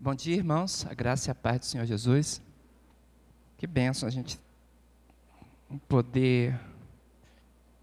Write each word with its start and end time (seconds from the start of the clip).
Bom 0.00 0.14
dia, 0.14 0.36
irmãos. 0.36 0.86
A 0.88 0.94
graça 0.94 1.28
e 1.28 1.32
a 1.32 1.34
paz 1.34 1.58
do 1.58 1.66
Senhor 1.66 1.84
Jesus. 1.84 2.40
Que 3.56 3.66
bênção 3.66 4.06
a 4.06 4.10
gente 4.12 4.38
poder, 5.88 6.56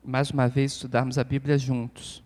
mais 0.01 0.31
uma 0.31 0.47
vez, 0.47 0.71
estudarmos 0.71 1.17
a 1.17 1.25
Bíblia 1.25 1.57
juntos. 1.57 2.23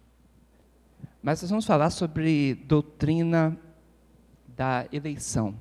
Mas 1.24 1.42
nós 1.42 1.50
vamos 1.50 1.66
falar 1.66 1.90
sobre 1.90 2.54
doutrina 2.68 3.58
da 4.56 4.88
eleição. 4.92 5.56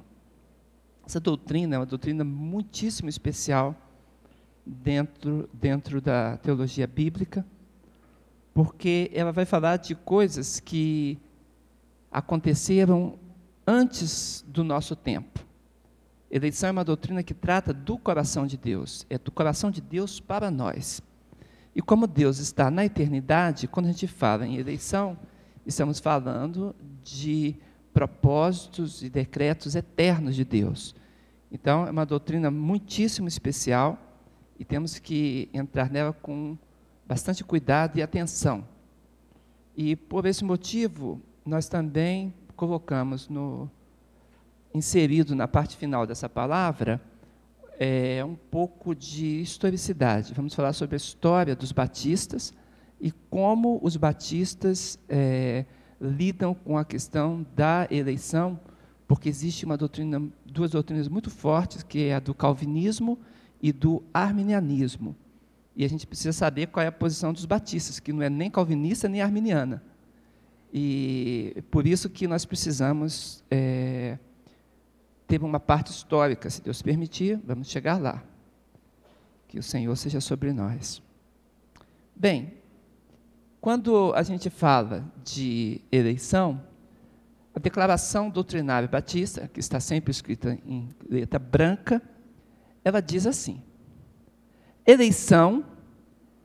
Essa 1.07 1.19
doutrina 1.19 1.77
é 1.77 1.79
uma 1.79 1.87
doutrina 1.87 2.23
muitíssimo 2.23 3.09
especial 3.09 3.75
dentro, 4.67 5.49
dentro 5.55 6.03
da 6.03 6.37
teologia 6.37 6.87
bíblica, 6.87 7.47
porque 8.53 9.11
ela 9.15 9.33
vai 9.33 9.47
falar 9.47 9.79
de 9.79 9.95
coisas 9.95 10.61
que 10.61 11.19
aconteceram 12.13 13.19
antes 13.69 14.43
do 14.49 14.65
nosso 14.65 14.97
tempo. 14.97 15.45
Eleição 16.31 16.71
é 16.71 16.73
uma 16.73 16.85
doutrina 16.85 17.23
que 17.23 17.35
trata 17.35 17.71
do 17.75 17.99
coração 17.99 18.47
de 18.47 18.57
Deus, 18.57 19.07
é 19.11 19.19
do 19.19 19.31
coração 19.31 19.71
de 19.71 19.83
Deus 19.83 20.19
para 20.19 20.51
nós. 20.51 21.03
E 21.77 21.83
como 21.83 22.07
Deus 22.07 22.39
está 22.39 22.71
na 22.71 22.87
eternidade, 22.87 23.69
quando 23.69 23.87
a 23.87 23.91
gente 23.91 24.07
fala 24.07 24.47
em 24.47 24.57
eleição, 24.57 25.19
estamos 25.67 26.01
falando 26.01 26.75
de 27.05 27.57
propósitos 27.93 29.03
e 29.03 29.11
decretos 29.11 29.75
eternos 29.75 30.35
de 30.35 30.47
Deus. 30.47 30.95
Então, 31.53 31.87
é 31.87 31.91
uma 31.91 32.07
doutrina 32.07 32.51
muitíssimo 32.51 33.29
especial 33.29 33.99
e 34.59 34.65
temos 34.65 34.99
que 34.99 35.51
entrar 35.53 35.91
nela 35.91 36.15
com 36.15 36.57
bastante 37.07 37.45
cuidado 37.45 37.99
e 37.99 38.03
atenção. 38.03 38.67
E 39.77 39.95
por 39.95 40.25
esse 40.25 40.43
motivo, 40.43 41.21
nós 41.45 41.69
também 41.69 42.33
colocamos 42.59 43.29
no 43.29 43.71
inserido 44.75 45.37
na 45.37 45.47
parte 45.47 45.77
final 45.77 46.05
dessa 46.05 46.29
palavra 46.29 47.01
é 47.79 48.25
um 48.25 48.35
pouco 48.35 48.97
de 48.97 49.41
historicidade. 49.41 50.35
Vamos 50.35 50.53
falar 50.57 50.73
sobre 50.73 50.97
a 50.97 50.99
história 50.99 51.55
dos 51.55 51.71
batistas 51.71 52.53
e 53.01 53.13
como 53.31 53.79
os 53.81 53.97
batistas 53.97 54.99
é, 55.09 55.65
lidam 56.01 56.53
com 56.53 56.77
a 56.77 56.85
questão 56.85 57.47
da 57.55 57.87
eleição, 57.93 58.59
porque 59.07 59.29
existe 59.29 59.65
uma 59.65 59.77
doutrina, 59.77 60.21
duas 60.45 60.73
doutrinas 60.73 61.07
muito 61.07 61.31
fortes, 61.31 61.85
que 61.85 62.07
é 62.07 62.17
a 62.17 62.19
do 62.19 62.35
calvinismo 62.35 63.17
e 63.63 63.71
do 63.71 64.03
arminianismo. 64.13 65.15
E 65.77 65.85
a 65.85 65.89
gente 65.89 66.09
precisa 66.09 66.33
saber 66.33 66.67
qual 66.67 66.83
é 66.83 66.89
a 66.89 66.93
posição 66.93 67.33
dos 67.33 67.47
batistas, 67.47 68.01
que 68.01 68.13
não 68.13 68.21
é 68.21 68.29
nem 68.29 68.51
calvinista 68.51 69.09
nem 69.09 69.23
arminiana. 69.23 69.81
E 70.73 71.63
por 71.71 71.87
isso 71.87 72.11
que 72.11 72.27
nós 72.27 72.45
precisamos 72.45 73.43
é, 73.51 74.19
ter 75.27 75.43
uma 75.43 75.61
parte 75.61 75.91
histórica, 75.91 76.49
se 76.51 76.63
Deus 76.63 76.83
permitir, 76.83 77.41
vamos 77.45 77.69
chegar 77.69 78.01
lá. 78.01 78.23
Que 79.47 79.59
o 79.59 79.63
Senhor 79.63 79.97
seja 79.97 80.21
sobre 80.21 80.53
nós. 80.53 81.03
Bem, 82.15 82.55
quando 83.61 84.13
a 84.15 84.23
gente 84.23 84.51
fala 84.51 85.05
de 85.25 85.81
eleição, 85.91 86.63
a 87.55 87.59
declaração 87.59 88.31
doutrinária 88.31 88.89
batista, 88.89 89.49
que 89.49 89.61
está 89.61 89.81
sempre 89.81 90.11
escrita 90.11 90.59
em 90.67 90.95
letra 91.09 91.39
branca, 91.39 92.03
ela 92.85 93.01
diz 93.01 93.27
assim: 93.27 93.63
eleição 94.87 95.65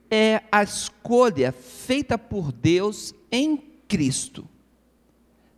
é 0.10 0.44
a 0.52 0.64
escolha 0.64 1.52
feita 1.52 2.18
por 2.18 2.52
Deus 2.52 3.14
em 3.32 3.73
Cristo, 3.88 4.48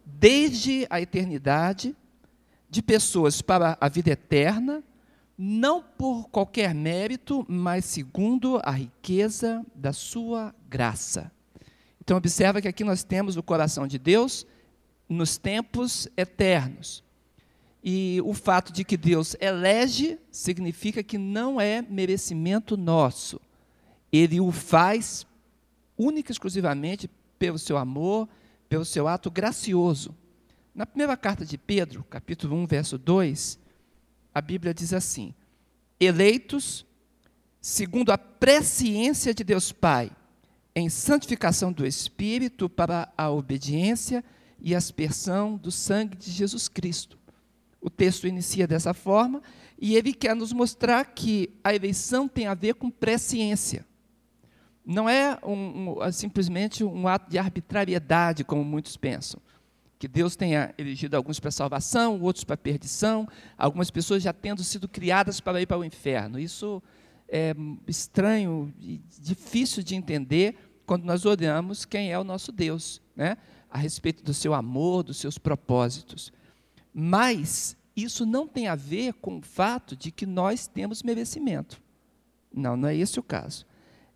desde 0.06 0.86
a 0.90 1.02
eternidade, 1.02 1.96
de 2.70 2.82
pessoas 2.82 3.42
para 3.42 3.78
a 3.80 3.88
vida 3.88 4.12
eterna, 4.12 4.84
não 5.38 5.82
por 5.82 6.30
qualquer 6.30 6.74
mérito, 6.74 7.46
mas 7.48 7.86
segundo 7.86 8.60
a 8.64 8.72
riqueza 8.72 9.66
da 9.74 9.94
sua 9.94 10.54
graça. 10.70 11.32
Então, 12.02 12.18
observa 12.18 12.62
que 12.62 12.68
aqui 12.68 12.84
nós 12.84 13.04
temos 13.04 13.36
o 13.36 13.44
coração 13.44 13.88
de 13.88 13.98
Deus 13.98 14.46
nos 15.10 15.38
tempos 15.38 16.08
eternos. 16.16 17.04
E 17.84 18.20
o 18.24 18.34
fato 18.34 18.74
de 18.74 18.84
que 18.84 18.98
Deus 18.98 19.36
elege 19.40 20.18
significa 20.32 21.04
que 21.04 21.18
não 21.18 21.60
é 21.62 21.82
merecimento 21.82 22.76
nosso. 22.76 23.40
Ele 24.12 24.40
o 24.40 24.52
faz 24.52 25.26
única 25.98 26.32
e 26.32 26.34
exclusivamente 26.34 27.10
pelo 27.38 27.60
seu 27.60 27.78
amor, 27.78 28.28
pelo 28.68 28.86
seu 28.86 29.08
ato 29.08 29.30
gracioso. 29.30 30.16
Na 30.74 30.86
primeira 30.86 31.16
carta 31.16 31.46
de 31.46 31.58
Pedro, 31.58 32.04
capítulo 32.10 32.56
1, 32.56 32.66
verso 32.66 32.98
2, 32.98 33.60
a 34.34 34.42
Bíblia 34.42 34.74
diz 34.74 34.94
assim: 34.94 35.34
Eleitos 36.00 36.86
segundo 37.62 38.12
a 38.12 38.18
presciência 38.18 39.34
de 39.34 39.44
Deus 39.44 39.72
Pai, 39.72 40.12
em 40.76 40.88
santificação 40.88 41.72
do 41.72 41.84
Espírito 41.84 42.70
para 42.70 43.12
a 43.18 43.32
obediência 43.32 44.24
e 44.60 44.76
aspersão 44.76 45.58
do 45.58 45.72
sangue 45.72 46.16
de 46.16 46.30
Jesus 46.30 46.68
Cristo. 46.68 47.18
O 47.82 47.90
texto 47.90 48.28
inicia 48.28 48.68
dessa 48.68 48.94
forma 48.94 49.42
e 49.80 49.96
ele 49.96 50.14
quer 50.14 50.36
nos 50.36 50.54
mostrar 50.54 51.06
que 51.06 51.50
a 51.64 51.74
eleição 51.74 52.28
tem 52.28 52.46
a 52.46 52.54
ver 52.54 52.76
com 52.76 52.92
presciência. 52.92 53.84
Não 54.86 55.10
é 55.10 55.38
um, 55.44 55.96
um, 56.00 56.12
simplesmente 56.12 56.84
um 56.84 57.08
ato 57.08 57.30
de 57.30 57.40
arbitrariedade, 57.40 58.44
como 58.44 58.64
muitos 58.64 58.96
pensam. 58.96 59.42
Que 59.98 60.08
Deus 60.08 60.36
tenha 60.36 60.76
elegido 60.78 61.18
alguns 61.18 61.40
para 61.40 61.50
salvação, 61.50 62.22
outros 62.22 62.44
para 62.44 62.56
perdição, 62.56 63.28
algumas 63.58 63.90
pessoas 63.90 64.22
já 64.22 64.32
tendo 64.32 64.64
sido 64.64 64.88
criadas 64.88 65.40
para 65.40 65.60
ir 65.60 65.66
para 65.66 65.80
o 65.80 65.84
inferno. 65.84 66.38
Isso 66.38 66.84
é 67.28 67.56
estranho 67.88 68.72
e 68.80 69.02
difícil 69.20 69.82
de 69.82 69.96
entender 69.96 70.56
quando 70.86 71.04
nós 71.04 71.26
olhamos 71.26 71.84
quem 71.84 72.12
é 72.12 72.20
o 72.20 72.24
nosso 72.24 72.52
Deus, 72.52 73.02
né? 73.16 73.38
a 73.72 73.80
respeito 73.80 74.24
do 74.24 74.36
seu 74.36 74.54
amor, 74.54 75.02
dos 75.02 75.18
seus 75.18 75.40
propósitos. 75.40 76.32
Mas 76.94 77.76
isso 77.96 78.24
não 78.24 78.48
tem 78.48 78.68
a 78.68 78.76
ver 78.76 79.14
com 79.16 79.40
o 79.40 79.42
fato 79.42 79.96
de 79.96 80.12
que 80.12 80.28
nós 80.28 80.68
temos 80.68 81.02
merecimento. 81.02 81.82
Não, 82.54 82.78
não 82.78 82.88
é 82.88 82.96
esse 82.96 83.20
o 83.20 83.24
caso 83.24 83.66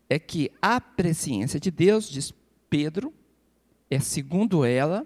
é 0.09 0.17
que 0.17 0.51
a 0.61 0.81
presciência 0.81 1.59
de 1.59 1.69
Deus, 1.69 2.09
diz 2.09 2.33
Pedro, 2.69 3.13
é 3.89 3.99
segundo 3.99 4.65
ela, 4.65 5.05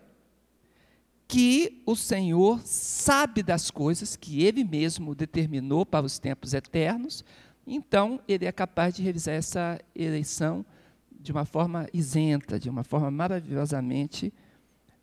que 1.28 1.82
o 1.86 1.96
Senhor 1.96 2.62
sabe 2.64 3.44
das 3.44 3.70
coisas 3.70 4.16
que 4.16 4.44
Ele 4.44 4.64
mesmo 4.64 5.14
determinou 5.14 5.86
para 5.86 6.06
os 6.06 6.20
tempos 6.20 6.54
eternos, 6.54 7.24
então 7.68 8.20
Ele 8.28 8.46
é 8.46 8.52
capaz 8.52 8.96
de 8.96 9.04
realizar 9.04 9.34
essa 9.34 9.80
eleição 9.96 10.66
de 11.12 11.32
uma 11.32 11.46
forma 11.46 11.88
isenta, 11.94 12.60
de 12.60 12.70
uma 12.70 12.84
forma 12.84 13.10
maravilhosamente 13.10 14.34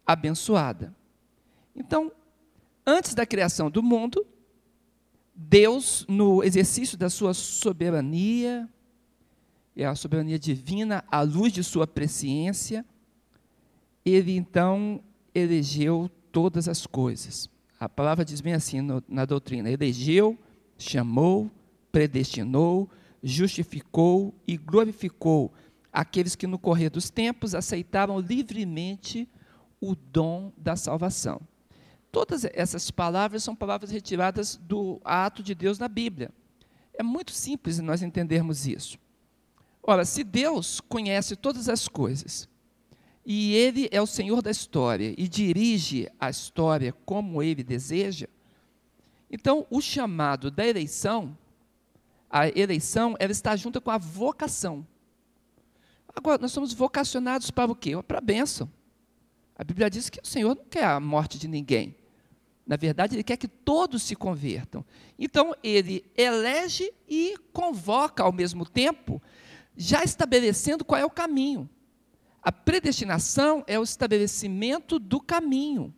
abençoada. 0.07 0.95
Então, 1.75 2.13
antes 2.87 3.15
da 3.15 3.25
criação 3.25 3.71
do 3.71 3.83
mundo, 3.83 4.27
Deus, 5.35 6.05
no 6.09 6.45
exercício 6.45 6.99
da 6.99 7.09
sua 7.09 7.33
soberania, 7.33 8.69
é 9.83 9.87
a 9.87 9.95
soberania 9.95 10.39
divina, 10.39 11.03
à 11.11 11.23
luz 11.23 11.53
de 11.53 11.65
sua 11.65 11.87
presciência, 11.87 12.85
ele 14.05 14.37
então 14.37 15.01
elegeu 15.35 16.11
todas 16.31 16.69
as 16.69 16.87
coisas. 16.87 17.49
A 17.79 17.89
palavra 17.89 18.25
diz 18.25 18.41
bem 18.41 18.53
assim 18.53 18.81
no, 18.83 19.03
na 19.09 19.25
doutrina: 19.25 19.71
elegeu, 19.71 20.39
chamou, 20.77 21.51
predestinou, 21.91 22.91
justificou 23.23 24.35
e 24.47 24.57
glorificou 24.57 25.53
aqueles 25.93 26.37
que 26.37 26.47
no 26.47 26.59
correr 26.59 26.91
dos 26.91 27.11
tempos 27.11 27.55
aceitaram 27.55 28.21
livremente 28.21 29.29
o 29.81 29.95
dom 29.95 30.53
da 30.57 30.77
salvação. 30.77 31.41
Todas 32.13 32.45
essas 32.45 32.91
palavras 32.91 33.43
são 33.43 33.57
palavras 33.57 33.91
retiradas 33.91 34.57
do 34.57 35.01
ato 35.05 35.43
de 35.43 35.55
Deus 35.55 35.79
na 35.79 35.89
Bíblia. 35.89 36.31
É 36.93 37.03
muito 37.03 37.33
simples 37.33 37.79
nós 37.79 38.03
entendermos 38.03 38.67
isso. 38.67 38.99
Ora, 39.83 40.05
se 40.05 40.23
Deus 40.23 40.81
conhece 40.81 41.35
todas 41.35 41.69
as 41.69 41.89
coisas, 41.89 42.49
e 43.25 43.55
Ele 43.55 43.89
é 43.93 44.01
o 44.01 44.07
Senhor 44.07 44.43
da 44.43 44.51
história 44.51 45.15
e 45.17 45.29
dirige 45.29 46.09
a 46.19 46.31
história 46.31 46.93
como 47.05 47.43
Ele 47.43 47.63
deseja, 47.63 48.29
então 49.31 49.67
o 49.71 49.81
chamado 49.81 50.51
da 50.51 50.67
eleição, 50.67 51.37
a 52.29 52.49
eleição, 52.49 53.17
ela 53.19 53.33
está 53.33 53.57
junto 53.57 53.81
com 53.81 53.91
a 53.91 53.99
vocação. 53.99 54.87
Agora, 56.15 56.39
nós 56.39 56.53
somos 56.53 56.73
vocacionados 56.73 57.51
para 57.51 57.71
o 57.71 57.75
quê? 57.75 57.93
Para 58.03 58.19
a 58.19 58.23
bênção. 58.23 58.71
A 59.57 59.63
Bíblia 59.63 59.91
diz 59.91 60.09
que 60.11 60.21
o 60.21 60.27
Senhor 60.27 60.57
não 60.57 60.65
quer 60.65 60.85
a 60.85 60.99
morte 60.99 61.39
de 61.39 61.47
ninguém. 61.47 61.95
Na 62.67 62.77
verdade, 62.77 63.15
Ele 63.17 63.23
quer 63.23 63.37
que 63.37 63.49
todos 63.49 64.03
se 64.03 64.17
convertam. 64.17 64.85
Então, 65.19 65.55
Ele 65.63 66.05
elege 66.17 66.93
e 67.09 67.37
convoca 67.53 68.23
ao 68.23 68.33
mesmo 68.33 68.65
tempo 68.65 69.21
já 69.81 70.05
estabelecendo 70.05 70.85
qual 70.85 71.01
é 71.01 71.05
o 71.07 71.11
caminho. 71.11 71.67
A 72.43 72.53
predestinação 72.53 73.65
é 73.67 73.79
o 73.79 73.83
estabelecimento 73.83 74.99
do 74.99 75.19
caminho. 75.19 75.95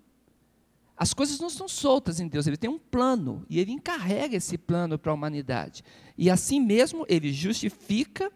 As 0.96 1.12
coisas 1.12 1.40
não 1.40 1.50
são 1.50 1.66
soltas 1.66 2.20
em 2.20 2.28
Deus, 2.28 2.46
ele 2.46 2.56
tem 2.56 2.70
um 2.70 2.78
plano 2.78 3.44
e 3.50 3.58
ele 3.58 3.72
encarrega 3.72 4.36
esse 4.36 4.56
plano 4.56 4.96
para 4.96 5.10
a 5.10 5.14
humanidade. 5.14 5.82
E 6.16 6.30
assim 6.30 6.60
mesmo 6.60 7.04
ele 7.08 7.32
justifica 7.32 8.30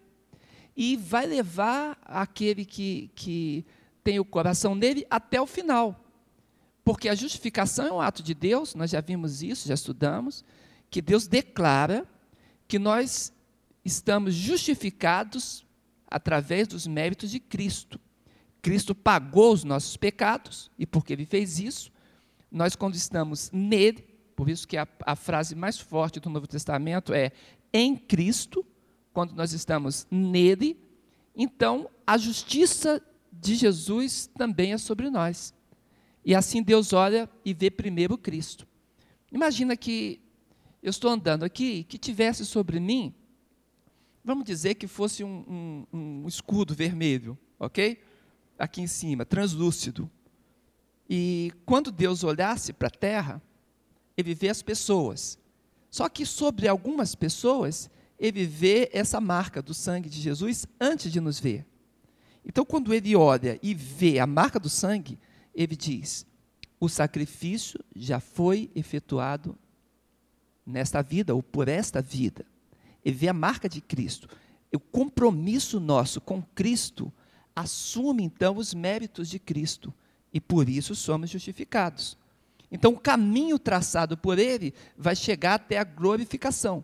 e 0.75 0.97
vai 0.97 1.25
levar 1.25 1.97
aquele 2.03 2.65
que, 2.65 3.09
que 3.15 3.65
tem 4.03 4.19
o 4.19 4.25
coração 4.25 4.75
nele 4.75 5.07
até 5.09 5.39
o 5.39 5.47
final. 5.47 6.03
Porque 6.83 7.07
a 7.07 7.15
justificação 7.15 7.87
é 7.87 7.93
um 7.93 8.01
ato 8.01 8.21
de 8.21 8.33
Deus, 8.33 8.75
nós 8.75 8.91
já 8.91 8.99
vimos 8.99 9.41
isso, 9.41 9.69
já 9.69 9.75
estudamos, 9.75 10.43
que 10.89 11.01
Deus 11.01 11.25
declara 11.25 12.05
que 12.67 12.77
nós 12.77 13.31
estamos 13.87 14.35
justificados 14.35 15.65
através 16.07 16.67
dos 16.67 16.85
méritos 16.85 17.31
de 17.31 17.39
Cristo. 17.39 17.99
Cristo 18.61 18.93
pagou 18.93 19.53
os 19.53 19.63
nossos 19.63 19.95
pecados, 19.95 20.69
e 20.77 20.85
porque 20.85 21.13
ele 21.13 21.25
fez 21.25 21.57
isso, 21.57 21.91
nós, 22.51 22.75
quando 22.75 22.95
estamos 22.95 23.49
nele, 23.51 24.05
por 24.35 24.49
isso 24.49 24.67
que 24.67 24.77
a, 24.77 24.87
a 25.05 25.15
frase 25.15 25.55
mais 25.55 25.79
forte 25.79 26.19
do 26.19 26.29
Novo 26.29 26.47
Testamento 26.47 27.13
é 27.13 27.31
em 27.73 27.95
Cristo, 27.95 28.65
quando 29.13 29.33
nós 29.33 29.53
estamos 29.53 30.05
nele, 30.11 30.77
então 31.35 31.89
a 32.05 32.17
justiça 32.17 33.01
de 33.31 33.55
Jesus 33.55 34.29
também 34.37 34.73
é 34.73 34.77
sobre 34.77 35.09
nós. 35.09 35.53
E 36.25 36.35
assim 36.35 36.61
Deus 36.61 36.93
olha 36.93 37.29
e 37.43 37.53
vê 37.53 37.71
primeiro 37.71 38.17
Cristo. 38.17 38.67
Imagina 39.31 39.77
que 39.77 40.21
eu 40.83 40.89
estou 40.89 41.09
andando 41.09 41.43
aqui, 41.43 41.83
que 41.83 41.97
tivesse 41.97 42.45
sobre 42.45 42.79
mim, 42.79 43.13
vamos 44.27 44.43
dizer 44.43 44.75
que 44.75 44.87
fosse 44.87 45.23
um, 45.23 45.85
um, 45.93 45.97
um 45.97 46.27
escudo 46.27 46.75
vermelho, 46.75 47.37
ok? 47.57 47.97
Aqui 48.59 48.81
em 48.81 48.87
cima, 48.87 49.25
translúcido. 49.25 50.11
E 51.09 51.53
quando 51.65 51.93
Deus 51.93 52.25
olhasse 52.25 52.73
para 52.73 52.89
a 52.89 52.91
terra, 52.91 53.41
ele 54.17 54.35
vê 54.35 54.49
as 54.49 54.61
pessoas. 54.61 55.39
Só 55.89 56.09
que 56.09 56.25
sobre 56.25 56.67
algumas 56.67 57.15
pessoas, 57.15 57.89
ele 58.19 58.45
vê 58.45 58.89
essa 58.91 59.21
marca 59.21 59.61
do 59.61 59.73
sangue 59.73 60.09
de 60.09 60.19
Jesus 60.19 60.67
antes 60.77 61.09
de 61.09 61.21
nos 61.21 61.39
ver. 61.39 61.65
Então, 62.45 62.65
quando 62.65 62.93
ele 62.93 63.15
olha 63.15 63.57
e 63.63 63.73
vê 63.73 64.19
a 64.19 64.27
marca 64.27 64.59
do 64.59 64.69
sangue, 64.69 65.17
ele 65.55 65.77
diz: 65.77 66.25
o 66.81 66.89
sacrifício 66.89 67.79
já 67.95 68.19
foi 68.19 68.69
efetuado 68.75 69.57
nesta 70.65 71.01
vida 71.01 71.33
ou 71.33 71.41
por 71.41 71.69
esta 71.69 72.01
vida. 72.01 72.45
Ele 73.07 73.15
vê 73.15 73.29
a 73.29 73.33
marca 73.33 73.69
de 73.69 73.79
Cristo. 73.79 74.27
O 74.73 74.77
compromisso 74.77 75.79
nosso 75.79 76.19
com 76.19 76.41
Cristo 76.41 77.09
assume 77.55 78.21
então 78.21 78.57
os 78.57 78.73
méritos 78.73 79.29
de 79.29 79.39
Cristo 79.39 79.93
e 80.33 80.41
por 80.41 80.67
isso 80.67 80.93
somos 80.93 81.29
justificados. 81.29 82.17
Então, 82.69 82.91
o 82.91 82.99
caminho 82.99 83.57
traçado 83.57 84.17
por 84.17 84.37
ele 84.37 84.73
vai 84.97 85.15
chegar 85.15 85.53
até 85.53 85.77
a 85.77 85.85
glorificação, 85.85 86.83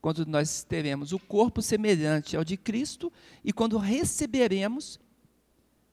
quando 0.00 0.24
nós 0.24 0.62
teremos 0.62 1.12
o 1.12 1.18
corpo 1.18 1.60
semelhante 1.60 2.36
ao 2.36 2.44
de 2.44 2.56
Cristo 2.56 3.12
e 3.42 3.52
quando 3.52 3.76
receberemos, 3.76 5.00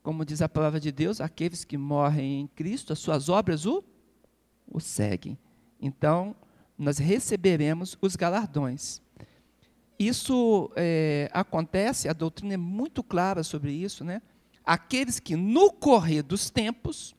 como 0.04 0.24
diz 0.24 0.44
a 0.44 0.48
palavra 0.48 0.80
de 0.80 0.92
Deus, 0.92 1.20
aqueles 1.20 1.64
que 1.64 1.76
morrem 1.76 2.42
em 2.42 2.48
Cristo, 2.48 2.94
as 2.94 3.00
suas 3.00 3.30
obras 3.30 3.66
o, 3.66 3.84
o 4.68 4.80
seguem. 4.80 5.40
Então, 5.82 6.36
nós 6.78 7.00
receberemos 7.00 7.98
os 8.00 8.16
galardões. 8.16 9.01
Isso 10.02 10.72
é, 10.76 11.30
acontece, 11.32 12.10
a 12.10 12.14
doutrina 12.14 12.56
é 12.56 12.58
muito 12.58 13.04
clara 13.04 13.44
sobre 13.44 13.72
isso, 13.72 14.04
né? 14.04 14.20
Aqueles 14.66 15.20
que 15.20 15.36
no 15.36 15.72
correr 15.72 16.24
dos 16.24 16.50
tempos, 16.50 17.16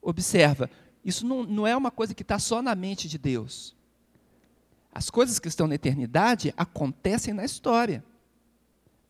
observa, 0.00 0.70
isso 1.04 1.26
não, 1.26 1.42
não 1.42 1.66
é 1.66 1.76
uma 1.76 1.90
coisa 1.90 2.14
que 2.14 2.22
está 2.22 2.38
só 2.38 2.62
na 2.62 2.76
mente 2.76 3.08
de 3.08 3.18
Deus. 3.18 3.74
As 4.94 5.10
coisas 5.10 5.40
que 5.40 5.48
estão 5.48 5.66
na 5.66 5.74
eternidade 5.74 6.54
acontecem 6.56 7.34
na 7.34 7.44
história. 7.44 8.04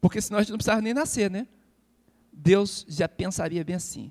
Porque 0.00 0.18
senão 0.22 0.38
a 0.38 0.42
gente 0.42 0.52
não 0.52 0.56
precisava 0.56 0.80
nem 0.80 0.94
nascer, 0.94 1.30
né? 1.30 1.46
Deus 2.32 2.86
já 2.88 3.06
pensaria 3.06 3.62
bem 3.62 3.76
assim: 3.76 4.10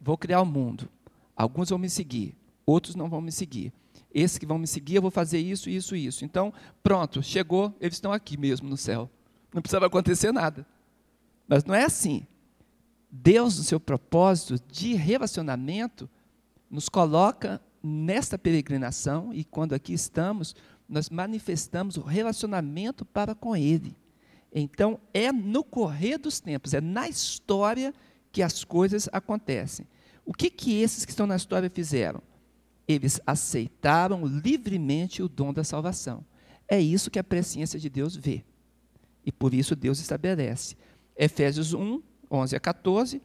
vou 0.00 0.16
criar 0.16 0.40
o 0.40 0.44
um 0.44 0.46
mundo. 0.46 0.88
Alguns 1.36 1.68
vão 1.68 1.78
me 1.78 1.90
seguir, 1.90 2.34
outros 2.64 2.94
não 2.94 3.10
vão 3.10 3.20
me 3.20 3.30
seguir. 3.30 3.70
Esses 4.14 4.38
que 4.38 4.46
vão 4.46 4.58
me 4.58 4.66
seguir, 4.66 4.94
eu 4.94 5.02
vou 5.02 5.10
fazer 5.10 5.38
isso, 5.40 5.68
isso, 5.68 5.96
isso. 5.96 6.24
Então, 6.24 6.54
pronto, 6.84 7.20
chegou, 7.20 7.76
eles 7.80 7.96
estão 7.96 8.12
aqui 8.12 8.36
mesmo 8.36 8.68
no 8.68 8.76
céu. 8.76 9.10
Não 9.52 9.60
precisava 9.60 9.86
acontecer 9.86 10.32
nada. 10.32 10.64
Mas 11.48 11.64
não 11.64 11.74
é 11.74 11.84
assim. 11.84 12.24
Deus, 13.10 13.58
no 13.58 13.64
seu 13.64 13.80
propósito 13.80 14.62
de 14.70 14.94
relacionamento, 14.94 16.08
nos 16.70 16.88
coloca 16.88 17.60
nesta 17.82 18.38
peregrinação 18.38 19.32
e 19.34 19.44
quando 19.44 19.72
aqui 19.74 19.92
estamos, 19.92 20.54
nós 20.88 21.10
manifestamos 21.10 21.96
o 21.96 22.02
relacionamento 22.02 23.04
para 23.04 23.34
com 23.34 23.56
Ele. 23.56 23.96
Então, 24.52 25.00
é 25.12 25.32
no 25.32 25.64
correr 25.64 26.18
dos 26.18 26.38
tempos, 26.38 26.72
é 26.72 26.80
na 26.80 27.08
história 27.08 27.92
que 28.30 28.42
as 28.42 28.62
coisas 28.62 29.08
acontecem. 29.12 29.86
O 30.24 30.32
que, 30.32 30.48
que 30.48 30.80
esses 30.80 31.04
que 31.04 31.10
estão 31.10 31.26
na 31.26 31.36
história 31.36 31.68
fizeram? 31.68 32.22
Eles 32.86 33.20
aceitaram 33.26 34.26
livremente 34.26 35.22
o 35.22 35.28
dom 35.28 35.52
da 35.52 35.64
salvação. 35.64 36.24
É 36.68 36.80
isso 36.80 37.10
que 37.10 37.18
a 37.18 37.24
presciência 37.24 37.78
de 37.78 37.88
Deus 37.88 38.16
vê. 38.16 38.44
E 39.24 39.32
por 39.32 39.54
isso 39.54 39.74
Deus 39.74 39.98
estabelece. 40.00 40.76
Efésios 41.16 41.72
1, 41.72 42.02
11 42.30 42.56
a 42.56 42.60
14, 42.60 43.22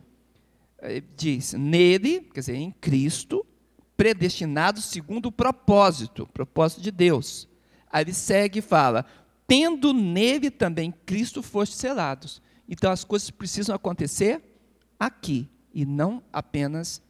eh, 0.80 1.04
diz: 1.16 1.54
Nele, 1.54 2.22
quer 2.34 2.40
dizer, 2.40 2.56
em 2.56 2.72
Cristo, 2.72 3.46
predestinados 3.98 4.86
segundo 4.86 5.28
o 5.28 5.32
propósito, 5.32 6.28
propósito 6.28 6.82
de 6.82 6.92
Deus. 6.92 7.48
Aí 7.92 8.04
ele 8.04 8.14
segue 8.14 8.60
e 8.60 8.62
fala: 8.62 9.06
Tendo 9.46 9.94
nele 9.94 10.52
também 10.52 10.92
Cristo 11.06 11.42
foste 11.42 11.76
selados. 11.76 12.42
Então 12.68 12.92
as 12.92 13.04
coisas 13.04 13.32
precisam 13.32 13.76
acontecer 13.76 14.42
aqui 15.00 15.50
e 15.74 15.86
não 15.86 16.22
apenas 16.32 17.02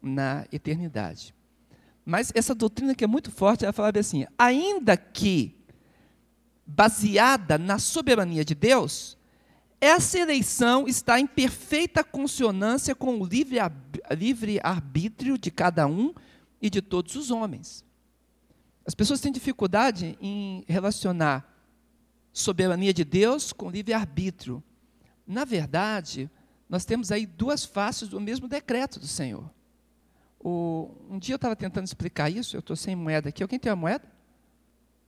na 0.00 0.46
eternidade. 0.50 1.34
Mas 2.04 2.32
essa 2.34 2.54
doutrina 2.54 2.94
que 2.94 3.04
é 3.04 3.06
muito 3.06 3.30
forte, 3.30 3.64
ela 3.64 3.72
fala 3.72 3.92
assim: 3.98 4.26
ainda 4.38 4.96
que 4.96 5.56
baseada 6.66 7.58
na 7.58 7.78
soberania 7.78 8.44
de 8.44 8.54
Deus, 8.54 9.16
essa 9.80 10.18
eleição 10.18 10.86
está 10.86 11.18
em 11.18 11.26
perfeita 11.26 12.04
consonância 12.04 12.94
com 12.94 13.20
o 13.20 13.26
livre, 13.26 13.58
livre 14.16 14.60
arbítrio 14.62 15.36
de 15.36 15.50
cada 15.50 15.86
um 15.86 16.14
e 16.60 16.70
de 16.70 16.80
todos 16.80 17.16
os 17.16 17.30
homens. 17.30 17.84
As 18.86 18.94
pessoas 18.94 19.20
têm 19.20 19.32
dificuldade 19.32 20.16
em 20.20 20.64
relacionar 20.66 21.48
soberania 22.32 22.94
de 22.94 23.04
Deus 23.04 23.52
com 23.52 23.70
livre 23.70 23.92
arbítrio. 23.92 24.62
Na 25.26 25.44
verdade, 25.44 26.30
nós 26.68 26.84
temos 26.84 27.12
aí 27.12 27.26
duas 27.26 27.64
faces 27.64 28.08
do 28.08 28.20
mesmo 28.20 28.48
decreto 28.48 28.98
do 28.98 29.06
Senhor. 29.06 29.50
O, 30.42 30.90
um 31.08 31.18
dia 31.18 31.34
eu 31.34 31.36
estava 31.36 31.54
tentando 31.54 31.84
explicar 31.84 32.28
isso, 32.28 32.56
eu 32.56 32.60
estou 32.60 32.74
sem 32.74 32.96
moeda 32.96 33.28
aqui. 33.28 33.42
Alguém 33.42 33.58
tem 33.58 33.70
uma 33.70 33.76
moeda? 33.76 34.04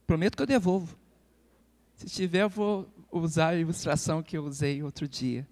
Prometo 0.07 0.37
que 0.37 0.43
eu 0.43 0.47
devolvo. 0.47 0.97
Se 1.95 2.07
tiver, 2.07 2.43
eu 2.43 2.49
vou 2.49 2.89
usar 3.11 3.49
a 3.49 3.57
ilustração 3.57 4.23
que 4.23 4.37
eu 4.37 4.45
usei 4.45 4.83
outro 4.83 5.09
dia. 5.09 5.47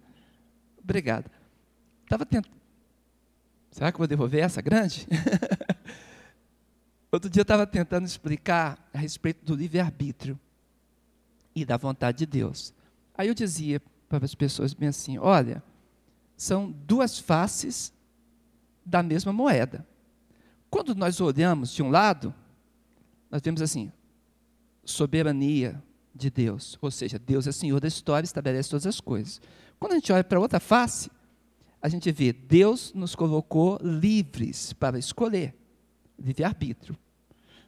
Obrigado. 0.81 1.29
Estava 2.03 2.25
tentando. 2.25 2.55
Será 3.71 3.91
que 3.91 3.95
eu 3.95 3.99
vou 3.99 4.07
devolver 4.07 4.43
essa 4.43 4.61
grande? 4.61 5.07
outro 7.11 7.29
dia 7.29 7.41
eu 7.41 7.43
estava 7.43 7.65
tentando 7.65 8.05
explicar 8.05 8.89
a 8.93 8.97
respeito 8.97 9.43
do 9.43 9.55
livre-arbítrio 9.55 10.39
e 11.55 11.65
da 11.65 11.75
vontade 11.77 12.19
de 12.19 12.25
Deus. 12.25 12.73
Aí 13.15 13.27
eu 13.27 13.33
dizia 13.33 13.81
para 14.07 14.23
as 14.23 14.35
pessoas 14.35 14.73
bem 14.73 14.89
assim: 14.89 15.17
olha, 15.17 15.63
são 16.37 16.71
duas 16.71 17.17
faces 17.17 17.93
da 18.85 19.03
mesma 19.03 19.31
moeda. 19.31 19.85
Quando 20.69 20.95
nós 20.95 21.21
olhamos 21.21 21.71
de 21.71 21.83
um 21.83 21.89
lado, 21.89 22.33
nós 23.29 23.41
vemos 23.41 23.61
assim, 23.61 23.91
soberania 24.83 25.81
de 26.13 26.29
Deus, 26.29 26.77
ou 26.81 26.91
seja, 26.91 27.17
Deus 27.17 27.47
é 27.47 27.51
Senhor 27.51 27.79
da 27.79 27.87
história, 27.87 28.25
estabelece 28.25 28.69
todas 28.69 28.85
as 28.85 28.99
coisas. 28.99 29.41
Quando 29.79 29.93
a 29.93 29.95
gente 29.95 30.11
olha 30.11 30.23
para 30.23 30.39
outra 30.39 30.59
face, 30.59 31.09
a 31.81 31.89
gente 31.89 32.11
vê 32.11 32.31
Deus 32.31 32.93
nos 32.93 33.15
colocou 33.15 33.77
livres 33.81 34.73
para 34.73 34.97
escolher, 34.97 35.55
livre-arbítrio. 36.17 36.97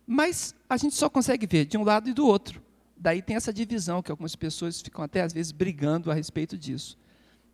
Mas 0.07 0.55
a 0.69 0.77
gente 0.77 0.95
só 0.95 1.10
consegue 1.10 1.48
ver 1.48 1.65
de 1.65 1.77
um 1.77 1.84
lado 1.84 2.10
e 2.10 2.13
do 2.13 2.25
outro. 2.25 2.62
Daí 2.95 3.22
tem 3.22 3.36
essa 3.36 3.51
divisão 3.51 4.01
que 4.01 4.12
algumas 4.12 4.36
pessoas 4.36 4.81
ficam 4.81 5.03
até 5.03 5.22
às 5.22 5.34
vezes 5.34 5.51
brigando 5.51 6.10
a 6.10 6.13
respeito 6.13 6.57
disso. 6.57 6.98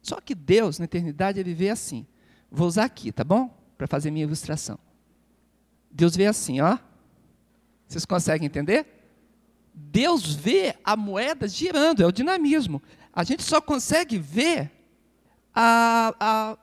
Só 0.01 0.19
que 0.19 0.35
Deus, 0.35 0.77
na 0.77 0.85
eternidade, 0.85 1.39
ele 1.39 1.53
vê 1.53 1.69
assim: 1.69 2.05
Vou 2.51 2.67
usar 2.67 2.83
aqui, 2.83 3.11
tá 3.11 3.23
bom? 3.23 3.49
Para 3.77 3.87
fazer 3.87 4.11
minha 4.11 4.25
ilustração. 4.25 4.77
Deus 5.89 6.15
vê 6.15 6.25
assim, 6.25 6.59
ó. 6.59 6.77
Vocês 7.87 8.05
conseguem 8.05 8.45
entender? 8.45 8.85
Deus 9.73 10.35
vê 10.35 10.75
a 10.83 10.97
moeda 10.97 11.47
girando, 11.47 12.03
é 12.03 12.05
o 12.05 12.11
dinamismo. 12.11 12.81
A 13.13 13.23
gente 13.23 13.43
só 13.43 13.61
consegue 13.61 14.17
ver 14.17 14.69
a, 15.53 16.13
a, 16.19 16.57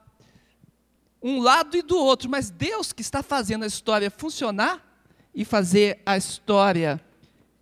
um 1.21 1.39
lado 1.39 1.75
e 1.75 1.81
do 1.81 1.97
outro, 1.97 2.29
mas 2.29 2.49
Deus 2.49 2.93
que 2.93 3.01
está 3.01 3.21
fazendo 3.21 3.63
a 3.63 3.67
história 3.67 4.09
funcionar 4.11 4.85
e 5.33 5.43
fazer 5.43 6.01
a 6.05 6.17
história, 6.17 6.99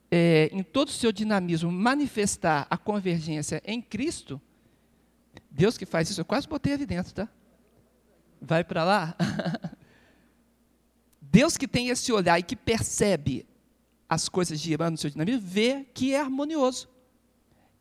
é, 0.10 0.50
em 0.51 0.63
todo 0.63 0.89
o 0.89 0.91
seu 0.91 1.12
dinamismo, 1.12 1.72
manifestar 1.72 2.67
a 2.69 2.77
convergência 2.77 3.62
em 3.65 3.81
Cristo, 3.81 4.39
Deus 5.50 5.77
que 5.77 5.86
faz 5.86 6.10
isso, 6.10 6.22
eu 6.22 6.25
quase 6.25 6.48
botei 6.48 6.74
ali 6.74 6.86
dentro, 6.86 7.13
tá? 7.13 7.29
Vai 8.41 8.63
para 8.63 8.84
lá? 8.84 9.15
Deus 11.22 11.58
que 11.58 11.67
tem 11.67 11.89
esse 11.89 12.12
olhar 12.12 12.39
e 12.39 12.44
que 12.44 12.56
percebe 12.56 13.46
as 14.08 14.29
coisas 14.29 14.60
girando 14.60 14.91
no 14.91 14.98
seu 14.98 15.10
dinamismo, 15.10 15.41
vê 15.41 15.86
que 15.94 16.13
é 16.13 16.20
harmonioso. 16.20 16.88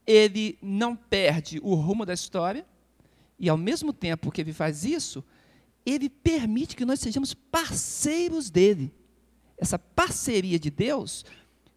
Ele 0.06 0.58
não 0.60 0.96
perde 0.96 1.60
o 1.62 1.74
rumo 1.74 2.04
da 2.04 2.14
história, 2.14 2.66
e 3.38 3.48
ao 3.48 3.56
mesmo 3.56 3.92
tempo 3.92 4.30
que 4.30 4.40
ele 4.40 4.52
faz 4.52 4.84
isso, 4.84 5.22
ele 5.84 6.08
permite 6.08 6.74
que 6.74 6.84
nós 6.84 7.00
sejamos 7.00 7.34
parceiros 7.34 8.50
dele. 8.50 8.92
Essa 9.56 9.78
parceria 9.78 10.58
de 10.58 10.70
Deus 10.70 11.24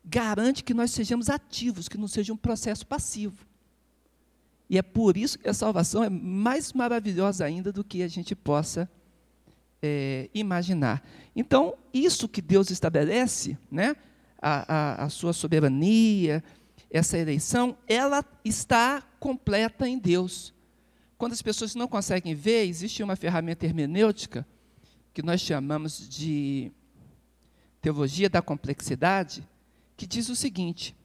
garante 0.04 0.64
que 0.64 0.74
nós 0.74 0.92
sejamos 0.92 1.30
ativos, 1.30 1.88
que 1.88 1.98
não 1.98 2.08
seja 2.08 2.34
um 2.34 2.38
processo 2.38 2.86
passivo. 2.88 3.46
E 4.70 4.78
é 4.78 4.82
por 4.82 5.18
isso 5.18 5.40
que 5.40 5.50
a 5.50 5.54
salvação 5.54 6.04
é 6.04 6.10
mais 6.10 6.74
maravilhosa 6.74 7.44
ainda 7.44 7.72
do 7.72 7.84
que 7.84 8.04
a 8.04 8.08
gente 8.08 8.36
possa 8.36 8.90
é, 9.82 10.30
imaginar. 10.34 11.04
Então, 11.36 11.76
isso 11.94 12.28
que 12.28 12.42
Deus 12.42 12.70
estabelece, 12.70 13.58
né, 13.72 13.96
a, 14.40 15.02
a, 15.02 15.06
a 15.06 15.10
sua 15.10 15.34
soberania, 15.34 16.44
essa 16.92 17.18
eleição, 17.18 17.76
ela 17.88 18.24
está 18.46 19.02
completa 19.20 19.88
em 19.88 19.98
Deus. 19.98 20.54
Quando 21.18 21.34
as 21.34 21.42
pessoas 21.42 21.76
não 21.76 21.88
conseguem 21.88 22.36
ver, 22.36 22.68
existe 22.68 23.02
uma 23.02 23.16
ferramenta 23.16 23.66
hermenêutica 23.66 24.48
que 25.14 25.22
nós 25.22 25.42
chamamos 25.42 26.08
de 26.08 26.72
teologia 27.82 28.30
da 28.30 28.42
complexidade, 28.42 29.46
que 29.98 30.06
diz 30.08 30.30
o 30.30 30.36
seguinte: 30.36 30.96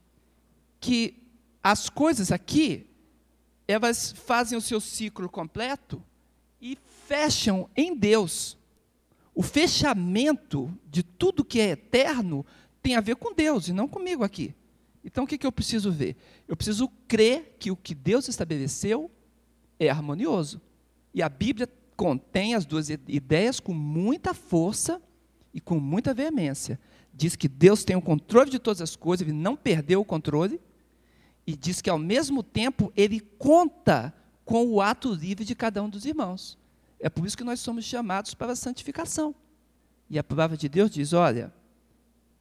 que 0.79 1.23
as 1.63 1.89
coisas 1.89 2.31
aqui 2.31 2.87
elas 3.67 4.13
fazem 4.13 4.57
o 4.57 4.61
seu 4.61 4.81
ciclo 4.81 5.29
completo 5.29 6.03
e 6.61 6.79
fecham 7.07 7.69
em 7.77 7.97
Deus. 7.97 8.57
O 9.35 9.43
fechamento 9.43 10.73
de 10.89 11.03
tudo 11.03 11.45
que 11.45 11.61
é 11.61 11.71
eterno 11.71 12.45
tem 12.83 12.95
a 12.97 13.01
ver 13.01 13.17
com 13.17 13.35
Deus 13.35 13.69
e 13.69 13.73
não 13.73 13.89
comigo 13.89 14.23
aqui. 14.23 14.55
Então 15.05 15.25
o 15.25 15.27
que, 15.27 15.37
que 15.37 15.47
eu 15.47 15.53
preciso 15.53 15.91
ver? 15.91 16.17
Eu 16.47 16.57
preciso 16.57 16.89
crer 17.09 17.57
que 17.59 17.71
o 17.71 17.77
que 17.77 17.95
Deus 17.95 18.29
estabeleceu 18.29 19.11
é 19.79 19.89
harmonioso. 19.89 20.61
E 21.13 21.23
a 21.23 21.29
Bíblia 21.29 21.69
contém 21.97 22.55
as 22.55 22.65
duas 22.65 22.89
ideias 22.89 23.61
com 23.61 23.73
muita 23.73 24.35
força 24.35 25.01
e 25.53 25.61
com 25.61 25.79
muita 25.79 26.15
veemência. 26.15 26.79
Diz 27.13 27.37
que 27.37 27.49
Deus 27.49 27.85
tem 27.85 27.95
o 27.95 28.03
controle 28.03 28.51
de 28.51 28.59
todas 28.59 28.81
as 28.81 28.97
coisas, 28.97 29.27
ele 29.27 29.37
não 29.37 29.55
perdeu 29.55 30.01
o 30.01 30.05
controle, 30.05 30.61
e 31.47 31.57
diz 31.57 31.81
que 31.81 31.91
ao 31.91 31.99
mesmo 31.99 32.43
tempo 32.43 32.93
ele 32.97 33.21
conta 33.21 34.13
com 34.45 34.67
o 34.67 34.81
ato 34.81 35.13
livre 35.13 35.45
de 35.45 35.55
cada 35.55 35.83
um 35.83 35.89
dos 35.89 36.05
irmãos. 36.05 36.59
É 36.99 37.09
por 37.09 37.27
isso 37.27 37.37
que 37.37 37.45
nós 37.45 37.61
somos 37.61 37.85
chamados 37.85 38.35
para 38.35 38.53
a 38.53 38.57
santificação. 38.57 39.35
E 40.09 40.19
a 40.19 40.25
palavra 40.25 40.57
de 40.57 40.69
Deus 40.69 40.91
diz: 40.91 41.13
olha, 41.13 41.53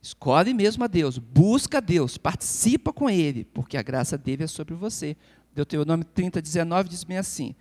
escolhe 0.02 0.54
mesmo 0.54 0.84
a 0.84 0.88
Deus, 0.88 1.18
busca 1.18 1.78
a 1.80 1.82
Deus, 1.82 2.18
participa 2.18 2.94
com 2.94 3.10
Ele, 3.10 3.46
porque 3.46 3.78
a 3.78 3.82
graça 3.82 4.18
dele 4.18 4.44
é 4.44 4.48
sobre 4.48 4.74
você. 4.74 5.18
Deuteronômio 5.54 6.06
30, 6.06 6.42
19 6.42 6.90
diz 6.90 7.04
bem 7.04 7.18
assim: 7.18 7.56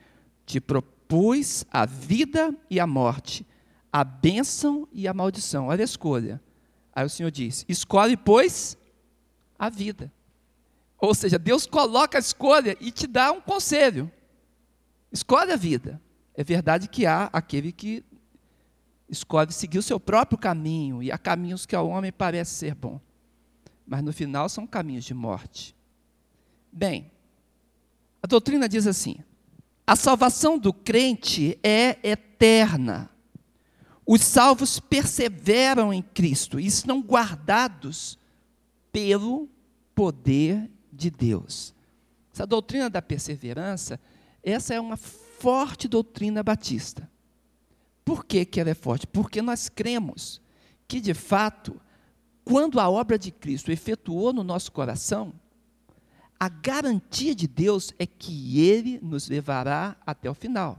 Te 0.47 0.61
propus 0.61 1.65
a 1.71 1.85
vida 1.87 2.55
e 2.71 2.79
a 2.79 2.87
morte, 2.87 3.47
a 3.93 4.05
bênção 4.05 4.89
e 4.93 5.07
a 5.07 5.15
maldição. 5.15 5.67
Olha 5.67 5.83
a 5.83 5.85
escolha. 5.85 6.41
Aí 6.95 7.05
o 7.05 7.11
Senhor 7.11 7.31
diz: 7.31 7.65
Escolhe, 7.69 8.17
pois, 8.17 8.77
a 9.59 9.69
vida. 9.69 10.13
Ou 11.03 11.17
seja, 11.17 11.37
Deus 11.37 11.67
coloca 11.67 12.17
a 12.17 12.21
escolha 12.21 12.77
e 12.81 12.93
te 12.93 13.09
dá 13.09 13.33
um 13.33 13.41
conselho. 13.41 14.09
Escolhe 15.11 15.51
a 15.51 15.57
vida. 15.57 16.01
É 16.33 16.45
verdade 16.45 16.87
que 16.87 17.05
há 17.05 17.29
aquele 17.33 17.73
que 17.73 18.05
escolhe 19.09 19.53
seguir 19.53 19.79
o 19.79 19.83
seu 19.83 19.99
próprio 19.99 20.39
caminho, 20.39 21.03
e 21.03 21.11
há 21.11 21.19
caminhos 21.19 21.67
que 21.67 21.75
ao 21.75 21.89
homem 21.89 22.13
parece 22.13 22.55
ser 22.55 22.77
bom. 22.77 23.01
Mas 23.85 24.01
no 24.01 24.13
final 24.13 24.49
são 24.49 24.65
caminhos 24.65 25.05
de 25.05 25.13
morte. 25.13 25.75
Bem, 26.73 27.11
a 28.23 28.29
doutrina 28.29 28.69
diz 28.69 28.87
assim: 28.87 29.17
a 29.85 29.97
salvação 29.97 30.57
do 30.57 30.73
crente 30.73 31.59
é 31.65 31.99
eterna. 32.09 33.11
Os 34.07 34.23
salvos 34.23 34.79
perseveram 34.79 35.93
em 35.93 36.01
Cristo 36.01 36.61
e 36.61 36.67
estão 36.67 37.03
guardados 37.03 38.17
pelo 38.93 39.49
poder 39.97 40.71
de 40.93 41.11
Deus. 41.11 41.75
Essa 42.33 42.47
doutrina 42.47 42.91
da 42.91 43.01
perseverança, 43.01 43.99
essa 44.43 44.75
é 44.75 44.81
uma 44.81 44.97
forte 44.97 45.89
doutrina 45.89 46.43
batista. 46.43 47.11
Por 48.05 48.25
que, 48.25 48.45
que 48.45 48.61
ela 48.61 48.71
é 48.71 48.75
forte? 48.75 49.07
Porque 49.07 49.41
nós 49.41 49.69
cremos 49.69 50.41
que, 50.89 51.01
de 51.01 51.15
fato, 51.15 51.81
quando 52.45 52.81
a 52.81 52.89
obra 52.89 53.19
de 53.19 53.31
Cristo 53.31 53.71
efetuou 53.71 54.33
no 54.33 54.43
nosso 54.43 54.73
coração, 54.73 55.33
a 56.39 56.49
garantia 56.49 57.35
de 57.35 57.47
Deus 57.47 57.95
é 57.99 58.07
que 58.07 58.61
Ele 58.61 58.99
nos 59.01 59.29
levará 59.29 59.97
até 60.05 60.29
o 60.29 60.35
final. 60.35 60.79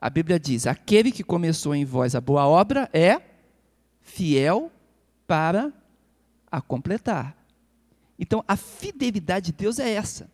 A 0.00 0.08
Bíblia 0.08 0.40
diz: 0.40 0.66
aquele 0.66 1.12
que 1.12 1.22
começou 1.22 1.74
em 1.74 1.84
vós 1.84 2.14
a 2.14 2.20
boa 2.20 2.46
obra 2.46 2.88
é 2.92 3.20
fiel 4.00 4.70
para 5.26 5.72
a 6.50 6.60
completar. 6.60 7.36
Então, 8.18 8.44
a 8.46 8.56
fidelidade 8.56 9.46
de 9.46 9.52
Deus 9.52 9.78
é 9.78 9.90
essa. 9.90 10.30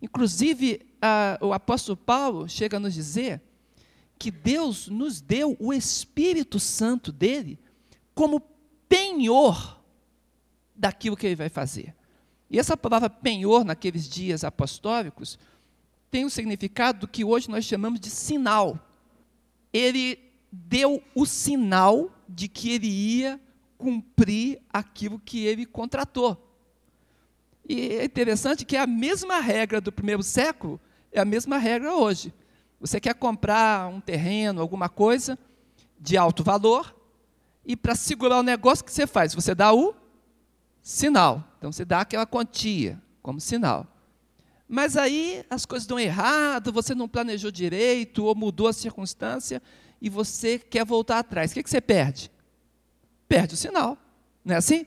Inclusive, 0.00 0.80
a, 1.00 1.38
o 1.40 1.52
apóstolo 1.52 1.96
Paulo 1.96 2.48
chega 2.48 2.76
a 2.76 2.80
nos 2.80 2.94
dizer 2.94 3.40
que 4.18 4.30
Deus 4.30 4.88
nos 4.88 5.20
deu 5.20 5.56
o 5.58 5.72
Espírito 5.72 6.58
Santo 6.58 7.10
dele 7.10 7.58
como 8.14 8.40
penhor 8.88 9.80
daquilo 10.74 11.16
que 11.16 11.26
ele 11.26 11.36
vai 11.36 11.48
fazer. 11.48 11.94
E 12.50 12.58
essa 12.58 12.76
palavra 12.76 13.08
penhor, 13.08 13.64
naqueles 13.64 14.08
dias 14.08 14.44
apostólicos, 14.44 15.38
tem 16.10 16.24
o 16.24 16.26
um 16.26 16.30
significado 16.30 17.08
que 17.08 17.24
hoje 17.24 17.48
nós 17.48 17.64
chamamos 17.64 17.98
de 17.98 18.10
sinal. 18.10 18.78
Ele 19.72 20.18
deu 20.52 21.02
o 21.14 21.24
sinal 21.24 22.10
de 22.28 22.48
que 22.48 22.70
ele 22.70 22.88
ia 22.88 23.40
cumprir 23.78 24.60
aquilo 24.70 25.18
que 25.18 25.46
ele 25.46 25.64
contratou. 25.64 26.51
E 27.68 27.96
é 27.96 28.04
interessante 28.04 28.64
que 28.64 28.76
é 28.76 28.80
a 28.80 28.86
mesma 28.86 29.40
regra 29.40 29.80
do 29.80 29.92
primeiro 29.92 30.22
século 30.22 30.80
é 31.12 31.20
a 31.20 31.24
mesma 31.24 31.58
regra 31.58 31.94
hoje. 31.94 32.32
Você 32.80 32.98
quer 32.98 33.14
comprar 33.14 33.88
um 33.88 34.00
terreno, 34.00 34.60
alguma 34.60 34.88
coisa 34.88 35.38
de 36.00 36.16
alto 36.16 36.42
valor, 36.42 36.96
e 37.64 37.76
para 37.76 37.94
segurar 37.94 38.40
o 38.40 38.42
negócio, 38.42 38.82
o 38.82 38.86
que 38.86 38.92
você 38.92 39.06
faz? 39.06 39.34
Você 39.34 39.54
dá 39.54 39.72
o 39.72 39.94
sinal. 40.82 41.44
Então 41.58 41.70
você 41.70 41.84
dá 41.84 42.00
aquela 42.00 42.26
quantia 42.26 43.00
como 43.22 43.40
sinal. 43.40 43.86
Mas 44.66 44.96
aí 44.96 45.44
as 45.48 45.64
coisas 45.64 45.86
dão 45.86 46.00
errado, 46.00 46.72
você 46.72 46.94
não 46.94 47.06
planejou 47.06 47.52
direito, 47.52 48.24
ou 48.24 48.34
mudou 48.34 48.66
a 48.66 48.72
circunstância, 48.72 49.62
e 50.00 50.08
você 50.08 50.58
quer 50.58 50.84
voltar 50.84 51.18
atrás. 51.18 51.50
O 51.50 51.54
que, 51.54 51.62
que 51.62 51.70
você 51.70 51.80
perde? 51.80 52.32
Perde 53.28 53.54
o 53.54 53.56
sinal. 53.56 53.96
Não 54.44 54.54
é 54.54 54.58
assim? 54.58 54.86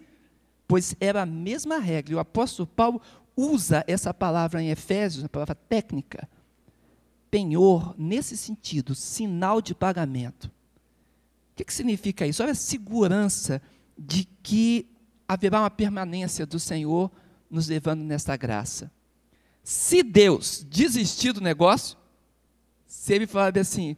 Pois 0.68 0.96
era 1.00 1.22
a 1.22 1.26
mesma 1.26 1.78
regra. 1.78 2.14
E 2.14 2.16
o 2.16 2.20
apóstolo 2.20 2.68
Paulo 2.68 3.02
usa 3.36 3.84
essa 3.88 4.14
palavra 4.14 4.62
em 4.62 4.70
Efésios, 4.70 5.24
a 5.24 5.30
palavra 5.30 5.56
técnica, 5.56 6.28
penhor, 7.30 7.94
nesse 7.98 8.38
sentido, 8.38 8.96
sinal 8.96 9.62
de 9.62 9.76
pagamento. 9.76 10.46
O 10.46 11.56
que, 11.56 11.66
que 11.66 11.74
significa 11.74 12.26
isso? 12.26 12.42
Olha 12.42 12.54
a 12.54 12.56
segurança 12.56 13.62
de 13.98 14.26
que 14.42 14.88
haverá 15.28 15.62
uma 15.62 15.70
permanência 15.70 16.46
do 16.46 16.60
Senhor 16.60 17.12
nos 17.50 17.68
levando 17.68 18.04
nesta 18.04 18.36
graça. 18.36 18.92
Se 19.64 20.04
Deus 20.04 20.66
desistir 20.70 21.34
do 21.34 21.42
negócio, 21.42 21.98
se 22.86 23.14
ele 23.14 23.26
falar 23.26 23.58
assim, 23.58 23.98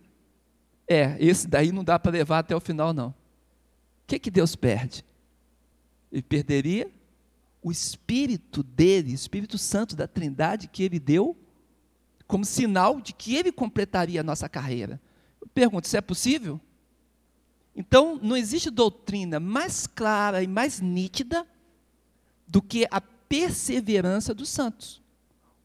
é, 0.87 1.17
esse 1.19 1.47
daí 1.47 1.71
não 1.71 1.83
dá 1.83 1.99
para 1.99 2.11
levar 2.11 2.39
até 2.39 2.55
o 2.55 2.59
final, 2.59 2.93
não. 2.93 3.09
O 3.09 3.15
que, 4.07 4.19
que 4.19 4.31
Deus 4.31 4.55
perde? 4.55 5.03
Ele 6.11 6.21
perderia 6.21 6.89
o 7.61 7.71
Espírito 7.71 8.63
dele, 8.63 9.13
Espírito 9.13 9.57
Santo 9.57 9.95
da 9.95 10.07
Trindade 10.07 10.67
que 10.67 10.83
ele 10.83 10.99
deu, 10.99 11.35
como 12.27 12.45
sinal 12.45 12.99
de 13.01 13.13
que 13.13 13.35
ele 13.35 13.51
completaria 13.51 14.21
a 14.21 14.23
nossa 14.23 14.47
carreira. 14.47 15.01
Eu 15.41 15.47
pergunto, 15.47 15.85
isso 15.85 15.97
é 15.97 16.01
possível? 16.01 16.59
Então, 17.75 18.19
não 18.21 18.35
existe 18.35 18.69
doutrina 18.69 19.39
mais 19.39 19.85
clara 19.85 20.41
e 20.41 20.47
mais 20.47 20.79
nítida 20.81 21.45
do 22.47 22.61
que 22.61 22.87
a 22.89 22.99
perseverança 22.99 24.33
dos 24.33 24.49
santos. 24.49 25.01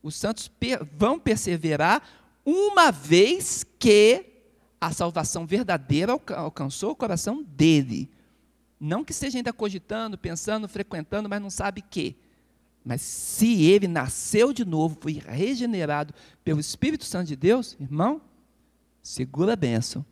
Os 0.03 0.17
santos 0.17 0.49
per 0.49 0.85
vão 0.85 1.19
perseverar 1.19 2.03
uma 2.45 2.91
vez 2.91 3.65
que 3.79 4.27
a 4.81 4.93
salvação 4.93 5.47
verdadeira 5.47 6.13
alcançou 6.37 6.91
o 6.91 6.97
coração 6.97 7.43
dele. 7.43 8.11
Não 8.85 9.05
que 9.05 9.13
esteja 9.13 9.39
ainda 9.39 9.53
cogitando, 9.53 10.19
pensando, 10.19 10.69
frequentando, 10.69 11.29
mas 11.29 11.41
não 11.41 11.51
sabe 11.51 11.81
que. 11.81 12.17
Mas 12.85 13.01
se 13.01 13.63
ele 13.63 13.87
nasceu 13.87 14.53
de 14.53 14.65
novo, 14.65 14.99
foi 15.01 15.23
regenerado 15.25 16.13
pelo 16.43 16.59
Espírito 16.59 17.05
Santo 17.05 17.29
de 17.29 17.37
Deus, 17.37 17.77
irmão, 17.79 18.21
segura 19.01 19.53
a 19.53 19.57
bênção, 19.57 20.05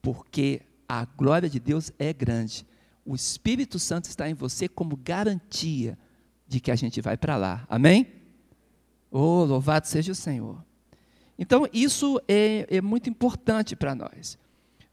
porque 0.00 0.62
a 0.88 1.04
glória 1.04 1.50
de 1.50 1.60
Deus 1.60 1.92
é 1.98 2.14
grande. 2.14 2.66
O 3.04 3.14
Espírito 3.14 3.78
Santo 3.78 4.06
está 4.06 4.26
em 4.26 4.32
você 4.32 4.70
como 4.70 4.96
garantia 4.96 5.98
de 6.48 6.60
que 6.60 6.70
a 6.70 6.76
gente 6.76 6.98
vai 7.02 7.18
para 7.18 7.36
lá. 7.36 7.66
Amém? 7.68 8.06
Oh, 9.10 9.44
louvado 9.44 9.86
seja 9.86 10.12
o 10.12 10.14
Senhor. 10.14 10.64
Então, 11.38 11.68
isso 11.74 12.18
é, 12.26 12.66
é 12.70 12.80
muito 12.80 13.10
importante 13.10 13.76
para 13.76 13.94
nós. 13.94 14.38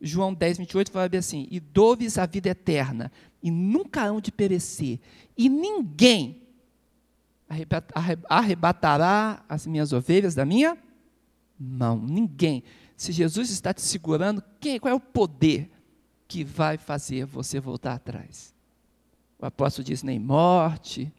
João 0.02 0.34
10, 0.34 0.58
28 0.60 0.92
fala 0.92 1.10
assim: 1.18 1.48
E 1.52 1.60
dou-lhes 1.60 2.18
a 2.18 2.26
vida 2.26 2.50
eterna, 2.50 3.12
e 3.44 3.52
nunca 3.52 4.04
hão 4.04 4.22
de 4.22 4.32
perecer, 4.32 5.00
e 5.38 5.50
ninguém 5.50 6.42
arrebatará 8.30 9.44
as 9.50 9.66
minhas 9.66 9.92
ovelhas 9.92 10.36
da 10.36 10.46
minha 10.46 10.78
mão. 11.60 11.98
Ninguém. 11.98 12.64
Se 12.96 13.12
Jesus 13.12 13.50
está 13.50 13.74
te 13.74 13.82
segurando, 13.82 14.44
quem, 14.60 14.80
qual 14.80 14.92
é 14.92 14.96
o 14.96 15.00
poder 15.00 15.70
que 16.28 16.44
vai 16.44 16.78
fazer 16.78 17.26
você 17.26 17.60
voltar 17.60 17.94
atrás? 17.94 18.54
O 19.40 19.46
apóstolo 19.46 19.86
diz: 19.86 20.04
nem 20.04 20.20
morte, 20.20 21.12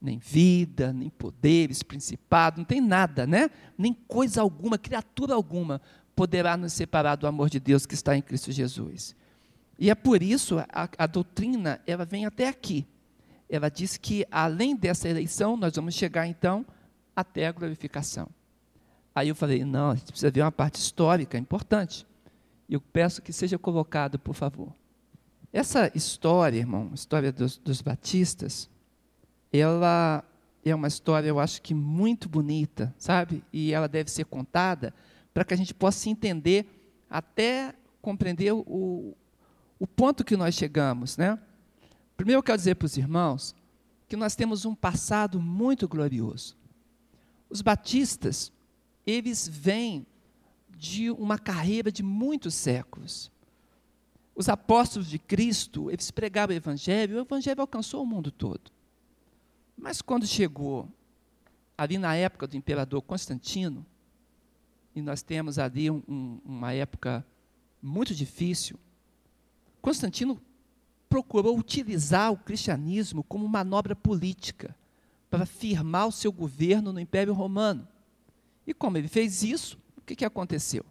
nem 0.00 0.18
vida, 0.18 0.92
nem 0.92 1.08
poderes, 1.08 1.82
principado, 1.82 2.58
não 2.58 2.64
tem 2.64 2.80
nada, 2.80 3.26
né? 3.26 3.48
Nem 3.78 3.94
coisa 3.94 4.42
alguma, 4.42 4.76
criatura 4.76 5.34
alguma 5.34 5.80
poderá 6.14 6.56
nos 6.56 6.72
separar 6.72 7.16
do 7.16 7.26
amor 7.26 7.50
de 7.50 7.58
Deus 7.58 7.86
que 7.86 7.94
está 7.94 8.16
em 8.16 8.22
Cristo 8.22 8.52
Jesus. 8.52 9.14
E 9.78 9.90
é 9.90 9.94
por 9.94 10.22
isso 10.22 10.58
a, 10.58 10.88
a 10.96 11.06
doutrina 11.06 11.80
ela 11.86 12.04
vem 12.04 12.26
até 12.26 12.48
aqui. 12.48 12.86
Ela 13.48 13.68
diz 13.68 13.96
que 13.96 14.26
além 14.30 14.76
dessa 14.76 15.08
eleição 15.08 15.56
nós 15.56 15.74
vamos 15.74 15.94
chegar 15.94 16.26
então 16.26 16.64
até 17.14 17.46
a 17.46 17.52
glorificação. 17.52 18.28
Aí 19.14 19.28
eu 19.28 19.34
falei, 19.34 19.64
não, 19.64 19.90
a 19.90 19.94
gente 19.94 20.10
precisa 20.10 20.30
ver 20.30 20.42
uma 20.42 20.52
parte 20.52 20.76
histórica 20.76 21.38
importante. 21.38 22.06
Eu 22.68 22.80
peço 22.80 23.22
que 23.22 23.32
seja 23.32 23.58
colocado, 23.58 24.18
por 24.18 24.34
favor. 24.34 24.72
Essa 25.52 25.90
história, 25.94 26.58
irmão, 26.58 26.90
história 26.92 27.30
dos, 27.30 27.56
dos 27.56 27.80
batistas, 27.80 28.68
ela 29.52 30.24
é 30.64 30.74
uma 30.74 30.88
história, 30.88 31.28
eu 31.28 31.38
acho 31.38 31.62
que 31.62 31.74
muito 31.74 32.28
bonita, 32.28 32.92
sabe? 32.98 33.44
E 33.52 33.72
ela 33.72 33.86
deve 33.86 34.10
ser 34.10 34.24
contada 34.24 34.92
para 35.34 35.44
que 35.44 35.52
a 35.52 35.56
gente 35.56 35.74
possa 35.74 36.08
entender, 36.08 36.64
até 37.10 37.74
compreender 38.00 38.52
o, 38.52 39.16
o 39.78 39.86
ponto 39.86 40.24
que 40.24 40.36
nós 40.36 40.54
chegamos, 40.54 41.16
né? 41.16 41.38
Primeiro 42.16 42.38
eu 42.38 42.42
quero 42.42 42.56
dizer 42.56 42.76
para 42.76 42.86
os 42.86 42.96
irmãos 42.96 43.54
que 44.08 44.16
nós 44.16 44.36
temos 44.36 44.64
um 44.64 44.74
passado 44.74 45.40
muito 45.40 45.88
glorioso. 45.88 46.56
Os 47.50 47.60
batistas, 47.60 48.52
eles 49.04 49.48
vêm 49.48 50.06
de 50.76 51.10
uma 51.10 51.38
carreira 51.38 51.90
de 51.90 52.02
muitos 52.02 52.54
séculos. 52.54 53.30
Os 54.36 54.48
apóstolos 54.48 55.08
de 55.08 55.18
Cristo, 55.18 55.90
eles 55.90 56.10
pregaram 56.10 56.52
o 56.52 56.56
evangelho, 56.56 57.16
e 57.16 57.18
o 57.18 57.22
evangelho 57.22 57.60
alcançou 57.60 58.02
o 58.02 58.06
mundo 58.06 58.30
todo. 58.30 58.70
Mas 59.76 60.00
quando 60.00 60.26
chegou 60.26 60.88
ali 61.76 61.98
na 61.98 62.14
época 62.14 62.46
do 62.46 62.56
imperador 62.56 63.02
Constantino, 63.02 63.84
e 64.94 65.02
nós 65.02 65.22
temos 65.22 65.58
ali 65.58 65.90
um, 65.90 66.02
um, 66.08 66.40
uma 66.44 66.72
época 66.72 67.26
muito 67.82 68.14
difícil, 68.14 68.78
Constantino 69.82 70.40
procurou 71.08 71.58
utilizar 71.58 72.32
o 72.32 72.38
cristianismo 72.38 73.22
como 73.22 73.46
manobra 73.46 73.94
política 73.94 74.74
para 75.28 75.44
firmar 75.44 76.08
o 76.08 76.12
seu 76.12 76.32
governo 76.32 76.92
no 76.92 76.98
Império 76.98 77.34
Romano. 77.34 77.86
E 78.66 78.72
como 78.72 78.96
ele 78.96 79.08
fez 79.08 79.42
isso, 79.42 79.78
o 79.98 80.00
que, 80.00 80.16
que 80.16 80.24
aconteceu? 80.24 80.84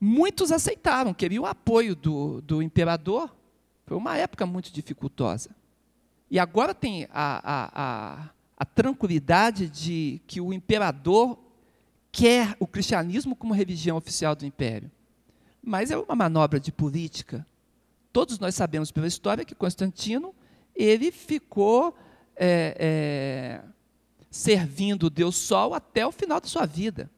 Muitos 0.00 0.50
aceitaram, 0.50 1.12
queriam 1.12 1.44
o 1.44 1.46
apoio 1.46 1.94
do, 1.94 2.40
do 2.40 2.62
imperador. 2.62 3.36
Foi 3.84 3.96
uma 3.96 4.16
época 4.16 4.46
muito 4.46 4.72
dificultosa. 4.72 5.50
E 6.30 6.38
agora 6.38 6.74
tem 6.74 7.06
a, 7.10 7.40
a, 7.44 7.70
a, 7.74 8.30
a 8.56 8.64
tranquilidade 8.64 9.68
de 9.68 10.22
que 10.26 10.40
o 10.40 10.54
imperador 10.54 11.38
quer 12.12 12.56
o 12.58 12.66
cristianismo 12.66 13.36
como 13.36 13.54
religião 13.54 13.96
oficial 13.96 14.34
do 14.34 14.44
império. 14.44 14.90
Mas 15.62 15.90
é 15.90 15.96
uma 15.96 16.14
manobra 16.14 16.58
de 16.58 16.72
política. 16.72 17.46
Todos 18.12 18.38
nós 18.38 18.54
sabemos 18.54 18.90
pela 18.90 19.06
história 19.06 19.44
que 19.44 19.54
Constantino 19.54 20.34
ele 20.74 21.12
ficou 21.12 21.96
é, 22.34 22.76
é, 22.78 23.62
servindo 24.30 25.04
o 25.04 25.10
Deus 25.10 25.36
Sol 25.36 25.74
até 25.74 26.06
o 26.06 26.12
final 26.12 26.40
da 26.40 26.48
sua 26.48 26.66
vida. 26.66 27.10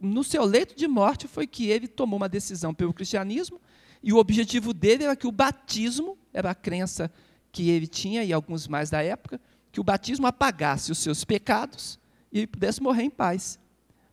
No 0.00 0.22
seu 0.22 0.44
leito 0.44 0.76
de 0.76 0.86
morte 0.86 1.26
foi 1.26 1.46
que 1.46 1.68
ele 1.68 1.88
tomou 1.88 2.18
uma 2.18 2.28
decisão 2.28 2.72
pelo 2.72 2.92
cristianismo 2.92 3.60
e 4.02 4.12
o 4.12 4.18
objetivo 4.18 4.72
dele 4.72 5.04
era 5.04 5.16
que 5.16 5.26
o 5.26 5.32
batismo, 5.32 6.16
era 6.32 6.50
a 6.50 6.54
crença 6.54 7.10
que 7.50 7.70
ele 7.70 7.86
tinha, 7.86 8.22
e 8.22 8.32
alguns 8.32 8.68
mais 8.68 8.90
da 8.90 9.02
época, 9.02 9.40
que 9.72 9.80
o 9.80 9.84
batismo 9.84 10.26
apagasse 10.26 10.92
os 10.92 10.98
seus 10.98 11.24
pecados 11.24 11.98
e 12.32 12.38
ele 12.38 12.46
pudesse 12.46 12.80
morrer 12.82 13.02
em 13.02 13.10
paz. 13.10 13.58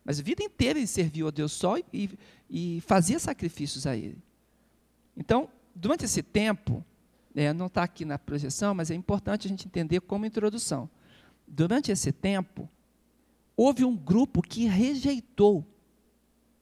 Mas 0.06 0.20
a 0.20 0.22
vida 0.22 0.40
inteira 0.40 0.78
ele 0.78 0.86
serviu 0.86 1.26
ao 1.26 1.32
Deus 1.32 1.50
só 1.50 1.76
e, 1.92 2.10
e 2.48 2.80
fazia 2.82 3.18
sacrifícios 3.18 3.88
a 3.88 3.96
ele. 3.96 4.22
Então, 5.16 5.48
durante 5.74 6.04
esse 6.04 6.22
tempo, 6.22 6.84
é, 7.34 7.52
não 7.52 7.66
está 7.66 7.82
aqui 7.82 8.04
na 8.04 8.16
projeção, 8.16 8.72
mas 8.72 8.88
é 8.88 8.94
importante 8.94 9.48
a 9.48 9.50
gente 9.50 9.66
entender 9.66 10.00
como 10.02 10.24
introdução. 10.24 10.88
Durante 11.44 11.90
esse 11.90 12.12
tempo, 12.12 12.70
houve 13.56 13.84
um 13.84 13.96
grupo 13.96 14.40
que 14.40 14.66
rejeitou 14.66 15.66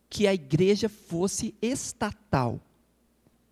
que 0.08 0.26
a 0.26 0.32
igreja 0.32 0.88
fosse 0.88 1.54
estatal 1.60 2.58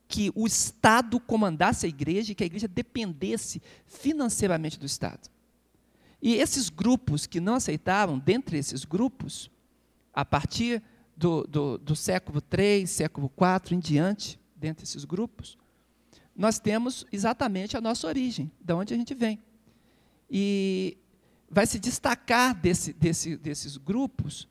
que 0.08 0.30
o 0.34 0.46
Estado 0.46 1.18
comandasse 1.18 1.86
a 1.86 1.88
igreja 1.88 2.32
e 2.32 2.34
que 2.34 2.42
a 2.42 2.46
igreja 2.46 2.68
dependesse 2.68 3.62
financeiramente 3.86 4.78
do 4.78 4.84
Estado. 4.84 5.30
E 6.20 6.34
esses 6.34 6.68
grupos 6.68 7.26
que 7.26 7.40
não 7.40 7.54
aceitaram, 7.54 8.18
dentre 8.18 8.58
esses 8.58 8.84
grupos, 8.84 9.50
a 10.12 10.24
partir 10.24 10.82
do, 11.16 11.44
do, 11.46 11.78
do 11.78 11.96
século 11.96 12.42
III, 12.56 12.86
século 12.86 13.30
IV 13.36 13.76
em 13.76 13.78
diante, 13.78 14.40
dentre 14.56 14.84
esses 14.84 15.04
grupos, 15.04 15.58
nós 16.34 16.58
temos 16.58 17.04
exatamente 17.12 17.76
a 17.76 17.80
nossa 17.80 18.06
origem, 18.06 18.50
de 18.60 18.72
onde 18.72 18.94
a 18.94 18.96
gente 18.96 19.14
vem. 19.14 19.38
E 20.30 20.96
vai 21.50 21.66
se 21.66 21.78
destacar 21.78 22.54
desse, 22.54 22.92
desse, 22.92 23.36
desses 23.36 23.76
grupos 23.76 24.48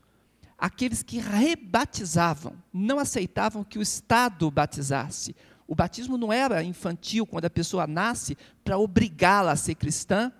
aqueles 0.56 1.02
que 1.02 1.18
rebatizavam, 1.18 2.54
não 2.72 3.00
aceitavam 3.00 3.64
que 3.64 3.80
o 3.80 3.82
Estado 3.82 4.48
batizasse, 4.48 5.34
o 5.66 5.74
batismo 5.74 6.16
não 6.16 6.32
era 6.32 6.62
infantil, 6.62 7.26
quando 7.26 7.46
a 7.46 7.50
pessoa 7.50 7.84
nasce, 7.84 8.38
para 8.62 8.78
obrigá-la 8.78 9.50
a 9.50 9.56
ser 9.56 9.74
cristã 9.74 10.30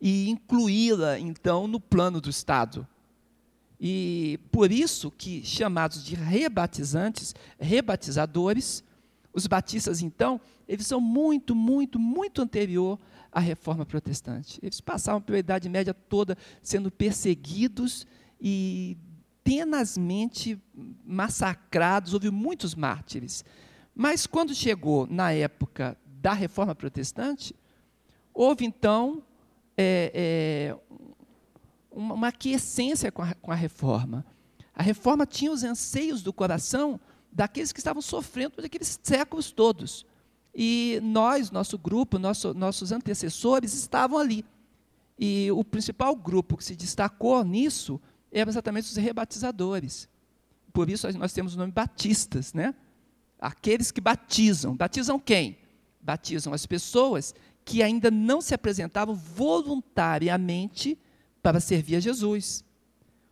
e 0.00 0.28
incluí-la, 0.28 1.18
então, 1.18 1.66
no 1.66 1.80
plano 1.80 2.20
do 2.20 2.30
Estado. 2.30 2.86
E 3.86 4.40
por 4.50 4.72
isso 4.72 5.10
que, 5.10 5.44
chamados 5.44 6.02
de 6.02 6.14
rebatizantes, 6.14 7.34
rebatizadores, 7.60 8.82
os 9.30 9.46
batistas, 9.46 10.00
então, 10.00 10.40
eles 10.66 10.86
são 10.86 10.98
muito, 11.02 11.54
muito, 11.54 11.98
muito 11.98 12.40
anterior 12.40 12.98
à 13.30 13.40
reforma 13.40 13.84
protestante. 13.84 14.58
Eles 14.62 14.80
passavam 14.80 15.20
pela 15.20 15.38
Idade 15.38 15.68
Média 15.68 15.92
toda 15.92 16.34
sendo 16.62 16.90
perseguidos 16.90 18.06
e 18.40 18.96
tenazmente 19.42 20.58
massacrados, 21.04 22.14
houve 22.14 22.30
muitos 22.30 22.74
mártires. 22.74 23.44
Mas 23.94 24.26
quando 24.26 24.54
chegou 24.54 25.06
na 25.06 25.30
época 25.30 25.94
da 26.22 26.32
reforma 26.32 26.74
protestante, 26.74 27.54
houve 28.32 28.64
então 28.64 29.22
é, 29.76 30.10
é, 30.14 30.76
uma, 31.94 32.14
uma 32.14 32.28
aquiescência 32.28 33.10
com 33.10 33.22
a, 33.22 33.34
com 33.34 33.52
a 33.52 33.54
reforma. 33.54 34.24
A 34.74 34.82
reforma 34.82 35.26
tinha 35.26 35.52
os 35.52 35.62
anseios 35.62 36.22
do 36.22 36.32
coração 36.32 37.00
daqueles 37.30 37.72
que 37.72 37.80
estavam 37.80 38.02
sofrendo 38.02 38.60
daqueles 38.60 38.98
séculos 39.02 39.50
todos. 39.50 40.06
E 40.54 41.00
nós, 41.02 41.50
nosso 41.50 41.78
grupo, 41.78 42.18
nosso, 42.18 42.54
nossos 42.54 42.92
antecessores 42.92 43.74
estavam 43.74 44.18
ali. 44.18 44.44
E 45.18 45.50
o 45.52 45.64
principal 45.64 46.14
grupo 46.14 46.56
que 46.56 46.64
se 46.64 46.76
destacou 46.76 47.44
nisso 47.44 48.00
eram 48.30 48.50
exatamente 48.50 48.86
os 48.86 48.96
rebatizadores. 48.96 50.08
Por 50.72 50.90
isso 50.90 51.06
nós 51.18 51.32
temos 51.32 51.54
o 51.54 51.58
nome 51.58 51.72
batistas, 51.72 52.52
né? 52.52 52.74
aqueles 53.44 53.90
que 53.90 54.00
batizam. 54.00 54.74
Batizam 54.74 55.18
quem? 55.18 55.58
Batizam 56.00 56.52
as 56.52 56.66
pessoas 56.66 57.34
que 57.64 57.82
ainda 57.82 58.10
não 58.10 58.40
se 58.40 58.54
apresentavam 58.54 59.14
voluntariamente 59.14 60.98
para 61.44 61.60
servir 61.60 61.96
a 61.96 62.00
Jesus. 62.00 62.64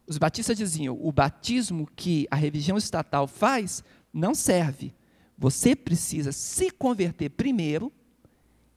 Os 0.06 0.18
batistas 0.18 0.58
diziam: 0.58 0.98
o 1.00 1.10
batismo 1.10 1.88
que 1.96 2.28
a 2.30 2.36
religião 2.36 2.76
estatal 2.76 3.26
faz 3.26 3.82
não 4.12 4.34
serve. 4.34 4.94
Você 5.38 5.74
precisa 5.74 6.30
se 6.30 6.70
converter 6.70 7.30
primeiro 7.30 7.90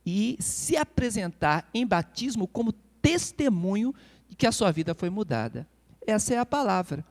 e 0.06 0.38
se 0.40 0.78
apresentar 0.78 1.70
em 1.74 1.86
batismo 1.86 2.48
como 2.48 2.72
testemunho 3.02 3.94
de 4.30 4.38
que 4.38 4.48
a 4.48 4.54
sua 4.54 4.72
vida 4.72 4.96
foi 4.96 5.10
mudada. 5.10 5.68
Essa 6.08 6.36
é 6.36 6.38
a 6.38 6.46
palavra. 6.46 7.06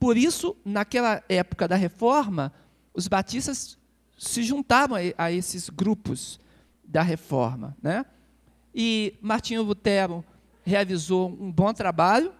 Por 0.00 0.16
isso, 0.16 0.56
naquela 0.64 1.22
época 1.28 1.68
da 1.68 1.76
reforma, 1.76 2.52
os 2.92 3.06
batistas 3.06 3.78
se 4.18 4.42
juntavam 4.42 4.98
a 5.16 5.30
esses 5.30 5.68
grupos 5.68 6.40
da 6.82 7.02
reforma. 7.02 7.76
Né? 7.80 8.04
E 8.74 9.14
Martinho 9.20 9.62
Lutero 9.62 10.24
realizou 10.68 11.28
um 11.28 11.50
bom 11.50 11.72
trabalho, 11.72 12.32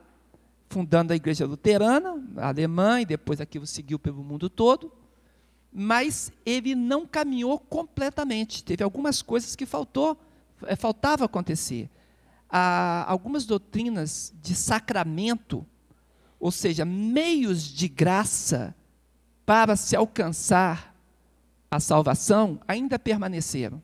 fundando 0.68 1.12
a 1.12 1.16
Igreja 1.16 1.46
Luterana, 1.46 2.22
alemã, 2.36 3.00
e 3.00 3.06
depois 3.06 3.40
aquilo 3.40 3.66
seguiu 3.66 3.98
pelo 3.98 4.22
mundo 4.22 4.48
todo 4.50 4.92
mas 5.72 6.32
ele 6.44 6.74
não 6.74 7.06
caminhou 7.06 7.58
completamente. 7.58 8.64
Teve 8.64 8.82
algumas 8.82 9.22
coisas 9.22 9.54
que 9.54 9.66
faltou, 9.66 10.18
é, 10.66 10.74
faltava 10.74 11.24
acontecer. 11.24 11.90
Há 12.48 13.04
algumas 13.06 13.44
doutrinas 13.44 14.32
de 14.42 14.54
sacramento, 14.54 15.66
ou 16.40 16.50
seja, 16.50 16.84
meios 16.84 17.62
de 17.62 17.88
graça 17.88 18.74
para 19.44 19.76
se 19.76 19.94
alcançar 19.94 20.94
a 21.70 21.78
salvação, 21.78 22.58
ainda 22.66 22.98
permaneceram. 22.98 23.82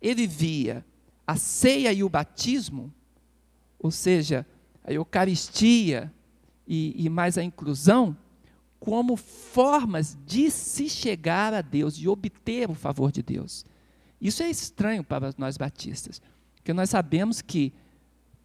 Ele 0.00 0.26
via 0.26 0.84
a 1.26 1.36
ceia 1.36 1.92
e 1.92 2.02
o 2.02 2.08
batismo, 2.08 2.92
ou 3.78 3.90
seja, 3.90 4.46
a 4.84 4.92
Eucaristia 4.92 6.12
e, 6.66 7.04
e 7.04 7.08
mais 7.08 7.38
a 7.38 7.42
inclusão, 7.42 8.16
como 8.78 9.16
formas 9.16 10.16
de 10.26 10.50
se 10.50 10.88
chegar 10.88 11.52
a 11.52 11.60
Deus, 11.60 11.96
de 11.96 12.08
obter 12.08 12.70
o 12.70 12.74
favor 12.74 13.10
de 13.10 13.22
Deus. 13.22 13.64
Isso 14.20 14.42
é 14.42 14.50
estranho 14.50 15.02
para 15.02 15.32
nós 15.36 15.56
batistas, 15.56 16.20
porque 16.54 16.72
nós 16.72 16.90
sabemos 16.90 17.40
que 17.40 17.72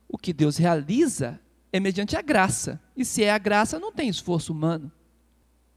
o 0.08 0.18
que 0.18 0.34
Deus 0.34 0.58
realiza 0.58 1.40
é 1.72 1.80
mediante 1.80 2.16
a 2.16 2.22
graça, 2.22 2.80
e 2.96 3.04
se 3.04 3.24
é 3.24 3.32
a 3.32 3.38
graça, 3.38 3.80
não 3.80 3.92
tem 3.92 4.08
esforço 4.08 4.54
humano. 4.54 4.92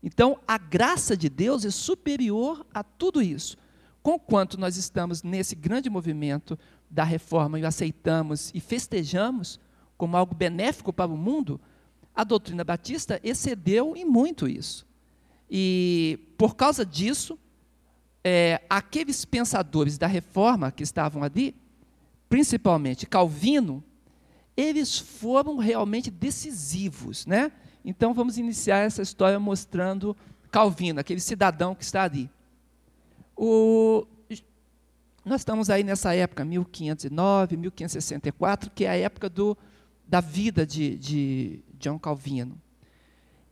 Então, 0.03 0.39
a 0.47 0.59
graça 0.59 1.17
de 1.17 1.29
Deus 1.29 1.65
é 1.65 1.71
superior 1.71 2.65
a 2.73 2.85
tudo 2.85 3.23
isso. 3.23 3.57
Conquanto 4.03 4.57
nós 4.57 4.77
estamos 4.77 5.23
nesse 5.23 5.57
grande 5.57 5.91
movimento 5.91 6.57
da 6.91 7.05
reforma 7.05 7.59
e 7.59 7.63
o 7.63 7.67
aceitamos 7.67 8.51
e 8.55 8.61
festejamos 8.61 9.61
como 9.97 10.17
algo 10.17 10.35
benéfico 10.35 10.93
para 10.93 11.11
o 11.11 11.17
mundo, 11.17 11.61
a 12.15 12.25
doutrina 12.25 12.65
batista 12.65 13.21
excedeu 13.23 13.97
em 13.97 14.05
muito 14.05 14.49
isso. 14.49 14.87
E, 15.51 16.19
por 16.37 16.57
causa 16.57 16.85
disso, 16.85 17.39
é, 18.25 18.61
aqueles 18.69 19.25
pensadores 19.25 19.97
da 19.99 20.07
reforma 20.07 20.73
que 20.73 20.83
estavam 20.83 21.23
ali, 21.23 21.55
principalmente 22.29 23.07
Calvino, 23.07 23.83
eles 24.57 24.99
foram 24.99 25.57
realmente 25.59 26.11
decisivos. 26.11 27.27
Né? 27.27 27.53
Então, 27.85 28.15
vamos 28.15 28.39
iniciar 28.39 28.79
essa 28.79 29.03
história 29.03 29.39
mostrando 29.39 30.17
Calvino, 30.51 31.01
aquele 31.01 31.21
cidadão 31.21 31.75
que 31.75 31.85
está 31.85 32.03
ali. 32.05 32.31
O, 33.37 34.07
nós 35.27 35.41
estamos 35.41 35.69
aí 35.69 35.83
nessa 35.83 36.15
época, 36.15 36.45
1509, 36.45 37.57
1564, 37.57 38.71
que 38.71 38.85
é 38.85 38.91
a 38.91 38.97
época 38.97 39.29
do, 39.29 39.59
da 40.07 40.21
vida 40.21 40.65
de, 40.65 40.97
de 40.97 41.65
John 41.81 41.99
Calvino. 41.99 42.57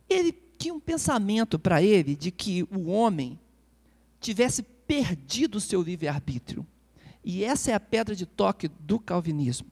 Ele 0.09 0.31
tinha 0.57 0.73
um 0.73 0.79
pensamento 0.79 1.59
para 1.59 1.83
ele 1.83 2.15
de 2.15 2.31
que 2.31 2.63
o 2.63 2.87
homem 2.87 3.37
tivesse 4.21 4.63
perdido 4.63 5.57
o 5.57 5.61
seu 5.61 5.81
livre-arbítrio. 5.81 6.65
E 7.21 7.43
essa 7.43 7.71
é 7.71 7.73
a 7.73 7.79
pedra 7.79 8.15
de 8.15 8.25
toque 8.25 8.69
do 8.79 8.97
calvinismo. 8.97 9.67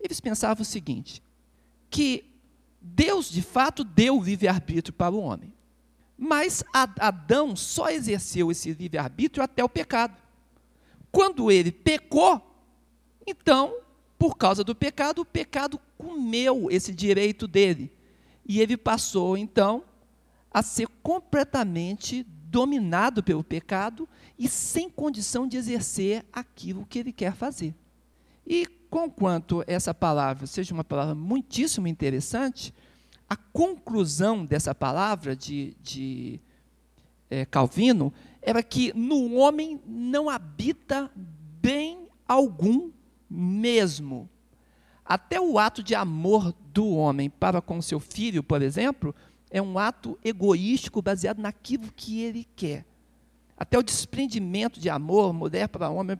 Eles 0.00 0.18
pensavam 0.18 0.62
o 0.62 0.66
seguinte: 0.66 1.22
que 1.88 2.24
Deus 2.82 3.30
de 3.30 3.42
fato 3.42 3.84
deu 3.84 4.18
o 4.18 4.22
livre-arbítrio 4.22 4.92
para 4.92 5.14
o 5.14 5.20
homem. 5.20 5.52
Mas 6.18 6.64
Adão 6.72 7.54
só 7.54 7.88
exerceu 7.88 8.50
esse 8.50 8.72
livre-arbítrio 8.72 9.44
até 9.44 9.62
o 9.62 9.68
pecado. 9.68 10.19
Quando 11.10 11.50
ele 11.50 11.72
pecou, 11.72 12.40
então 13.26 13.74
por 14.20 14.36
causa 14.36 14.62
do 14.62 14.74
pecado, 14.74 15.22
o 15.22 15.24
pecado 15.24 15.80
comeu 15.96 16.70
esse 16.70 16.92
direito 16.92 17.48
dele. 17.48 17.90
E 18.46 18.60
ele 18.60 18.76
passou, 18.76 19.34
então, 19.34 19.82
a 20.52 20.62
ser 20.62 20.86
completamente 21.02 22.22
dominado 22.22 23.22
pelo 23.22 23.42
pecado 23.42 24.06
e 24.38 24.46
sem 24.46 24.90
condição 24.90 25.48
de 25.48 25.56
exercer 25.56 26.22
aquilo 26.30 26.84
que 26.84 26.98
ele 26.98 27.14
quer 27.14 27.34
fazer. 27.34 27.74
E, 28.46 28.66
conquanto 28.90 29.64
essa 29.66 29.94
palavra 29.94 30.46
seja 30.46 30.74
uma 30.74 30.84
palavra 30.84 31.14
muitíssimo 31.14 31.88
interessante, 31.88 32.74
a 33.26 33.36
conclusão 33.36 34.44
dessa 34.44 34.74
palavra 34.74 35.34
de, 35.34 35.74
de 35.80 36.38
é, 37.30 37.46
Calvino 37.46 38.12
era 38.42 38.62
que 38.62 38.92
no 38.96 39.34
homem 39.34 39.80
não 39.86 40.30
habita 40.30 41.10
bem 41.14 42.08
algum 42.26 42.90
mesmo. 43.28 44.28
Até 45.04 45.40
o 45.40 45.58
ato 45.58 45.82
de 45.82 45.94
amor 45.94 46.54
do 46.72 46.88
homem 46.88 47.28
para 47.28 47.60
com 47.60 47.82
seu 47.82 48.00
filho, 48.00 48.42
por 48.42 48.62
exemplo, 48.62 49.14
é 49.50 49.60
um 49.60 49.78
ato 49.78 50.18
egoístico 50.24 51.02
baseado 51.02 51.40
naquilo 51.40 51.90
que 51.94 52.20
ele 52.20 52.46
quer. 52.54 52.86
Até 53.56 53.78
o 53.78 53.82
desprendimento 53.82 54.80
de 54.80 54.88
amor, 54.88 55.32
mulher 55.32 55.68
para 55.68 55.90
homem, 55.90 56.16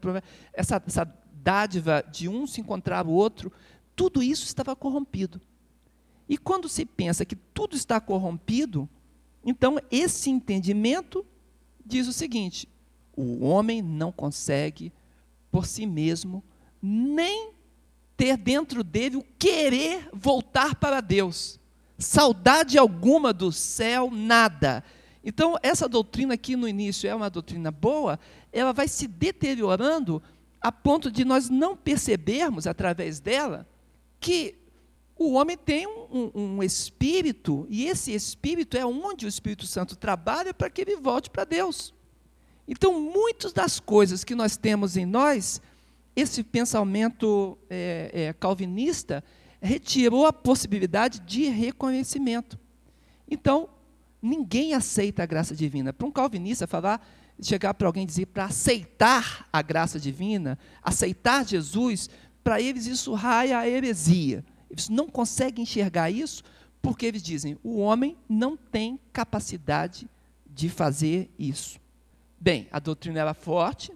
essa, 0.53 0.83
essa 0.87 1.05
dádiva 1.33 2.05
de 2.11 2.29
um 2.29 2.47
se 2.47 2.61
encontrar 2.61 3.07
o 3.07 3.13
outro, 3.13 3.51
tudo 3.97 4.23
isso 4.23 4.45
estava 4.45 4.77
corrompido. 4.77 5.41
E 6.29 6.37
quando 6.37 6.69
se 6.69 6.85
pensa 6.85 7.25
que 7.25 7.35
tudo 7.35 7.75
está 7.75 8.01
corrompido, 8.01 8.89
então 9.45 9.79
esse 9.91 10.31
entendimento 10.31 11.25
diz 11.91 12.09
o 12.09 12.13
seguinte: 12.13 12.69
o 13.17 13.45
homem 13.45 13.83
não 13.83 14.11
consegue 14.11 14.93
por 15.51 15.67
si 15.67 15.85
mesmo 15.85 16.43
nem 16.81 17.53
ter 18.17 18.37
dentro 18.37 18.85
dele 18.85 19.17
o 19.17 19.27
querer 19.39 20.09
voltar 20.13 20.75
para 20.75 21.01
Deus. 21.01 21.59
Saudade 21.99 22.79
alguma 22.79 23.33
do 23.33 23.53
céu, 23.53 24.11
nada. 24.11 24.83
Então, 25.23 25.59
essa 25.63 25.89
doutrina 25.89 26.35
aqui 26.35 26.57
no 26.57 26.67
início 26.67 27.09
é 27.09 27.15
uma 27.15 27.29
doutrina 27.29 27.71
boa, 27.71 28.19
ela 28.53 28.73
vai 28.73 28.89
se 28.89 29.07
deteriorando 29.07 30.23
a 30.61 30.73
ponto 30.73 31.11
de 31.11 31.25
nós 31.25 31.49
não 31.49 31.77
percebermos, 31.77 32.67
através 32.67 33.21
dela, 33.21 33.67
que 34.19 34.55
o 35.23 35.33
homem 35.33 35.55
tem 35.55 35.87
um, 35.87 36.07
um, 36.11 36.31
um 36.35 36.63
espírito, 36.63 37.67
e 37.69 37.85
esse 37.85 38.11
espírito 38.15 38.75
é 38.75 38.87
onde 38.87 39.27
o 39.27 39.29
Espírito 39.29 39.67
Santo 39.67 39.95
trabalha 39.95 40.55
para 40.55 40.71
que 40.71 40.81
ele 40.81 40.97
volte 40.97 41.29
para 41.29 41.45
Deus. 41.45 41.93
Então, 42.67 42.99
muitas 42.99 43.53
das 43.53 43.79
coisas 43.79 44.25
que 44.25 44.35
nós 44.35 44.57
temos 44.57 44.97
em 44.97 45.05
nós 45.05 45.61
esse 46.17 46.43
pensamento 46.43 47.59
é, 47.69 48.11
é, 48.15 48.33
calvinista 48.33 49.23
retirou 49.61 50.25
a 50.25 50.33
possibilidade 50.33 51.21
de 51.21 51.45
reconhecimento. 51.51 52.59
Então, 53.31 53.69
ninguém 54.23 54.73
aceita 54.73 55.23
a 55.23 55.27
graça 55.27 55.55
divina. 55.55 55.93
Para 55.93 56.07
um 56.07 56.11
calvinista 56.11 56.67
falar, 56.67 57.07
chegar 57.43 57.75
para 57.75 57.87
alguém 57.87 58.05
e 58.05 58.07
dizer 58.07 58.27
para 58.27 58.47
aceitar 58.47 59.47
a 59.53 59.61
graça 59.61 60.01
divina, 60.01 60.59
aceitar 60.83 61.47
Jesus, 61.47 62.09
para 62.43 62.59
eles 62.59 62.87
isso 62.87 63.13
raia 63.13 63.59
a 63.59 63.69
heresia. 63.69 64.43
Eles 64.71 64.89
não 64.89 65.09
conseguem 65.09 65.65
enxergar 65.65 66.11
isso 66.11 66.43
porque 66.81 67.07
eles 67.07 67.23
dizem: 67.23 67.59
o 67.63 67.79
homem 67.79 68.17
não 68.29 68.57
tem 68.57 68.99
capacidade 69.13 70.09
de 70.47 70.69
fazer 70.69 71.31
isso. 71.39 71.79
Bem, 72.39 72.69
a 72.71 72.79
doutrina 72.79 73.21
era 73.21 73.35
forte, 73.35 73.93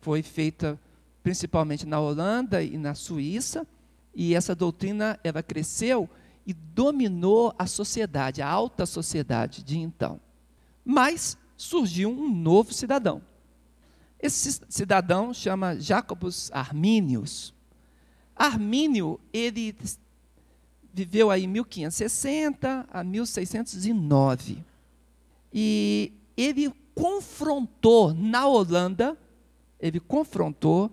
foi 0.00 0.22
feita 0.22 0.78
principalmente 1.22 1.86
na 1.86 2.00
Holanda 2.00 2.62
e 2.62 2.76
na 2.76 2.94
Suíça, 2.94 3.66
e 4.14 4.34
essa 4.34 4.54
doutrina 4.54 5.18
ela 5.24 5.42
cresceu 5.42 6.08
e 6.46 6.52
dominou 6.52 7.54
a 7.58 7.66
sociedade, 7.66 8.42
a 8.42 8.48
alta 8.48 8.84
sociedade 8.84 9.62
de 9.62 9.78
então. 9.78 10.20
Mas 10.84 11.38
surgiu 11.56 12.10
um 12.10 12.28
novo 12.28 12.72
cidadão. 12.72 13.22
Esse 14.20 14.60
cidadão 14.68 15.32
chama 15.32 15.78
Jacobus 15.78 16.50
Arminius. 16.52 17.54
Armínio, 18.36 19.20
ele 19.32 19.74
viveu 20.94 21.30
aí 21.30 21.46
1560 21.46 22.86
a 22.90 23.02
1609. 23.02 24.58
E 25.52 26.12
ele 26.36 26.72
confrontou 26.94 28.14
na 28.14 28.46
Holanda, 28.46 29.18
ele 29.80 29.98
confrontou 29.98 30.90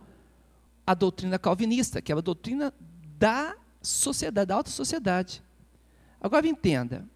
a 0.86 0.96
doutrina 0.96 1.38
calvinista, 1.38 2.02
que 2.02 2.12
é 2.12 2.16
a 2.16 2.22
doutrina 2.22 2.74
da 3.20 3.56
sociedade, 3.82 4.48
da 4.48 4.56
alta 4.56 4.72
sociedade. 4.72 5.44
Agora 6.20 6.48
entenda, 6.48 7.08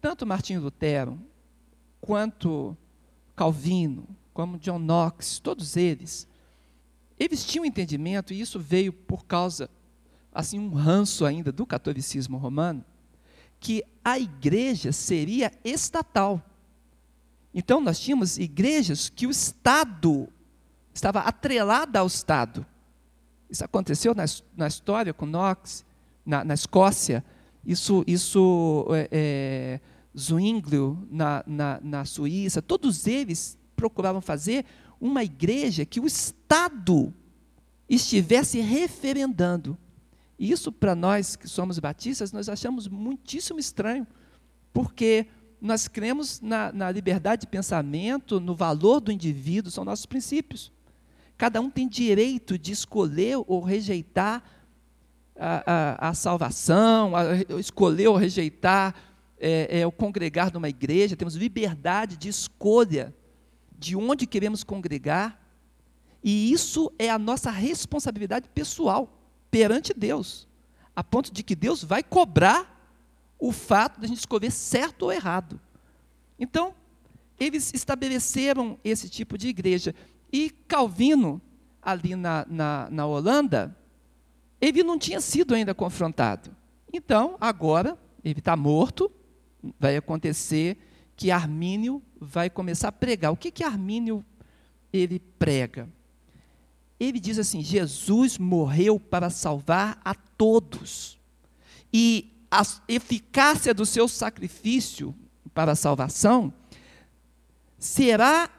tanto 0.00 0.26
Martinho 0.26 0.60
Lutero 0.60 1.18
quanto 2.00 2.76
Calvino, 3.34 4.06
como 4.34 4.58
John 4.58 4.78
Knox, 4.78 5.38
todos 5.38 5.76
eles, 5.76 6.28
eles 7.18 7.44
tinham 7.44 7.64
entendimento, 7.64 8.32
e 8.32 8.40
isso 8.40 8.58
veio 8.58 8.92
por 8.92 9.24
causa, 9.24 9.68
assim, 10.32 10.58
um 10.58 10.70
ranço 10.74 11.24
ainda 11.24 11.50
do 11.50 11.66
catolicismo 11.66 12.38
romano, 12.38 12.84
que 13.58 13.84
a 14.04 14.18
igreja 14.18 14.92
seria 14.92 15.52
estatal. 15.64 16.42
Então, 17.52 17.80
nós 17.80 17.98
tínhamos 17.98 18.38
igrejas 18.38 19.08
que 19.08 19.26
o 19.26 19.30
Estado 19.30 20.28
estava 20.94 21.20
atrelado 21.20 21.96
ao 21.96 22.06
Estado. 22.06 22.64
Isso 23.50 23.64
aconteceu 23.64 24.14
na, 24.14 24.24
na 24.56 24.68
história 24.68 25.12
com 25.12 25.26
Knox, 25.26 25.84
na, 26.24 26.44
na 26.44 26.54
Escócia. 26.54 27.24
Isso, 27.64 28.04
isso 28.06 28.86
é, 28.92 29.08
é, 29.10 29.80
Zwinglio, 30.16 31.06
na, 31.10 31.42
na, 31.46 31.80
na 31.82 32.04
Suíça. 32.04 32.62
Todos 32.62 33.06
eles 33.06 33.58
procuravam 33.74 34.20
fazer 34.20 34.64
uma 35.00 35.24
igreja 35.24 35.84
que 35.84 35.98
o 35.98 36.06
Estado 36.06 37.12
estivesse 37.88 38.60
referendando. 38.60 39.76
E 40.40 40.50
isso, 40.50 40.72
para 40.72 40.94
nós 40.94 41.36
que 41.36 41.46
somos 41.46 41.78
batistas, 41.78 42.32
nós 42.32 42.48
achamos 42.48 42.88
muitíssimo 42.88 43.60
estranho, 43.60 44.06
porque 44.72 45.26
nós 45.60 45.86
cremos 45.86 46.40
na, 46.40 46.72
na 46.72 46.90
liberdade 46.90 47.42
de 47.42 47.46
pensamento, 47.46 48.40
no 48.40 48.54
valor 48.54 49.00
do 49.00 49.12
indivíduo, 49.12 49.70
são 49.70 49.84
nossos 49.84 50.06
princípios. 50.06 50.72
Cada 51.36 51.60
um 51.60 51.68
tem 51.68 51.86
direito 51.86 52.58
de 52.58 52.72
escolher 52.72 53.36
ou 53.46 53.60
rejeitar 53.60 54.42
a, 55.38 56.06
a, 56.06 56.08
a 56.08 56.14
salvação, 56.14 57.14
a, 57.14 57.34
escolher 57.58 58.08
ou 58.08 58.16
rejeitar 58.16 58.94
é, 59.38 59.80
é, 59.80 59.86
o 59.86 59.92
congregar 59.92 60.50
numa 60.54 60.70
igreja, 60.70 61.16
temos 61.16 61.34
liberdade 61.34 62.16
de 62.16 62.30
escolha 62.30 63.14
de 63.78 63.94
onde 63.94 64.26
queremos 64.26 64.64
congregar, 64.64 65.38
e 66.24 66.50
isso 66.50 66.90
é 66.98 67.10
a 67.10 67.18
nossa 67.18 67.50
responsabilidade 67.50 68.48
pessoal 68.48 69.19
perante 69.50 69.92
Deus, 69.92 70.46
a 70.94 71.02
ponto 71.02 71.32
de 71.32 71.42
que 71.42 71.54
Deus 71.54 71.82
vai 71.82 72.02
cobrar 72.02 72.78
o 73.38 73.52
fato 73.52 73.98
de 73.98 74.06
a 74.06 74.08
gente 74.08 74.18
escolher 74.18 74.50
certo 74.50 75.04
ou 75.04 75.12
errado. 75.12 75.60
Então, 76.38 76.74
eles 77.38 77.72
estabeleceram 77.72 78.78
esse 78.84 79.08
tipo 79.08 79.38
de 79.38 79.48
igreja. 79.48 79.94
E 80.32 80.50
Calvino, 80.68 81.40
ali 81.80 82.14
na, 82.14 82.46
na, 82.48 82.88
na 82.90 83.06
Holanda, 83.06 83.74
ele 84.60 84.82
não 84.82 84.98
tinha 84.98 85.20
sido 85.20 85.54
ainda 85.54 85.74
confrontado. 85.74 86.54
Então, 86.92 87.36
agora, 87.40 87.98
ele 88.22 88.40
está 88.40 88.54
morto, 88.56 89.10
vai 89.78 89.96
acontecer 89.96 90.76
que 91.16 91.30
Armínio 91.30 92.02
vai 92.20 92.50
começar 92.50 92.88
a 92.88 92.92
pregar. 92.92 93.32
O 93.32 93.36
que 93.36 93.50
que 93.50 93.64
Armínio 93.64 94.24
ele 94.92 95.18
prega? 95.18 95.88
Ele 97.00 97.18
diz 97.18 97.38
assim: 97.38 97.62
Jesus 97.62 98.36
morreu 98.36 99.00
para 99.00 99.30
salvar 99.30 99.98
a 100.04 100.14
todos. 100.14 101.18
E 101.90 102.30
a 102.50 102.62
eficácia 102.86 103.72
do 103.72 103.86
seu 103.86 104.06
sacrifício 104.06 105.14
para 105.54 105.72
a 105.72 105.76
salvação 105.76 106.52
será 107.78 108.50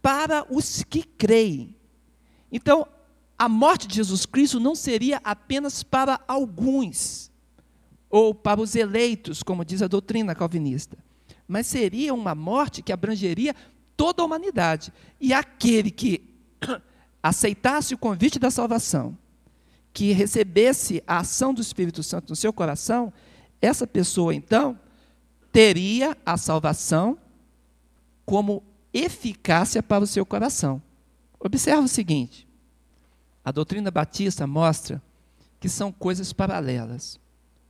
para 0.00 0.46
os 0.50 0.82
que 0.82 1.02
creem. 1.02 1.76
Então, 2.50 2.88
a 3.38 3.48
morte 3.48 3.86
de 3.86 3.96
Jesus 3.96 4.24
Cristo 4.24 4.58
não 4.58 4.74
seria 4.74 5.20
apenas 5.22 5.82
para 5.82 6.20
alguns, 6.26 7.30
ou 8.08 8.34
para 8.34 8.60
os 8.60 8.74
eleitos, 8.74 9.42
como 9.42 9.64
diz 9.64 9.82
a 9.82 9.86
doutrina 9.86 10.34
calvinista, 10.34 10.98
mas 11.46 11.66
seria 11.66 12.12
uma 12.12 12.34
morte 12.34 12.82
que 12.82 12.92
abrangeria 12.92 13.54
toda 13.96 14.22
a 14.22 14.24
humanidade. 14.24 14.92
E 15.20 15.32
aquele 15.32 15.90
que 15.90 16.28
aceitasse 17.22 17.94
o 17.94 17.98
convite 17.98 18.38
da 18.38 18.50
salvação, 18.50 19.16
que 19.92 20.12
recebesse 20.12 21.02
a 21.06 21.18
ação 21.18 21.52
do 21.52 21.60
Espírito 21.60 22.02
Santo 22.02 22.30
no 22.30 22.36
seu 22.36 22.52
coração, 22.52 23.12
essa 23.60 23.86
pessoa, 23.86 24.34
então, 24.34 24.78
teria 25.52 26.16
a 26.24 26.36
salvação 26.36 27.18
como 28.24 28.62
eficácia 28.92 29.82
para 29.82 30.04
o 30.04 30.06
seu 30.06 30.24
coração. 30.24 30.80
Observa 31.38 31.82
o 31.82 31.88
seguinte: 31.88 32.48
a 33.44 33.50
doutrina 33.50 33.90
batista 33.90 34.46
mostra 34.46 35.02
que 35.58 35.68
são 35.68 35.92
coisas 35.92 36.32
paralelas. 36.32 37.18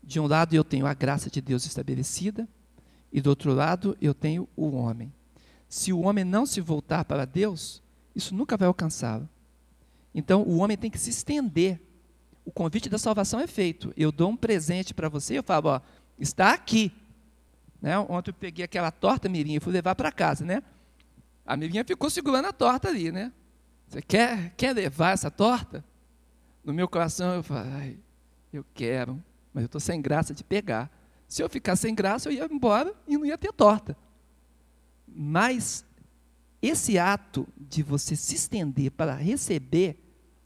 De 0.02 0.18
um 0.18 0.26
lado 0.26 0.54
eu 0.54 0.64
tenho 0.64 0.86
a 0.86 0.94
graça 0.94 1.30
de 1.30 1.40
Deus 1.40 1.64
estabelecida, 1.66 2.48
e 3.12 3.20
do 3.20 3.30
outro 3.30 3.52
lado 3.52 3.96
eu 4.00 4.14
tenho 4.14 4.48
o 4.56 4.70
homem. 4.70 5.12
Se 5.68 5.92
o 5.92 6.00
homem 6.00 6.24
não 6.24 6.46
se 6.46 6.60
voltar 6.60 7.04
para 7.04 7.24
Deus, 7.24 7.82
isso 8.14 8.34
nunca 8.34 8.56
vai 8.56 8.66
alcançá-lo. 8.66 9.28
Então 10.14 10.42
o 10.42 10.58
homem 10.58 10.76
tem 10.76 10.90
que 10.90 10.98
se 10.98 11.10
estender 11.10 11.80
o 12.44 12.52
convite 12.52 12.88
da 12.88 12.98
salvação 12.98 13.40
é 13.40 13.46
feito. 13.46 13.92
Eu 13.96 14.10
dou 14.10 14.30
um 14.30 14.36
presente 14.36 14.92
para 14.92 15.08
você, 15.08 15.38
eu 15.38 15.42
falo, 15.42 15.68
ó, 15.68 15.80
está 16.18 16.52
aqui. 16.52 16.92
Né? 17.80 17.98
Ontem 17.98 18.30
eu 18.30 18.34
peguei 18.34 18.64
aquela 18.64 18.90
torta, 18.90 19.28
Mirinha, 19.28 19.58
e 19.58 19.60
fui 19.60 19.72
levar 19.72 19.94
para 19.94 20.10
casa, 20.10 20.44
né? 20.44 20.62
A 21.46 21.56
Mirinha 21.56 21.84
ficou 21.84 22.10
segurando 22.10 22.46
a 22.46 22.52
torta 22.52 22.88
ali, 22.88 23.10
né? 23.10 23.32
Você 23.86 24.02
quer, 24.02 24.52
quer 24.56 24.74
levar 24.74 25.12
essa 25.12 25.30
torta? 25.30 25.84
No 26.64 26.72
meu 26.72 26.88
coração 26.88 27.34
eu 27.34 27.42
falo, 27.42 27.68
ai, 27.72 27.98
eu 28.52 28.64
quero, 28.74 29.22
mas 29.52 29.62
eu 29.62 29.66
estou 29.66 29.80
sem 29.80 30.00
graça 30.00 30.34
de 30.34 30.44
pegar. 30.44 30.90
Se 31.26 31.42
eu 31.42 31.48
ficar 31.48 31.76
sem 31.76 31.94
graça, 31.94 32.28
eu 32.28 32.32
ia 32.32 32.48
embora 32.50 32.94
e 33.06 33.16
não 33.16 33.24
ia 33.24 33.38
ter 33.38 33.52
torta. 33.52 33.96
Mas 35.06 35.84
esse 36.62 36.98
ato 36.98 37.48
de 37.56 37.82
você 37.82 38.14
se 38.14 38.34
estender 38.34 38.90
para 38.90 39.14
receber 39.14 39.98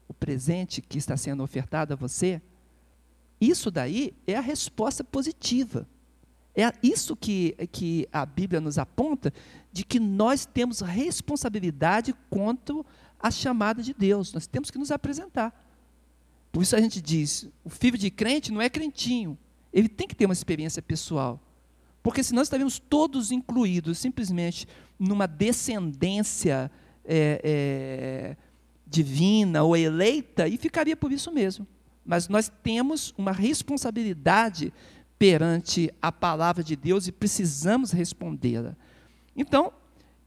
o 0.06 0.14
presente 0.14 0.80
que 0.80 0.98
está 0.98 1.16
sendo 1.16 1.42
ofertado 1.42 1.92
a 1.92 1.96
você, 1.96 2.40
isso 3.40 3.70
daí 3.70 4.14
é 4.26 4.36
a 4.36 4.40
resposta 4.40 5.02
positiva. 5.02 5.88
É 6.54 6.72
isso 6.82 7.16
que, 7.16 7.52
que 7.72 8.08
a 8.12 8.24
Bíblia 8.24 8.60
nos 8.60 8.78
aponta, 8.78 9.32
de 9.72 9.84
que 9.84 9.98
nós 9.98 10.46
temos 10.46 10.80
responsabilidade 10.80 12.14
quanto 12.30 12.86
à 13.18 13.30
chamada 13.30 13.82
de 13.82 13.92
Deus. 13.92 14.32
Nós 14.32 14.46
temos 14.46 14.70
que 14.70 14.78
nos 14.78 14.92
apresentar. 14.92 15.52
Por 16.52 16.62
isso 16.62 16.76
a 16.76 16.80
gente 16.80 17.02
diz: 17.02 17.48
o 17.64 17.70
filho 17.70 17.98
de 17.98 18.08
crente 18.08 18.52
não 18.52 18.62
é 18.62 18.70
crentinho. 18.70 19.36
Ele 19.72 19.88
tem 19.88 20.06
que 20.06 20.14
ter 20.14 20.26
uma 20.26 20.32
experiência 20.32 20.80
pessoal. 20.80 21.40
Porque 22.04 22.22
senão 22.22 22.42
estaríamos 22.42 22.78
todos 22.78 23.32
incluídos 23.32 23.96
simplesmente 23.96 24.68
numa 24.98 25.26
descendência 25.26 26.70
é, 27.02 27.40
é, 27.42 28.36
divina 28.86 29.62
ou 29.62 29.74
eleita 29.74 30.46
e 30.46 30.58
ficaria 30.58 30.94
por 30.94 31.10
isso 31.10 31.32
mesmo. 31.32 31.66
Mas 32.04 32.28
nós 32.28 32.52
temos 32.62 33.14
uma 33.16 33.32
responsabilidade 33.32 34.70
perante 35.18 35.90
a 36.02 36.12
palavra 36.12 36.62
de 36.62 36.76
Deus 36.76 37.06
e 37.06 37.12
precisamos 37.12 37.90
respondê-la. 37.90 38.76
Então, 39.34 39.72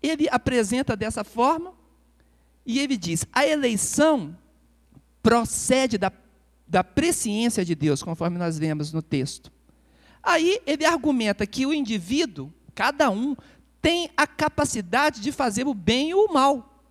ele 0.01 0.27
apresenta 0.31 0.95
dessa 0.95 1.23
forma 1.23 1.75
e 2.65 2.79
ele 2.79 2.97
diz: 2.97 3.23
a 3.31 3.45
eleição 3.45 4.35
procede 5.21 5.99
da, 5.99 6.11
da 6.67 6.83
presciência 6.83 7.63
de 7.63 7.75
Deus, 7.75 8.01
conforme 8.01 8.39
nós 8.39 8.57
vemos 8.57 8.91
no 8.91 9.03
texto. 9.03 9.55
Aí 10.21 10.59
ele 10.65 10.85
argumenta 10.85 11.45
que 11.45 11.65
o 11.65 11.73
indivíduo, 11.73 12.51
cada 12.73 13.09
um, 13.09 13.35
tem 13.81 14.09
a 14.17 14.27
capacidade 14.27 15.21
de 15.21 15.31
fazer 15.31 15.67
o 15.67 15.73
bem 15.73 16.09
e 16.09 16.13
o 16.13 16.31
mal. 16.31 16.83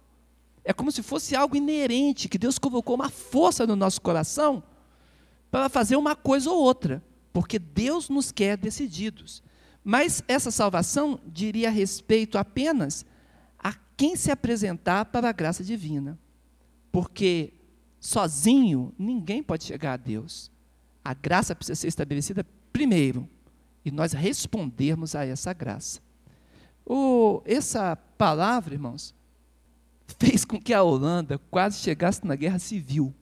É 0.64 0.72
como 0.72 0.90
se 0.90 1.02
fosse 1.02 1.36
algo 1.36 1.56
inerente, 1.56 2.28
que 2.28 2.38
Deus 2.38 2.58
colocou 2.58 2.94
uma 2.94 3.10
força 3.10 3.66
no 3.66 3.76
nosso 3.76 4.00
coração 4.00 4.62
para 5.50 5.68
fazer 5.68 5.96
uma 5.96 6.16
coisa 6.16 6.50
ou 6.50 6.60
outra, 6.60 7.02
porque 7.32 7.58
Deus 7.58 8.08
nos 8.08 8.32
quer 8.32 8.56
decididos. 8.56 9.42
Mas 9.84 10.22
essa 10.26 10.50
salvação 10.50 11.20
diria 11.26 11.70
respeito 11.70 12.36
apenas 12.36 13.06
a 13.58 13.72
quem 13.96 14.16
se 14.16 14.30
apresentar 14.30 15.04
para 15.04 15.28
a 15.28 15.32
graça 15.32 15.62
divina. 15.62 16.18
Porque 16.90 17.52
sozinho 18.00 18.92
ninguém 18.98 19.42
pode 19.42 19.64
chegar 19.64 19.92
a 19.92 19.96
Deus. 19.96 20.50
A 21.04 21.14
graça 21.14 21.54
precisa 21.54 21.76
ser 21.76 21.86
estabelecida 21.86 22.44
primeiro 22.76 23.26
e 23.82 23.90
nós 23.90 24.12
respondermos 24.12 25.14
a 25.14 25.24
essa 25.24 25.50
graça. 25.54 25.98
O, 26.84 27.40
essa 27.46 27.96
palavra, 27.96 28.74
irmãos, 28.74 29.14
fez 30.18 30.44
com 30.44 30.60
que 30.60 30.74
a 30.74 30.82
Holanda 30.82 31.38
quase 31.50 31.78
chegasse 31.78 32.26
na 32.26 32.36
guerra 32.36 32.58
civil. 32.58 33.14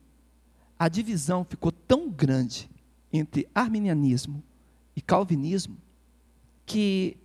A 0.77 0.89
divisão 0.89 1.47
ficou 1.49 1.71
tão 1.71 2.11
grande 2.11 2.69
entre 3.13 3.47
arminianismo 3.55 4.43
e 4.97 5.01
calvinismo 5.01 5.77
que 6.67 7.17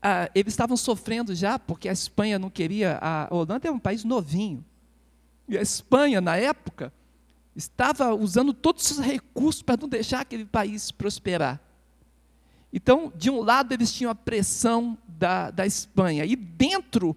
ah, 0.00 0.30
eles 0.34 0.54
estavam 0.54 0.78
sofrendo 0.78 1.34
já, 1.34 1.58
porque 1.58 1.90
a 1.90 1.92
Espanha 1.92 2.38
não 2.38 2.48
queria. 2.48 2.98
A 3.02 3.28
Holanda 3.30 3.68
é 3.68 3.70
um 3.70 3.78
país 3.78 4.02
novinho. 4.02 4.64
E 5.46 5.58
a 5.58 5.62
Espanha, 5.62 6.22
na 6.22 6.36
época, 6.36 6.90
estava 7.54 8.14
usando 8.14 8.52
todos 8.52 8.90
os 8.90 8.98
recursos 8.98 9.62
para 9.62 9.80
não 9.80 9.88
deixar 9.88 10.20
aquele 10.20 10.44
país 10.44 10.90
prosperar. 10.90 11.60
Então, 12.72 13.12
de 13.14 13.30
um 13.30 13.40
lado, 13.40 13.72
eles 13.72 13.92
tinham 13.92 14.10
a 14.10 14.14
pressão 14.14 14.98
da, 15.06 15.50
da 15.50 15.64
Espanha, 15.64 16.24
e 16.24 16.34
dentro 16.34 17.16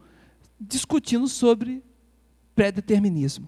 discutindo 0.60 1.28
sobre 1.28 1.84
pré-determinismo. 2.56 3.48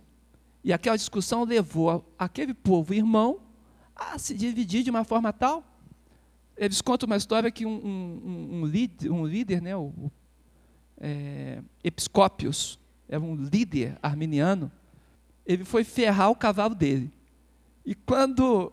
E 0.63 0.73
aquela 0.73 0.97
discussão 0.97 1.43
levou 1.43 2.05
aquele 2.17 2.53
povo 2.53 2.93
irmão 2.93 3.39
a 3.95 4.17
se 4.17 4.33
dividir 4.33 4.83
de 4.83 4.89
uma 4.89 5.03
forma 5.03 5.31
tal. 5.31 5.63
Eles 6.57 6.81
contam 6.81 7.07
uma 7.07 7.15
história 7.15 7.49
que 7.51 7.65
um, 7.65 7.69
um, 7.71 8.49
um, 8.55 8.65
líder, 8.65 9.11
um 9.11 9.25
líder, 9.25 9.61
né, 9.61 9.75
o, 9.75 10.11
é, 10.97 11.61
Episcópios, 11.83 12.79
era 13.07 13.21
um 13.21 13.35
líder 13.35 13.97
arminiano, 14.01 14.71
ele 15.49 15.65
foi 15.65 15.83
ferrar 15.83 16.29
o 16.29 16.35
cavalo 16.35 16.75
dele. 16.75 17.11
E 17.83 17.95
quando 17.95 18.71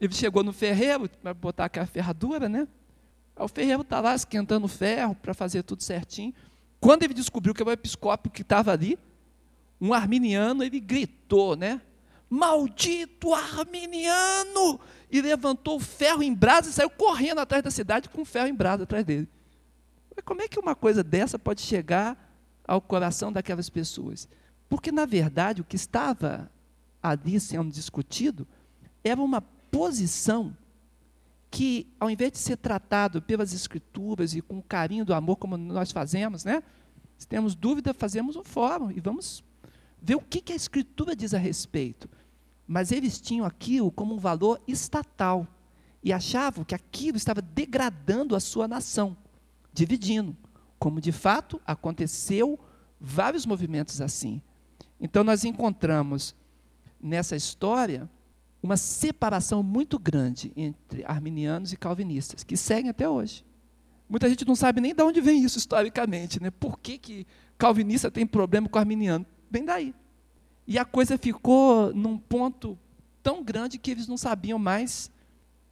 ele 0.00 0.12
chegou 0.12 0.42
no 0.42 0.52
ferreiro, 0.52 1.08
para 1.08 1.32
botar 1.32 1.66
aquela 1.66 1.86
ferradura, 1.86 2.48
né? 2.48 2.66
o 3.36 3.46
ferreiro 3.46 3.82
está 3.82 4.00
lá 4.00 4.16
esquentando 4.16 4.66
ferro 4.66 5.14
para 5.14 5.32
fazer 5.32 5.62
tudo 5.62 5.80
certinho. 5.84 6.34
Quando 6.80 7.04
ele 7.04 7.14
descobriu 7.14 7.54
que 7.54 7.62
era 7.62 7.70
o 7.70 7.72
episcópio 7.72 8.32
que 8.32 8.42
estava 8.42 8.72
ali, 8.72 8.98
um 9.80 9.94
arminiano, 9.94 10.64
ele 10.64 10.80
gritou, 10.80 11.54
né? 11.54 11.80
Maldito 12.28 13.32
arminiano! 13.32 14.80
E 15.08 15.22
levantou 15.22 15.76
o 15.76 15.80
ferro 15.80 16.20
em 16.20 16.34
brasa 16.34 16.68
e 16.68 16.72
saiu 16.72 16.90
correndo 16.90 17.38
atrás 17.38 17.62
da 17.62 17.70
cidade 17.70 18.08
com 18.08 18.22
o 18.22 18.24
ferro 18.24 18.48
em 18.48 18.54
brasa 18.54 18.82
atrás 18.82 19.04
dele. 19.04 19.28
Mas 20.16 20.24
como 20.24 20.42
é 20.42 20.48
que 20.48 20.58
uma 20.58 20.74
coisa 20.74 21.04
dessa 21.04 21.38
pode 21.38 21.60
chegar 21.60 22.18
ao 22.66 22.80
coração 22.80 23.32
daquelas 23.32 23.70
pessoas? 23.70 24.28
Porque, 24.68 24.92
na 24.92 25.06
verdade, 25.06 25.60
o 25.60 25.64
que 25.64 25.76
estava 25.76 26.50
ali 27.02 27.40
sendo 27.40 27.70
discutido 27.70 28.46
era 29.02 29.20
uma 29.20 29.40
posição 29.40 30.54
que, 31.50 31.86
ao 31.98 32.10
invés 32.10 32.32
de 32.32 32.38
ser 32.38 32.56
tratado 32.56 33.22
pelas 33.22 33.52
Escrituras 33.52 34.34
e 34.34 34.42
com 34.42 34.60
carinho 34.60 35.04
do 35.04 35.14
amor, 35.14 35.36
como 35.36 35.56
nós 35.56 35.90
fazemos, 35.90 36.44
né? 36.44 36.62
Se 37.16 37.26
temos 37.26 37.54
dúvida, 37.54 37.94
fazemos 37.94 38.36
um 38.36 38.44
fórum 38.44 38.90
e 38.90 39.00
vamos 39.00 39.42
ver 40.00 40.14
o 40.14 40.20
que 40.20 40.52
a 40.52 40.56
Escritura 40.56 41.16
diz 41.16 41.34
a 41.34 41.38
respeito. 41.38 42.08
Mas 42.66 42.92
eles 42.92 43.20
tinham 43.20 43.46
aquilo 43.46 43.90
como 43.90 44.14
um 44.14 44.18
valor 44.18 44.60
estatal 44.68 45.48
e 46.02 46.12
achavam 46.12 46.64
que 46.64 46.74
aquilo 46.74 47.16
estava 47.16 47.40
degradando 47.40 48.36
a 48.36 48.40
sua 48.40 48.68
nação, 48.68 49.16
dividindo, 49.72 50.36
como 50.78 51.00
de 51.00 51.10
fato 51.10 51.60
aconteceu 51.66 52.58
vários 53.00 53.46
movimentos 53.46 54.00
assim. 54.00 54.40
Então 55.00 55.22
nós 55.22 55.44
encontramos 55.44 56.34
nessa 57.00 57.36
história 57.36 58.08
uma 58.62 58.76
separação 58.76 59.62
muito 59.62 59.98
grande 59.98 60.52
entre 60.56 61.04
arminianos 61.04 61.72
e 61.72 61.76
calvinistas, 61.76 62.42
que 62.42 62.56
seguem 62.56 62.90
até 62.90 63.08
hoje. 63.08 63.44
Muita 64.08 64.28
gente 64.28 64.46
não 64.46 64.56
sabe 64.56 64.80
nem 64.80 64.94
de 64.94 65.02
onde 65.02 65.20
vem 65.20 65.44
isso 65.44 65.58
historicamente, 65.58 66.42
né? 66.42 66.50
Por 66.50 66.78
que, 66.78 66.98
que 66.98 67.26
calvinista 67.56 68.10
tem 68.10 68.26
problema 68.26 68.68
com 68.68 68.78
arminiano? 68.78 69.24
Vem 69.50 69.64
daí. 69.64 69.94
E 70.66 70.78
a 70.78 70.84
coisa 70.84 71.16
ficou 71.16 71.94
num 71.94 72.18
ponto 72.18 72.78
tão 73.22 73.42
grande 73.42 73.78
que 73.78 73.90
eles 73.90 74.08
não 74.08 74.16
sabiam 74.16 74.58
mais 74.58 75.10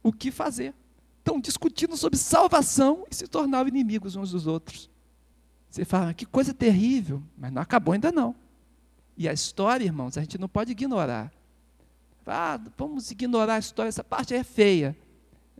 o 0.01 0.13
que 0.13 0.31
fazer. 0.31 0.73
Estão 1.19 1.39
discutindo 1.39 1.97
sobre 1.97 2.17
salvação 2.17 3.05
e 3.11 3.15
se 3.15 3.27
tornaram 3.27 3.67
inimigos 3.67 4.15
uns 4.15 4.31
dos 4.31 4.47
outros. 4.47 4.89
Você 5.69 5.83
fala, 5.83 6.13
que 6.13 6.25
coisa 6.25 6.53
terrível, 6.53 7.21
mas 7.37 7.51
não 7.51 7.61
acabou 7.61 7.93
ainda 7.93 8.11
não. 8.11 8.33
E 9.17 9.27
a 9.27 9.33
história, 9.33 9.83
irmãos, 9.83 10.17
a 10.17 10.21
gente 10.21 10.37
não 10.37 10.47
pode 10.47 10.71
ignorar. 10.71 11.33
Ah, 12.25 12.59
vamos 12.77 13.09
ignorar 13.09 13.55
a 13.55 13.59
história, 13.59 13.89
essa 13.89 14.03
parte 14.03 14.35
é 14.35 14.43
feia. 14.43 14.95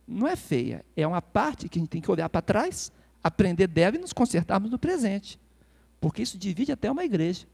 Não 0.08 0.28
é 0.28 0.36
feia, 0.36 0.86
é 0.96 1.06
uma 1.08 1.22
parte 1.22 1.67
que 1.67 1.80
a 1.80 1.82
gente 1.82 1.89
tem 1.89 2.02
que 2.02 2.12
olhar 2.12 2.30
para 2.30 2.41
trás, 2.41 2.91
aprender 3.24 3.67
dela 3.67 3.96
e 3.96 4.00
nos 4.00 4.13
consertarmos 4.13 4.70
no 4.70 4.78
presente. 4.78 5.39
Porque 6.00 6.22
isso 6.22 6.38
divide 6.38 6.72
até 6.72 6.89
uma 6.89 7.04
igreja. 7.04 7.48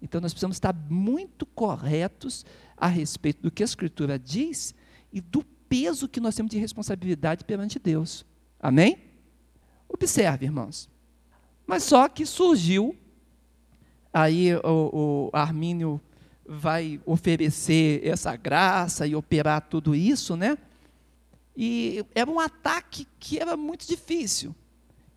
Então 0.00 0.20
nós 0.20 0.32
precisamos 0.32 0.56
estar 0.56 0.74
muito 0.90 1.46
corretos 1.46 2.44
a 2.76 2.88
respeito 2.88 3.42
do 3.42 3.50
que 3.50 3.62
a 3.62 3.64
Escritura 3.64 4.18
diz 4.18 4.74
e 5.12 5.20
do 5.20 5.44
peso 5.68 6.08
que 6.08 6.20
nós 6.20 6.34
temos 6.34 6.50
de 6.50 6.58
responsabilidade 6.58 7.44
perante 7.44 7.78
Deus. 7.78 8.26
Amém? 8.60 8.98
Observe, 9.88 10.46
irmãos. 10.46 10.90
Mas 11.66 11.84
só 11.84 12.08
que 12.08 12.26
surgiu, 12.26 12.96
aí 14.12 14.54
o, 14.56 15.30
o 15.30 15.30
Armínio 15.32 16.00
vai 16.46 17.00
oferecer 17.06 18.06
essa 18.06 18.36
graça 18.36 19.06
e 19.06 19.14
operar 19.14 19.62
tudo 19.68 19.94
isso, 19.94 20.36
né? 20.36 20.58
E 21.56 22.04
era 22.14 22.30
um 22.30 22.40
ataque 22.40 23.06
que 23.18 23.38
era 23.38 23.56
muito 23.56 23.86
difícil. 23.86 24.54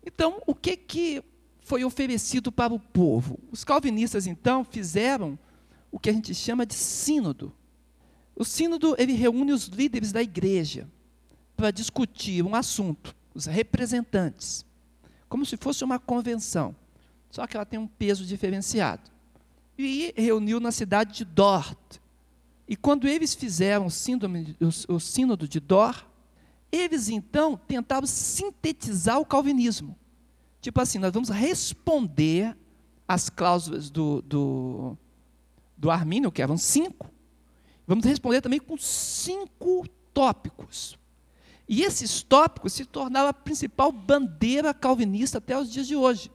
Então, 0.04 0.40
o 0.46 0.54
que 0.54 0.76
que 0.76 1.22
foi 1.60 1.84
oferecido 1.84 2.52
para 2.52 2.72
o 2.72 2.78
povo? 2.78 3.38
Os 3.50 3.64
calvinistas 3.64 4.26
então 4.26 4.64
fizeram 4.64 5.38
o 5.90 5.98
que 5.98 6.10
a 6.10 6.12
gente 6.12 6.34
chama 6.34 6.64
de 6.64 6.74
sínodo. 6.74 7.52
O 8.34 8.44
sínodo 8.44 8.94
ele 8.98 9.14
reúne 9.14 9.52
os 9.52 9.66
líderes 9.66 10.12
da 10.12 10.22
igreja 10.22 10.88
para 11.56 11.70
discutir 11.70 12.44
um 12.44 12.54
assunto, 12.54 13.16
os 13.34 13.46
representantes, 13.46 14.64
como 15.28 15.44
se 15.44 15.56
fosse 15.56 15.82
uma 15.82 15.98
convenção. 15.98 16.76
Só 17.36 17.46
que 17.46 17.54
ela 17.54 17.66
tem 17.66 17.78
um 17.78 17.86
peso 17.86 18.24
diferenciado 18.24 19.10
e 19.76 20.14
reuniu 20.16 20.58
na 20.58 20.72
cidade 20.72 21.12
de 21.12 21.22
Dort. 21.22 21.98
E 22.66 22.74
quando 22.74 23.06
eles 23.06 23.34
fizeram 23.34 23.84
o, 23.84 23.90
síndrome, 23.90 24.56
o, 24.58 24.94
o 24.94 24.98
sínodo 24.98 25.46
de 25.46 25.60
Dort, 25.60 26.06
eles 26.72 27.10
então 27.10 27.54
tentaram 27.54 28.06
sintetizar 28.06 29.20
o 29.20 29.26
calvinismo. 29.26 29.94
Tipo 30.62 30.80
assim, 30.80 30.98
nós 30.98 31.12
vamos 31.12 31.28
responder 31.28 32.56
às 33.06 33.28
cláusulas 33.28 33.90
do, 33.90 34.22
do, 34.22 34.96
do 35.76 35.90
Armínio, 35.90 36.32
que 36.32 36.40
eram 36.40 36.56
cinco. 36.56 37.10
Vamos 37.86 38.06
responder 38.06 38.40
também 38.40 38.60
com 38.60 38.78
cinco 38.78 39.86
tópicos. 40.14 40.98
E 41.68 41.82
esses 41.82 42.22
tópicos 42.22 42.72
se 42.72 42.86
tornaram 42.86 43.28
a 43.28 43.34
principal 43.34 43.92
bandeira 43.92 44.72
calvinista 44.72 45.36
até 45.36 45.58
os 45.58 45.70
dias 45.70 45.86
de 45.86 45.94
hoje, 45.94 46.30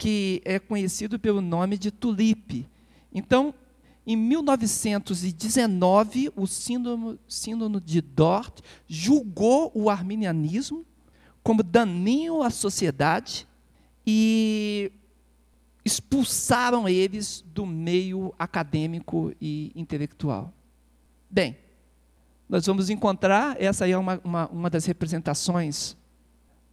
que 0.00 0.40
é 0.46 0.58
conhecido 0.58 1.18
pelo 1.18 1.42
nome 1.42 1.76
de 1.76 1.90
tulipe, 1.90 2.66
então, 3.12 3.52
em 4.06 4.16
1919, 4.16 6.32
o 6.34 6.46
sínodo, 6.46 7.20
de 7.84 8.00
Dort 8.00 8.62
julgou 8.88 9.70
o 9.74 9.90
arminianismo 9.90 10.86
como 11.42 11.62
daninho 11.62 12.42
à 12.42 12.48
sociedade 12.48 13.46
e 14.06 14.90
expulsaram 15.84 16.88
eles 16.88 17.44
do 17.52 17.66
meio 17.66 18.34
acadêmico 18.38 19.34
e 19.38 19.70
intelectual. 19.74 20.50
Bem, 21.28 21.58
nós 22.48 22.64
vamos 22.64 22.88
encontrar, 22.88 23.54
essa 23.60 23.86
é 23.86 23.98
uma, 23.98 24.18
uma, 24.24 24.48
uma 24.48 24.70
das 24.70 24.86
representações 24.86 25.94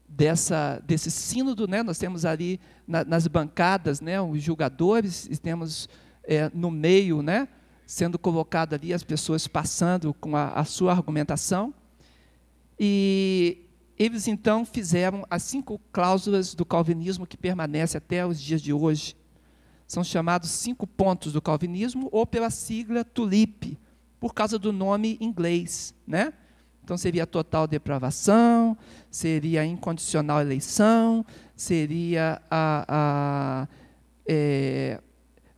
dessa, 0.08 0.82
desse 0.86 1.12
sínodo, 1.12 1.68
né? 1.68 1.84
nós 1.84 1.98
temos 1.98 2.26
ali 2.26 2.60
na, 2.88 3.04
nas 3.04 3.28
bancadas 3.28 4.00
né, 4.00 4.20
os 4.22 4.42
julgadores, 4.42 5.26
e 5.26 5.38
temos 5.38 5.90
é, 6.24 6.50
no 6.54 6.72
meio, 6.72 7.22
né, 7.22 7.48
sendo 7.86 8.18
colocado 8.18 8.74
ali, 8.74 8.94
as 8.94 9.04
pessoas 9.04 9.48
passando 9.48 10.14
com 10.14 10.36
a, 10.36 10.50
a 10.50 10.64
sua 10.64 10.92
argumentação. 10.92 11.74
E 12.80 13.66
eles 13.98 14.28
então 14.28 14.66
fizeram 14.66 15.26
as 15.30 15.44
cinco 15.44 15.80
cláusulas 15.92 16.54
do 16.54 16.66
calvinismo 16.66 17.26
que 17.26 17.38
permanecem 17.38 17.98
até 17.98 18.26
os 18.26 18.40
dias 18.40 18.62
de 18.62 18.72
hoje. 18.72 19.16
São 19.88 20.04
chamados 20.04 20.50
cinco 20.52 20.86
pontos 20.86 21.34
do 21.34 21.42
calvinismo, 21.42 22.10
ou 22.12 22.28
pela 22.28 22.50
sigla 22.50 23.06
TULIP, 23.06 23.80
por 24.20 24.34
causa 24.34 24.60
do 24.60 24.74
nome 24.74 25.18
inglês. 25.22 25.94
Né? 26.06 26.34
Então 26.88 26.98
seria 26.98 27.28
total 27.28 27.68
depravação, 27.68 28.78
seria 29.12 29.66
incondicional 29.66 30.40
eleição, 30.40 31.26
seria 31.54 32.42
a, 32.50 32.86
a 32.88 33.68
é, 34.26 35.02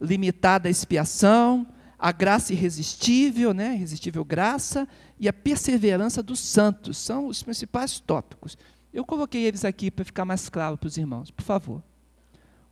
limitada 0.02 0.68
expiação, 0.72 1.68
a 2.00 2.12
graça 2.12 2.52
irresistível, 2.52 3.54
né, 3.54 3.76
irresistível 3.76 4.26
graça, 4.26 4.88
e 5.20 5.28
a 5.28 5.34
perseverança 5.34 6.24
dos 6.24 6.40
santos, 6.40 6.98
são 6.98 7.28
os 7.28 7.44
principais 7.44 8.00
tópicos. 8.00 8.58
Eu 8.92 9.06
coloquei 9.06 9.44
eles 9.44 9.64
aqui 9.64 9.92
para 9.92 10.06
ficar 10.06 10.26
mais 10.26 10.50
claro 10.50 10.80
para 10.80 10.88
os 10.88 10.98
irmãos, 10.98 11.30
por 11.30 11.44
favor. 11.44 11.84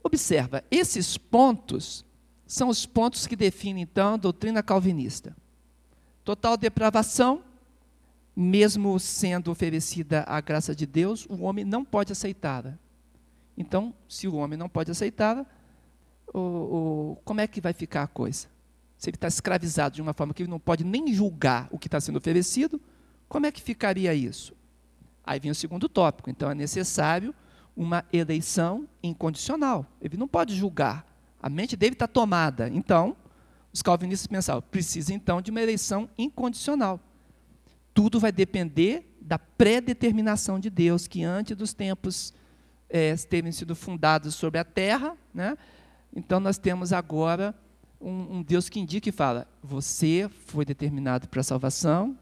Observa, 0.03 0.63
esses 0.71 1.15
pontos 1.15 2.03
são 2.47 2.69
os 2.69 2.87
pontos 2.87 3.27
que 3.27 3.35
definem, 3.35 3.83
então, 3.83 4.15
a 4.15 4.17
doutrina 4.17 4.63
calvinista. 4.63 5.37
Total 6.23 6.57
depravação, 6.57 7.43
mesmo 8.39 8.99
sendo 8.99 9.49
oferecida 9.49 10.23
a 10.27 10.39
graça 10.39 10.75
de 10.75 10.85
Deus, 10.85 11.25
o 11.27 11.41
homem 11.41 11.65
não 11.65 11.83
pode 11.83 12.11
aceitá-la. 12.11 12.77
Então, 13.57 13.95
se 14.07 14.27
o 14.27 14.35
homem 14.35 14.55
não 14.55 14.69
pode 14.69 14.91
aceitá-la, 14.91 15.43
como 17.25 17.41
é 17.41 17.47
que 17.47 17.59
vai 17.59 17.73
ficar 17.73 18.03
a 18.03 18.07
coisa? 18.07 18.47
Se 18.95 19.09
ele 19.09 19.17
está 19.17 19.27
escravizado 19.27 19.95
de 19.95 20.03
uma 20.03 20.13
forma 20.13 20.35
que 20.35 20.43
ele 20.43 20.51
não 20.51 20.59
pode 20.59 20.83
nem 20.83 21.11
julgar 21.11 21.67
o 21.71 21.79
que 21.79 21.87
está 21.87 21.99
sendo 21.99 22.17
oferecido, 22.17 22.79
como 23.27 23.47
é 23.47 23.51
que 23.51 23.59
ficaria 23.59 24.13
isso? 24.13 24.55
Aí 25.23 25.39
vem 25.39 25.49
o 25.49 25.55
segundo 25.55 25.89
tópico. 25.89 26.29
Então 26.29 26.51
é 26.51 26.53
necessário 26.53 27.33
uma 27.75 28.05
eleição 28.13 28.87
incondicional. 29.01 29.83
Ele 29.99 30.15
não 30.15 30.27
pode 30.27 30.55
julgar. 30.55 31.07
A 31.41 31.49
mente 31.49 31.75
dele 31.75 31.93
está 31.93 32.07
tomada. 32.07 32.69
Então, 32.69 33.17
os 33.73 33.81
calvinistas 33.81 34.27
pensavam, 34.27 34.61
precisa 34.61 35.11
então 35.11 35.41
de 35.41 35.49
uma 35.49 35.61
eleição 35.61 36.07
incondicional. 36.15 36.99
Tudo 37.97 38.19
vai 38.19 38.31
depender 38.31 39.17
da 39.19 39.39
predeterminação 39.39 40.59
de 40.59 40.69
Deus, 40.69 41.07
que 41.07 41.23
antes 41.23 41.57
dos 41.57 41.73
tempos 41.73 42.31
é, 42.87 43.15
terem 43.15 43.51
sido 43.51 43.75
fundados 43.75 44.35
sobre 44.35 44.59
a 44.59 44.63
terra, 44.63 45.17
né? 45.33 45.57
então 46.15 46.39
nós 46.39 46.59
temos 46.59 46.93
agora 46.93 47.55
um, 47.99 48.37
um 48.37 48.43
Deus 48.43 48.69
que 48.69 48.79
indica 48.79 49.09
e 49.09 49.11
fala: 49.11 49.47
você 49.63 50.29
foi 50.45 50.63
determinado 50.63 51.27
para 51.27 51.39
a 51.39 51.43
salvação 51.43 52.15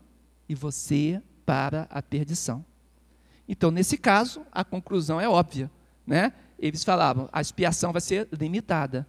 e 0.48 0.56
você 0.56 1.22
para 1.46 1.88
a 1.90 2.02
perdição. 2.02 2.64
Então, 3.46 3.70
nesse 3.70 3.98
caso, 3.98 4.46
a 4.54 4.64
conclusão 4.64 5.20
é 5.20 5.28
óbvia. 5.28 5.70
Né? 6.08 6.32
Eles 6.58 6.86
falavam: 6.86 7.28
a 7.34 7.42
expiação 7.42 7.92
vai 7.92 8.00
ser 8.00 8.30
limitada. 8.32 9.06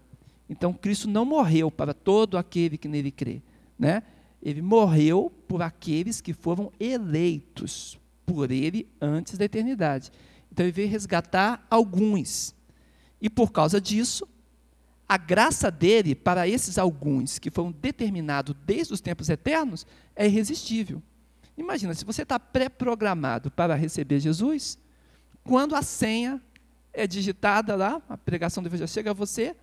Então, 0.51 0.73
Cristo 0.73 1.09
não 1.09 1.25
morreu 1.25 1.71
para 1.71 1.95
todo 1.95 2.37
aquele 2.37 2.77
que 2.77 2.89
nele 2.89 3.13
crê. 3.13 3.41
Né? 3.79 4.03
Ele 4.47 4.63
morreu 4.63 5.29
por 5.49 5.61
aqueles 5.61 6.21
que 6.21 6.33
foram 6.33 6.71
eleitos 6.79 7.99
por 8.25 8.53
ele 8.53 8.87
antes 9.01 9.37
da 9.37 9.45
eternidade. 9.45 10.13
Então, 10.53 10.65
ele 10.65 10.71
veio 10.71 10.89
resgatar 10.89 11.67
alguns. 11.69 12.55
E 13.21 13.29
por 13.29 13.51
causa 13.51 13.81
disso, 13.81 14.25
a 15.09 15.17
graça 15.17 15.69
dele 15.69 16.15
para 16.15 16.47
esses 16.47 16.79
alguns 16.79 17.41
que 17.41 17.51
foram 17.51 17.73
determinados 17.73 18.55
desde 18.65 18.95
os 18.95 19.01
tempos 19.01 19.29
eternos 19.29 19.85
é 20.15 20.27
irresistível. 20.27 21.03
Imagina, 21.59 21.93
se 21.93 22.05
você 22.05 22.23
está 22.23 22.39
pré-programado 22.39 23.51
para 23.51 23.75
receber 23.75 24.21
Jesus, 24.21 24.79
quando 25.43 25.75
a 25.75 25.83
senha 25.83 26.41
é 26.93 27.05
digitada 27.05 27.75
lá, 27.75 28.01
a 28.09 28.17
pregação 28.17 28.63
do 28.63 28.69
Evangelho 28.69 28.87
chega 28.87 29.11
a 29.11 29.15
você, 29.15 29.57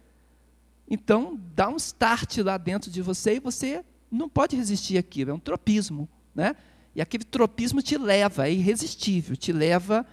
então 0.89 1.39
dá 1.55 1.69
um 1.69 1.77
start 1.77 2.39
lá 2.39 2.57
dentro 2.57 2.91
de 2.91 3.01
você 3.01 3.35
e 3.35 3.39
você 3.39 3.85
não 4.13 4.29
pode 4.29 4.55
resistir 4.55 4.97
àquilo, 4.97 5.31
é 5.31 5.33
um 5.33 5.39
tropismo. 5.39 6.07
Né? 6.33 6.55
E 6.95 7.01
aquele 7.01 7.23
tropismo 7.23 7.81
te 7.81 7.97
leva, 7.97 8.47
é 8.47 8.53
irresistível, 8.53 9.35
te 9.35 9.51
leva 9.51 10.05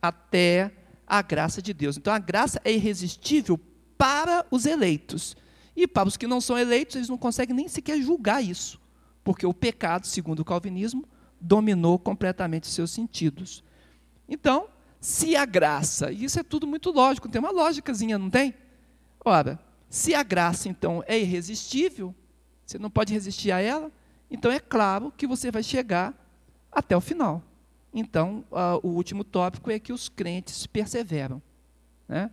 até 0.00 0.72
a 1.06 1.20
graça 1.22 1.60
de 1.60 1.74
Deus. 1.74 1.96
Então 1.96 2.12
a 2.12 2.18
graça 2.18 2.60
é 2.64 2.72
irresistível 2.72 3.58
para 3.98 4.46
os 4.50 4.64
eleitos. 4.64 5.36
E 5.76 5.86
para 5.86 6.08
os 6.08 6.16
que 6.16 6.26
não 6.26 6.40
são 6.40 6.58
eleitos, 6.58 6.96
eles 6.96 7.08
não 7.08 7.18
conseguem 7.18 7.54
nem 7.54 7.68
sequer 7.68 8.00
julgar 8.00 8.42
isso, 8.42 8.80
porque 9.24 9.46
o 9.46 9.54
pecado, 9.54 10.06
segundo 10.06 10.40
o 10.40 10.44
calvinismo, 10.44 11.08
dominou 11.40 11.98
completamente 11.98 12.66
seus 12.66 12.90
sentidos. 12.90 13.64
Então, 14.28 14.68
se 15.00 15.34
a 15.34 15.44
graça, 15.44 16.12
e 16.12 16.24
isso 16.24 16.38
é 16.38 16.42
tudo 16.42 16.66
muito 16.66 16.90
lógico, 16.90 17.28
tem 17.28 17.40
uma 17.40 17.50
lógicazinha, 17.50 18.18
não 18.18 18.28
tem? 18.28 18.54
Ora, 19.24 19.58
se 19.88 20.14
a 20.14 20.22
graça 20.22 20.68
então 20.68 21.02
é 21.06 21.18
irresistível, 21.18 22.14
você 22.70 22.78
não 22.78 22.90
pode 22.90 23.12
resistir 23.12 23.50
a 23.50 23.60
ela, 23.60 23.90
então 24.30 24.50
é 24.50 24.60
claro 24.60 25.12
que 25.16 25.26
você 25.26 25.50
vai 25.50 25.62
chegar 25.62 26.14
até 26.70 26.96
o 26.96 27.00
final. 27.00 27.42
Então, 27.92 28.44
o 28.82 28.88
último 28.88 29.24
tópico 29.24 29.72
é 29.72 29.78
que 29.80 29.92
os 29.92 30.08
crentes 30.08 30.68
perseveram. 30.68 31.42
Né? 32.08 32.30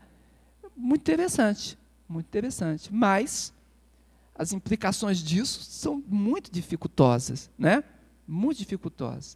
Muito 0.75 1.01
interessante, 1.01 1.75
muito 2.07 2.27
interessante. 2.27 2.93
Mas 2.93 3.51
as 4.35 4.53
implicações 4.53 5.17
disso 5.17 5.63
são 5.63 6.03
muito 6.07 6.51
dificultosas, 6.51 7.49
né? 7.57 7.83
Muito 8.27 8.59
dificultosas. 8.59 9.35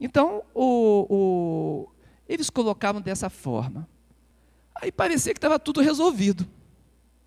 Então, 0.00 0.42
o, 0.52 1.06
o, 1.08 1.88
eles 2.28 2.50
colocavam 2.50 3.00
dessa 3.00 3.30
forma. 3.30 3.88
Aí 4.74 4.90
parecia 4.90 5.32
que 5.32 5.38
estava 5.38 5.60
tudo 5.60 5.80
resolvido. 5.80 6.44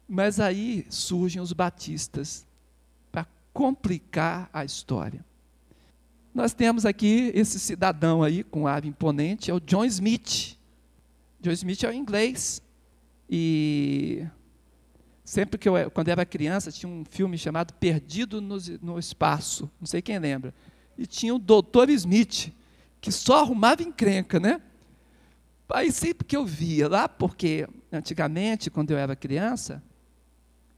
Mas 0.06 0.42
aí 0.42 0.86
surgem 0.90 1.42
os 1.42 1.54
batistas 1.54 2.46
complicar 3.56 4.50
a 4.52 4.66
história. 4.66 5.26
Nós 6.34 6.54
temos 6.54 6.86
aqui 6.86 7.32
esse 7.34 7.58
cidadão 7.58 8.22
aí 8.22 8.44
com 8.44 8.68
ave 8.68 8.90
imponente, 8.90 9.50
é 9.50 9.54
o 9.54 9.62
John 9.62 9.86
Smith. 9.86 10.58
John 11.40 11.52
Smith 11.52 11.82
é 11.86 11.88
o 11.88 11.94
inglês. 11.94 12.62
E 13.30 14.28
sempre 15.24 15.58
que 15.58 15.70
eu, 15.70 15.90
quando 15.90 16.10
era 16.10 16.26
criança, 16.26 16.70
tinha 16.70 16.90
um 16.90 17.06
filme 17.10 17.38
chamado 17.38 17.74
Perdido 17.76 18.42
no, 18.42 18.58
no 18.82 19.00
Espaço, 19.00 19.72
não 19.80 19.88
sei 19.88 20.02
quem 20.02 20.20
lembra. 20.20 20.54
E 20.98 21.08
tinha 21.08 21.34
o 21.34 21.40
Dr. 21.40 21.90
Smith, 21.92 22.54
que 23.00 23.10
só 23.10 23.40
arrumava 23.40 23.84
encrenca, 23.84 24.38
né? 24.38 24.62
Aí 25.70 25.94
sempre 25.94 26.28
que 26.28 26.36
eu 26.36 26.46
via 26.46 26.90
lá, 26.90 27.08
porque 27.08 27.66
antigamente, 27.90 28.70
quando 28.70 28.92
eu 28.92 28.98
era 28.98 29.16
criança, 29.16 29.82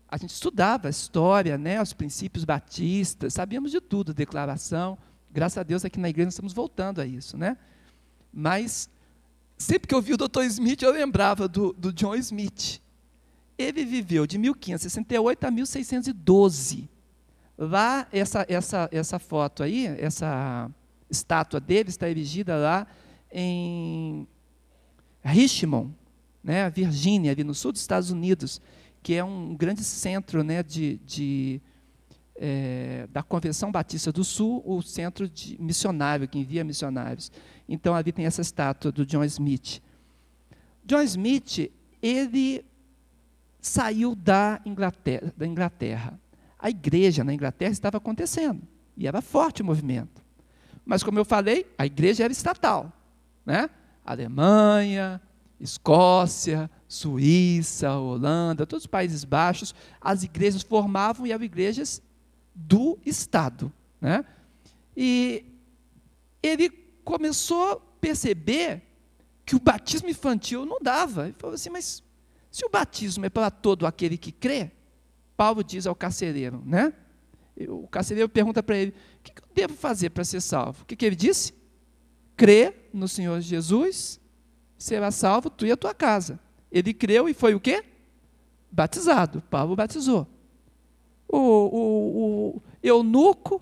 a 0.09 0.17
gente 0.17 0.29
estudava 0.29 0.87
a 0.87 0.89
história, 0.89 1.57
né, 1.57 1.81
os 1.81 1.93
princípios 1.93 2.45
batistas, 2.45 3.33
sabíamos 3.33 3.71
de 3.71 3.81
tudo, 3.81 4.13
declaração. 4.13 4.97
Graças 5.29 5.57
a 5.57 5.63
Deus 5.63 5.83
aqui 5.83 5.99
na 5.99 6.09
igreja 6.09 6.27
nós 6.27 6.33
estamos 6.33 6.53
voltando 6.53 7.01
a 7.01 7.05
isso, 7.05 7.37
né? 7.37 7.57
Mas 8.31 8.89
sempre 9.57 9.87
que 9.87 9.93
eu 9.93 10.01
vi 10.01 10.13
o 10.13 10.17
Dr. 10.17 10.43
Smith, 10.43 10.81
eu 10.81 10.91
lembrava 10.91 11.47
do, 11.47 11.73
do 11.73 11.91
John 11.91 12.15
Smith. 12.15 12.81
Ele 13.57 13.83
viveu 13.83 14.25
de 14.25 14.37
1568 14.37 15.43
a 15.43 15.51
1612. 15.51 16.89
Lá, 17.57 18.07
essa, 18.11 18.45
essa, 18.47 18.87
essa 18.91 19.19
foto 19.19 19.63
aí, 19.63 19.87
essa 19.99 20.69
estátua 21.09 21.59
dele 21.59 21.89
está 21.89 22.09
erigida 22.09 22.55
lá 22.55 22.87
em 23.31 24.27
Richmond, 25.23 25.93
né, 26.43 26.69
Virgínia, 26.69 27.31
ali 27.31 27.43
no 27.43 27.53
sul 27.53 27.71
dos 27.71 27.81
Estados 27.81 28.11
Unidos, 28.11 28.61
que 29.01 29.13
é 29.13 29.23
um 29.23 29.55
grande 29.55 29.83
centro 29.83 30.43
né, 30.43 30.61
de, 30.63 30.97
de 31.05 31.61
é, 32.35 33.07
da 33.11 33.23
Convenção 33.23 33.71
Batista 33.71 34.11
do 34.11 34.23
Sul, 34.23 34.61
o 34.65 34.81
centro 34.81 35.27
de 35.27 35.59
missionário, 35.61 36.27
que 36.27 36.37
envia 36.39 36.63
missionários. 36.63 37.31
Então, 37.67 37.95
ali 37.95 38.11
tem 38.11 38.25
essa 38.25 38.41
estátua 38.41 38.91
do 38.91 39.05
John 39.05 39.23
Smith. 39.23 39.81
John 40.85 41.01
Smith, 41.01 41.71
ele 42.01 42.63
saiu 43.59 44.15
da 44.15 44.61
Inglaterra, 44.65 45.33
da 45.35 45.45
Inglaterra. 45.45 46.19
A 46.59 46.69
igreja 46.69 47.23
na 47.23 47.33
Inglaterra 47.33 47.71
estava 47.71 47.97
acontecendo, 47.97 48.61
e 48.95 49.07
era 49.07 49.21
forte 49.21 49.61
o 49.61 49.65
movimento. 49.65 50.23
Mas, 50.85 51.03
como 51.03 51.19
eu 51.19 51.25
falei, 51.25 51.65
a 51.77 51.85
igreja 51.85 52.23
era 52.23 52.31
estatal. 52.31 52.91
Né? 53.45 53.69
Alemanha, 54.05 55.21
Escócia, 55.59 56.69
Suíça, 56.87 57.91
Holanda, 57.97 58.65
todos 58.65 58.83
os 58.83 58.87
Países 58.87 59.23
Baixos, 59.23 59.75
as 59.99 60.23
igrejas 60.23 60.61
formavam 60.61 61.27
e 61.27 61.31
eram 61.31 61.43
igrejas 61.43 62.01
do 62.55 62.97
Estado. 63.05 63.71
Né? 63.99 64.23
E 64.95 65.45
ele 66.41 66.69
começou 67.03 67.71
a 67.71 67.75
perceber 67.99 68.81
que 69.45 69.55
o 69.55 69.59
batismo 69.59 70.09
infantil 70.09 70.65
não 70.65 70.79
dava. 70.81 71.25
Ele 71.25 71.35
falou 71.37 71.55
assim, 71.55 71.69
mas 71.69 72.03
se 72.51 72.65
o 72.65 72.69
batismo 72.69 73.25
é 73.25 73.29
para 73.29 73.51
todo 73.51 73.85
aquele 73.85 74.17
que 74.17 74.31
crê, 74.31 74.71
Paulo 75.35 75.63
diz 75.63 75.85
ao 75.85 75.95
carcereiro, 75.95 76.61
né? 76.65 76.93
O 77.67 77.87
carcereiro 77.87 78.29
pergunta 78.29 78.61
para 78.61 78.77
ele, 78.77 78.93
o 79.19 79.23
que 79.23 79.31
eu 79.31 79.47
devo 79.53 79.73
fazer 79.75 80.09
para 80.11 80.23
ser 80.23 80.41
salvo? 80.41 80.83
O 80.83 80.85
que, 80.85 80.95
que 80.95 81.05
ele 81.05 81.15
disse? 81.15 81.53
Crê 82.35 82.73
no 82.93 83.07
Senhor 83.07 83.39
Jesus, 83.41 84.19
será 84.77 85.11
salvo 85.11 85.49
tu 85.49 85.65
e 85.65 85.71
a 85.71 85.77
tua 85.77 85.93
casa. 85.93 86.39
Ele 86.71 86.93
creu 86.93 87.27
e 87.29 87.33
foi 87.33 87.55
o 87.55 87.59
quê? 87.59 87.83
Batizado. 88.71 89.41
Paulo 89.49 89.75
batizou 89.75 90.27
o, 91.27 91.37
o, 91.37 92.55
o 92.55 92.61
eunuco, 92.81 93.61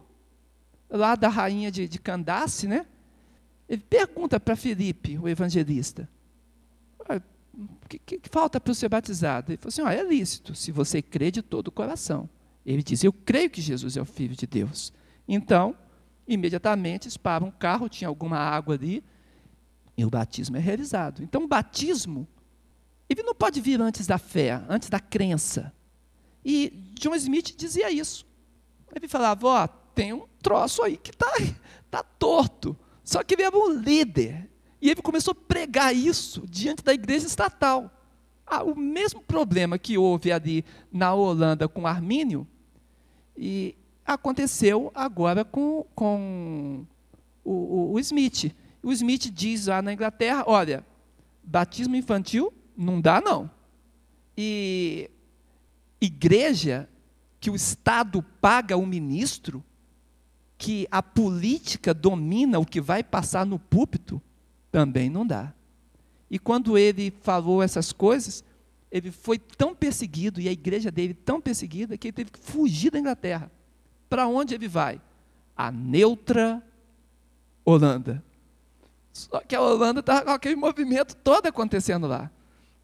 lá 0.89 1.15
da 1.15 1.27
rainha 1.27 1.71
de, 1.71 1.87
de 1.87 1.99
Candace, 1.99 2.67
né? 2.67 2.85
Ele 3.67 3.81
pergunta 3.81 4.39
para 4.39 4.55
Felipe, 4.55 5.17
o 5.17 5.27
evangelista, 5.27 6.07
o 7.09 7.87
que, 7.87 8.19
que, 8.19 8.29
falta 8.29 8.59
para 8.59 8.73
ser 8.73 8.89
batizado? 8.89 9.51
Ele 9.51 9.57
falou 9.57 9.69
assim, 9.69 9.99
é 9.99 10.03
lícito, 10.03 10.53
se 10.53 10.71
você 10.71 11.01
crê 11.01 11.31
de 11.31 11.41
todo 11.41 11.69
o 11.69 11.71
coração. 11.71 12.29
Ele 12.65 12.83
diz, 12.83 13.03
eu 13.03 13.13
creio 13.13 13.49
que 13.49 13.61
Jesus 13.61 13.95
é 13.95 14.01
o 14.01 14.05
Filho 14.05 14.35
de 14.35 14.45
Deus. 14.45 14.91
Então, 15.27 15.75
imediatamente, 16.27 17.05
eles 17.05 17.15
param 17.15 17.47
um 17.47 17.51
carro, 17.51 17.87
tinha 17.87 18.07
alguma 18.07 18.37
água 18.37 18.75
ali, 18.75 19.03
e 19.97 20.03
o 20.03 20.09
batismo 20.09 20.57
é 20.57 20.59
realizado. 20.59 21.23
Então, 21.23 21.43
o 21.45 21.47
batismo, 21.47 22.27
ele 23.09 23.23
não 23.23 23.35
pode 23.35 23.61
vir 23.61 23.81
antes 23.81 24.07
da 24.07 24.17
fé, 24.17 24.61
antes 24.67 24.89
da 24.89 24.99
crença. 24.99 25.71
E 26.43 26.71
John 26.93 27.15
Smith 27.15 27.55
dizia 27.55 27.91
isso. 27.91 28.25
Ele 28.95 29.07
falava, 29.07 29.47
ó, 29.47 29.67
tem 29.67 30.13
um 30.13 30.25
troço 30.41 30.83
aí 30.83 30.97
que 30.97 31.11
está 31.11 31.31
tá 31.89 32.03
torto. 32.03 32.77
Só 33.03 33.23
que 33.23 33.35
ele 33.35 33.43
era 33.43 33.55
um 33.55 33.69
líder. 33.69 34.49
E 34.81 34.89
ele 34.89 35.01
começou 35.01 35.31
a 35.31 35.35
pregar 35.35 35.95
isso 35.95 36.43
diante 36.47 36.83
da 36.83 36.93
igreja 36.93 37.25
estatal. 37.25 37.91
Ah, 38.45 38.63
o 38.63 38.75
mesmo 38.75 39.21
problema 39.21 39.77
que 39.79 39.97
houve 39.97 40.31
ali 40.31 40.63
na 40.91 41.13
Holanda 41.13 41.67
com 41.67 41.87
Armínio, 41.87 42.47
e 43.35 43.75
aconteceu 44.05 44.91
agora 44.93 45.43
com, 45.43 45.85
com 45.95 46.85
o, 47.43 47.51
o, 47.51 47.93
o 47.93 47.99
Smith. 47.99 48.55
O 48.83 48.91
Smith 48.91 49.31
diz 49.31 49.65
lá 49.65 49.81
na 49.81 49.91
Inglaterra, 49.91 50.43
olha, 50.45 50.85
batismo 51.43 51.95
infantil 51.95 52.53
não 52.75 52.99
dá, 52.99 53.21
não. 53.21 53.49
E 54.37 55.09
igreja 55.99 56.89
que 57.39 57.49
o 57.49 57.55
Estado 57.55 58.21
paga 58.41 58.75
o 58.77 58.85
ministro, 58.85 59.63
que 60.57 60.87
a 60.89 61.01
política 61.03 61.93
domina 61.93 62.59
o 62.59 62.65
que 62.65 62.81
vai 62.81 63.03
passar 63.03 63.45
no 63.45 63.59
púlpito, 63.59 64.21
também 64.71 65.09
não 65.09 65.25
dá. 65.25 65.53
E 66.29 66.39
quando 66.39 66.77
ele 66.77 67.13
falou 67.21 67.61
essas 67.61 67.91
coisas, 67.91 68.43
ele 68.91 69.11
foi 69.11 69.37
tão 69.37 69.75
perseguido, 69.75 70.39
e 70.39 70.47
a 70.47 70.51
igreja 70.51 70.89
dele 70.89 71.13
tão 71.13 71.39
perseguida, 71.39 71.97
que 71.97 72.07
ele 72.07 72.13
teve 72.13 72.31
que 72.31 72.39
fugir 72.39 72.91
da 72.91 72.99
Inglaterra. 72.99 73.51
Para 74.09 74.27
onde 74.27 74.55
ele 74.55 74.67
vai? 74.67 75.01
A 75.55 75.71
neutra 75.71 76.63
Holanda. 77.63 78.23
Só 79.11 79.39
que 79.39 79.55
a 79.55 79.61
Holanda 79.61 80.01
estava 80.01 80.25
com 80.25 80.31
aquele 80.31 80.55
movimento 80.55 81.15
todo 81.15 81.47
acontecendo 81.47 82.07
lá. 82.07 82.29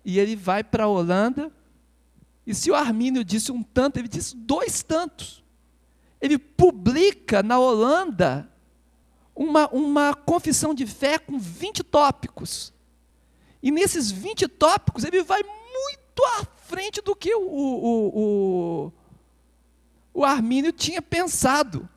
E 0.03 0.19
ele 0.19 0.35
vai 0.35 0.63
para 0.63 0.85
a 0.85 0.87
Holanda, 0.87 1.51
e 2.45 2.55
se 2.55 2.71
o 2.71 2.75
Armínio 2.75 3.23
disse 3.23 3.51
um 3.51 3.61
tanto, 3.61 3.97
ele 3.97 4.07
disse 4.07 4.35
dois 4.35 4.81
tantos. 4.81 5.43
Ele 6.19 6.37
publica 6.37 7.41
na 7.43 7.59
Holanda 7.59 8.49
uma, 9.35 9.67
uma 9.69 10.13
confissão 10.13 10.73
de 10.73 10.85
fé 10.85 11.17
com 11.17 11.39
20 11.39 11.83
tópicos. 11.83 12.73
E 13.61 13.71
nesses 13.71 14.11
20 14.11 14.47
tópicos, 14.47 15.03
ele 15.03 15.23
vai 15.23 15.41
muito 15.43 16.23
à 16.39 16.45
frente 16.67 17.01
do 17.01 17.15
que 17.15 17.33
o, 17.33 17.41
o, 17.41 18.19
o, 18.19 18.93
o 20.13 20.25
Armínio 20.25 20.71
tinha 20.71 21.01
pensado. 21.01 21.87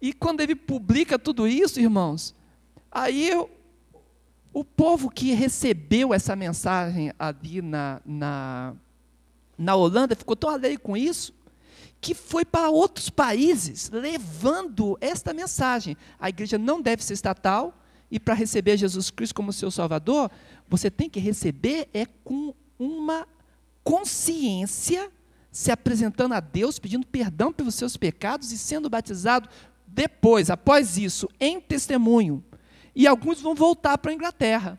E 0.00 0.12
quando 0.12 0.40
ele 0.40 0.54
publica 0.54 1.18
tudo 1.18 1.46
isso, 1.46 1.80
irmãos, 1.80 2.34
aí 2.90 3.30
o 4.54 4.64
povo 4.64 5.10
que 5.10 5.32
recebeu 5.32 6.14
essa 6.14 6.36
mensagem 6.36 7.12
ali 7.18 7.60
na, 7.60 8.00
na, 8.06 8.72
na 9.58 9.74
Holanda 9.74 10.14
ficou 10.14 10.36
tão 10.36 10.48
alegre 10.48 10.78
com 10.78 10.96
isso 10.96 11.34
que 12.00 12.14
foi 12.14 12.44
para 12.44 12.70
outros 12.70 13.10
países 13.10 13.90
levando 13.90 14.96
esta 15.00 15.32
mensagem. 15.32 15.96
A 16.20 16.28
igreja 16.28 16.56
não 16.56 16.80
deve 16.80 17.02
ser 17.02 17.14
estatal 17.14 17.76
e 18.10 18.20
para 18.20 18.34
receber 18.34 18.76
Jesus 18.76 19.10
Cristo 19.10 19.34
como 19.34 19.52
seu 19.52 19.70
Salvador, 19.70 20.30
você 20.68 20.90
tem 20.90 21.10
que 21.10 21.18
receber 21.18 21.88
é 21.92 22.06
com 22.22 22.54
uma 22.78 23.26
consciência, 23.82 25.10
se 25.50 25.70
apresentando 25.70 26.34
a 26.34 26.40
Deus, 26.40 26.78
pedindo 26.78 27.06
perdão 27.06 27.52
pelos 27.52 27.74
seus 27.74 27.96
pecados 27.96 28.52
e 28.52 28.58
sendo 28.58 28.88
batizado 28.88 29.48
depois, 29.86 30.50
após 30.50 30.96
isso, 30.96 31.28
em 31.40 31.60
testemunho. 31.60 32.44
E 32.94 33.06
alguns 33.06 33.40
vão 33.40 33.54
voltar 33.54 33.98
para 33.98 34.10
a 34.10 34.14
Inglaterra. 34.14 34.78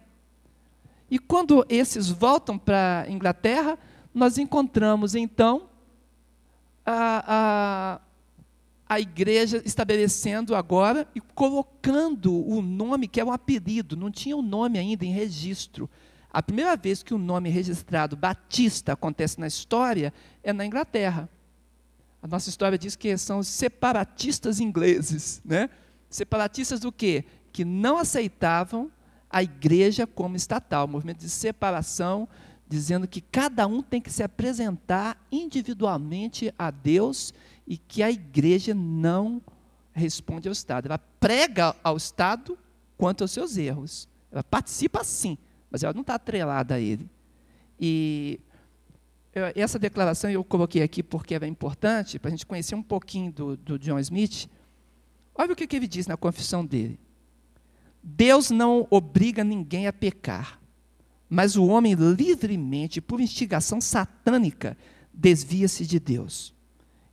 E 1.10 1.20
quando 1.20 1.66
esses 1.70 2.10
voltam 2.10 2.58
para 2.58 3.06
a 3.08 3.12
Inglaterra, 3.12 3.78
nós 4.14 4.38
encontramos 4.38 5.14
então 5.14 5.70
a, 6.86 8.00
a, 8.88 8.96
a 8.96 9.00
igreja 9.00 9.62
estabelecendo 9.66 10.56
agora 10.56 11.08
e 11.14 11.20
colocando 11.20 12.34
o 12.48 12.62
nome, 12.62 13.08
que 13.08 13.20
é 13.20 13.26
um 13.26 13.32
apelido, 13.32 13.96
não 13.96 14.12
tinha 14.12 14.36
o 14.36 14.40
um 14.40 14.44
nome 14.44 14.80
ainda 14.80 15.06
em 15.06 15.12
registro. 15.12 15.90
A 16.32 16.44
primeira 16.44 16.76
vez 16.76 17.02
que 17.02 17.14
o 17.14 17.18
nome 17.18 17.50
registrado 17.50 18.16
Batista 18.16 18.94
acontece 18.94 19.40
na 19.40 19.48
história 19.48 20.14
é 20.44 20.52
na 20.52 20.66
Inglaterra. 20.66 21.30
A 22.22 22.28
nossa 22.28 22.50
história 22.50 22.78
diz 22.78 22.96
que 22.96 23.18
são 23.18 23.40
os 23.40 23.48
separatistas 23.48 24.60
ingleses, 24.60 25.42
né? 25.46 25.70
Separatistas 26.10 26.80
do 26.80 26.92
quê? 26.92 27.24
Que 27.56 27.64
não 27.64 27.98
aceitavam 27.98 28.92
a 29.30 29.42
igreja 29.42 30.06
como 30.06 30.36
estatal, 30.36 30.90
movimento 30.90 31.20
de 31.20 31.30
separação, 31.30 32.28
dizendo 32.68 33.08
que 33.08 33.22
cada 33.22 33.66
um 33.66 33.82
tem 33.82 34.02
que 34.02 34.12
se 34.12 34.22
apresentar 34.22 35.18
individualmente 35.32 36.54
a 36.60 36.70
Deus 36.70 37.34
e 37.66 37.78
que 37.78 38.04
a 38.04 38.12
igreja 38.12 38.74
não 38.74 39.42
responde 39.94 40.50
ao 40.50 40.52
Estado. 40.52 40.88
Ela 40.88 40.98
prega 40.98 41.74
ao 41.82 41.96
Estado 41.96 42.58
quanto 42.98 43.24
aos 43.24 43.32
seus 43.32 43.56
erros. 43.56 44.06
Ela 44.30 44.44
participa 44.44 45.02
sim, 45.06 45.38
mas 45.72 45.82
ela 45.82 45.94
não 45.94 46.02
está 46.02 46.16
atrelada 46.16 46.76
a 46.76 46.80
ele. 46.82 47.10
E 47.80 48.38
essa 49.34 49.80
declaração 49.80 50.30
eu 50.30 50.44
coloquei 50.44 50.84
aqui 50.84 51.02
porque 51.02 51.36
é 51.36 51.48
importante, 51.48 52.20
para 52.20 52.28
a 52.28 52.32
gente 52.32 52.46
conhecer 52.46 52.76
um 52.76 52.84
pouquinho 52.84 53.32
do, 53.32 53.56
do 53.56 53.80
John 53.80 53.98
Smith. 54.00 54.50
Olha 55.34 55.54
o 55.54 55.56
que, 55.56 55.66
que 55.66 55.78
ele 55.78 55.88
diz 55.88 56.06
na 56.06 56.18
confissão 56.18 56.66
dele. 56.66 57.00
Deus 58.08 58.52
não 58.52 58.86
obriga 58.92 59.44
ninguém 59.44 59.88
a 59.88 59.94
pecar, 59.94 60.60
mas 61.28 61.56
o 61.56 61.66
homem 61.66 61.96
livremente, 61.96 63.02
por 63.02 63.20
instigação 63.20 63.82
satânica, 63.82 64.78
desvia-se 65.12 65.88
de 65.88 66.00
Deus. 66.00 66.54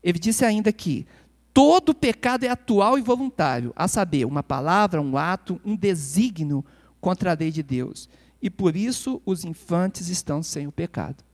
Ele 0.02 0.18
disse 0.18 0.44
ainda 0.44 0.70
que 0.70 1.06
todo 1.54 1.94
pecado 1.94 2.44
é 2.44 2.50
atual 2.50 2.98
e 2.98 3.02
voluntário, 3.02 3.72
a 3.74 3.88
saber, 3.88 4.26
uma 4.26 4.42
palavra, 4.42 5.00
um 5.00 5.16
ato, 5.16 5.58
um 5.64 5.74
desígnio 5.74 6.62
contra 7.00 7.32
a 7.32 7.36
lei 7.36 7.50
de 7.50 7.62
Deus. 7.62 8.06
E 8.42 8.50
por 8.50 8.76
isso 8.76 9.22
os 9.24 9.46
infantes 9.46 10.08
estão 10.08 10.42
sem 10.42 10.66
o 10.66 10.72
pecado. 10.72 11.24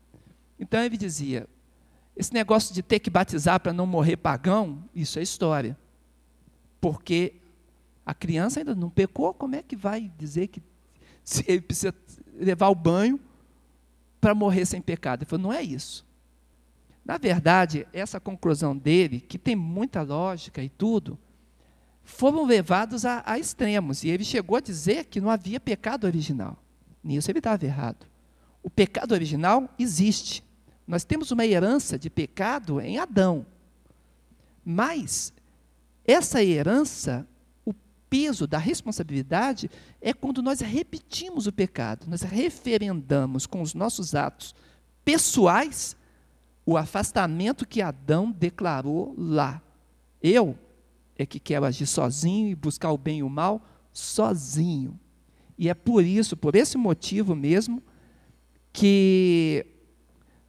Então 0.56 0.80
ele 0.80 0.96
dizia: 0.96 1.48
esse 2.16 2.32
negócio 2.32 2.72
de 2.72 2.80
ter 2.80 3.00
que 3.00 3.10
batizar 3.10 3.58
para 3.58 3.72
não 3.72 3.86
morrer 3.86 4.18
pagão, 4.18 4.84
isso 4.94 5.18
é 5.18 5.22
história. 5.22 5.76
Porque 6.80 7.34
a 8.08 8.14
criança 8.14 8.60
ainda 8.60 8.74
não 8.74 8.88
pecou, 8.88 9.34
como 9.34 9.54
é 9.54 9.62
que 9.62 9.76
vai 9.76 10.10
dizer 10.16 10.46
que 10.48 10.62
ele 11.46 11.60
precisa 11.60 11.94
levar 12.34 12.68
o 12.70 12.74
banho 12.74 13.20
para 14.18 14.34
morrer 14.34 14.64
sem 14.64 14.80
pecado? 14.80 15.20
Ele 15.20 15.28
falou: 15.28 15.42
não 15.42 15.52
é 15.52 15.62
isso. 15.62 16.06
Na 17.04 17.18
verdade, 17.18 17.86
essa 17.92 18.18
conclusão 18.18 18.74
dele, 18.74 19.20
que 19.20 19.38
tem 19.38 19.54
muita 19.54 20.00
lógica 20.00 20.62
e 20.62 20.70
tudo, 20.70 21.18
foram 22.02 22.46
levados 22.46 23.04
a, 23.04 23.22
a 23.26 23.38
extremos. 23.38 24.02
E 24.02 24.08
ele 24.08 24.24
chegou 24.24 24.56
a 24.56 24.60
dizer 24.60 25.04
que 25.04 25.20
não 25.20 25.28
havia 25.28 25.60
pecado 25.60 26.04
original. 26.04 26.56
Nisso 27.04 27.30
ele 27.30 27.40
estava 27.40 27.62
errado. 27.62 28.06
O 28.62 28.70
pecado 28.70 29.12
original 29.12 29.68
existe. 29.78 30.42
Nós 30.86 31.04
temos 31.04 31.30
uma 31.30 31.44
herança 31.44 31.98
de 31.98 32.08
pecado 32.08 32.80
em 32.80 32.96
Adão. 32.96 33.44
Mas 34.64 35.30
essa 36.06 36.42
herança, 36.42 37.28
peso 38.08 38.46
da 38.46 38.58
responsabilidade, 38.58 39.70
é 40.00 40.12
quando 40.12 40.42
nós 40.42 40.60
repetimos 40.60 41.46
o 41.46 41.52
pecado, 41.52 42.06
nós 42.08 42.22
referendamos 42.22 43.46
com 43.46 43.62
os 43.62 43.74
nossos 43.74 44.14
atos 44.14 44.54
pessoais 45.04 45.96
o 46.64 46.76
afastamento 46.76 47.66
que 47.66 47.80
Adão 47.80 48.30
declarou 48.30 49.14
lá. 49.16 49.62
Eu 50.22 50.58
é 51.16 51.26
que 51.26 51.40
quero 51.40 51.64
agir 51.64 51.86
sozinho 51.86 52.48
e 52.48 52.54
buscar 52.54 52.92
o 52.92 52.98
bem 52.98 53.18
e 53.18 53.22
o 53.22 53.28
mal 53.28 53.60
sozinho. 53.92 54.98
E 55.58 55.68
é 55.68 55.74
por 55.74 56.04
isso, 56.04 56.36
por 56.36 56.54
esse 56.54 56.78
motivo 56.78 57.34
mesmo, 57.34 57.82
que 58.72 59.66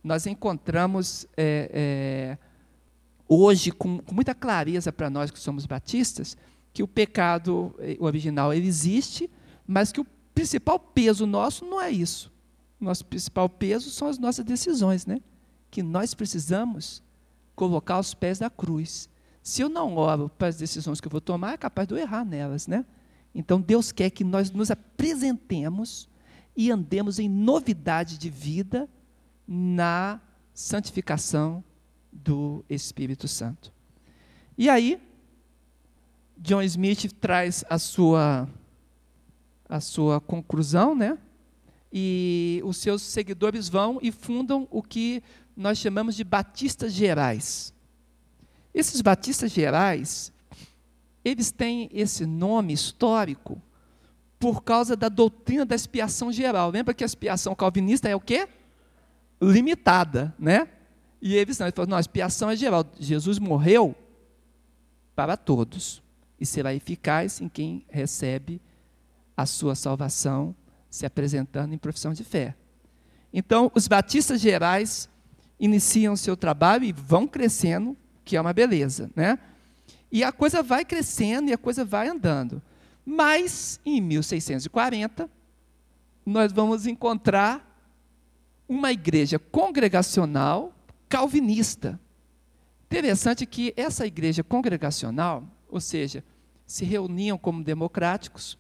nós 0.04 0.28
encontramos 0.28 1.26
é, 1.36 1.72
é, 1.74 2.38
hoje 3.28 3.72
com, 3.72 4.00
com, 4.00 4.14
muita 4.14 4.36
clareza 4.36 4.94
para 4.94 5.10
nós 5.10 5.32
que 5.32 5.40
somos 5.40 5.66
batistas 5.66 6.38
que 6.74 6.84
o 6.84 6.88
pecado 6.88 7.76
eh, 7.80 7.98
original 8.00 8.54
ele 8.54 8.68
existe, 8.68 9.30
mas 9.68 9.92
que 9.92 10.02
o 10.02 10.06
principal 10.34 10.80
peso 10.80 11.26
nosso 11.26 11.66
não 11.66 11.82
é 11.82 11.92
isso. 11.92 12.32
Nosso 12.80 13.06
principal 13.06 13.50
peso 13.50 13.90
são 13.90 14.08
as 14.08 14.18
nossas 14.18 14.46
decisões, 14.46 15.06
né? 15.06 15.20
Que 15.70 15.84
nós 15.84 16.14
precisamos 16.14 17.04
colocar 17.56 17.96
aos 17.96 18.14
pés 18.14 18.40
da 18.40 18.50
cruz. 18.50 19.10
Se 19.44 19.62
eu 19.62 19.70
não 19.70 19.96
oro 19.96 20.30
para 20.30 20.48
as 20.48 20.58
decisões 20.58 21.02
que 21.02 21.08
eu 21.08 21.12
vou 21.12 21.20
tomar, 21.20 21.54
é 21.54 21.58
capaz 21.58 21.88
de 21.88 21.94
eu 21.94 21.98
errar 21.98 22.24
nelas, 22.24 22.68
né? 22.68 22.86
Então 23.34 23.60
Deus 23.60 23.92
quer 23.92 24.10
que 24.10 24.24
nós 24.24 24.52
nos 24.52 24.72
apresentemos 24.72 26.10
e 26.56 26.72
andemos 26.72 27.20
em 27.20 27.30
novidade 27.30 28.18
de 28.18 28.30
vida 28.30 28.90
na 29.48 30.22
santificação 30.54 31.64
do 32.12 32.64
Espírito 32.70 33.28
Santo. 33.28 33.72
E 34.58 34.70
aí, 34.70 35.00
John 36.40 36.62
Smith 36.62 37.12
traz 37.20 37.66
a 37.70 37.78
sua 37.78 38.48
a 39.68 39.80
sua 39.80 40.20
conclusão, 40.20 40.96
né? 40.96 41.18
E 41.94 42.62
os 42.64 42.78
seus 42.78 43.02
seguidores 43.02 43.70
vão 43.70 44.00
e 44.02 44.12
fundam 44.12 44.68
o 44.72 44.82
que 44.82 45.22
nós 45.56 45.78
chamamos 45.78 46.16
de 46.16 46.24
batistas 46.24 46.94
gerais. 46.94 47.74
Esses 48.74 49.02
batistas 49.02 49.52
gerais, 49.52 50.32
eles 51.24 51.52
têm 51.52 51.90
esse 51.94 52.26
nome 52.26 52.74
histórico 52.74 53.62
por 54.40 54.64
causa 54.64 54.96
da 54.96 55.10
doutrina 55.10 55.66
da 55.66 55.76
expiação 55.76 56.32
geral. 56.32 56.72
Lembra 56.72 56.94
que 56.94 57.04
a 57.04 57.06
expiação 57.06 57.54
calvinista 57.54 58.08
é 58.08 58.16
o 58.16 58.22
quê? 58.22 58.48
limitada, 59.42 60.34
né? 60.38 60.68
E 61.22 61.36
eles 61.36 61.58
não, 61.60 61.68
ele 61.68 61.76
falou, 61.76 61.90
não, 61.90 61.98
a 61.98 62.02
expiação 62.02 62.50
é 62.50 62.56
geral. 62.56 62.86
Jesus 63.00 63.40
morreu 63.40 63.96
para 65.16 65.36
todos 65.36 66.02
e 66.40 66.46
será 66.46 66.74
eficaz 66.74 67.42
em 67.42 67.50
quem 67.50 67.86
recebe 67.90 68.62
a 69.36 69.46
sua 69.46 69.76
salvação 69.76 70.56
se 70.90 71.06
apresentando 71.06 71.74
em 71.74 71.78
profissão 71.78 72.14
de 72.14 72.24
fé. 72.24 72.56
Então, 73.32 73.72
os 73.76 73.88
batistas 73.88 74.42
gerais 74.42 75.10
iniciam 75.60 76.16
seu 76.16 76.36
trabalho 76.36 76.84
e 76.86 76.92
vão 76.92 77.28
crescendo, 77.28 77.96
que 78.24 78.36
é 78.36 78.42
uma 78.42 78.54
beleza, 78.54 79.12
né? 79.16 79.38
E 80.12 80.24
a 80.24 80.32
coisa 80.32 80.64
vai 80.64 80.84
crescendo 80.84 81.50
e 81.50 81.54
a 81.54 81.58
coisa 81.58 81.86
vai 81.86 82.08
andando. 82.08 82.62
Mas, 83.06 83.80
em 83.86 84.02
1640, 84.02 85.30
nós 86.26 86.52
vamos 86.52 86.88
encontrar 86.88 87.66
uma 88.68 88.92
igreja 88.92 89.38
congregacional 89.38 90.74
calvinista. 91.08 92.00
Interessante 92.86 93.46
que 93.46 93.74
essa 93.76 94.06
igreja 94.06 94.44
congregacional, 94.44 95.44
ou 95.70 95.80
seja, 95.80 96.24
se 96.66 96.84
reuniam 96.86 97.38
como 97.38 97.64
democráticos, 97.64 98.58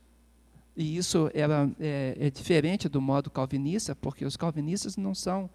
e 0.75 0.95
isso 0.95 1.29
era, 1.33 1.69
é, 1.79 2.15
é 2.19 2.29
diferente 2.29 2.87
do 2.87 3.01
modo 3.01 3.29
calvinista, 3.29 3.95
porque 3.95 4.23
os 4.23 4.37
calvinistas 4.37 4.95
não 4.95 5.13
são 5.13 5.49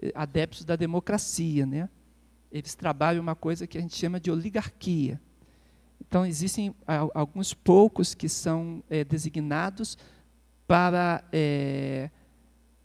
é, 0.00 0.12
adeptos 0.14 0.64
da 0.64 0.76
democracia, 0.76 1.66
né? 1.66 1.88
Eles 2.52 2.74
trabalham 2.74 3.22
uma 3.22 3.34
coisa 3.34 3.66
que 3.66 3.78
a 3.78 3.80
gente 3.80 3.96
chama 3.96 4.20
de 4.20 4.30
oligarquia. 4.30 5.20
Então, 6.00 6.26
existem 6.26 6.74
alguns 7.14 7.54
poucos 7.54 8.14
que 8.14 8.28
são 8.28 8.82
é, 8.88 9.04
designados 9.04 9.96
para 10.66 11.22
é, 11.32 12.10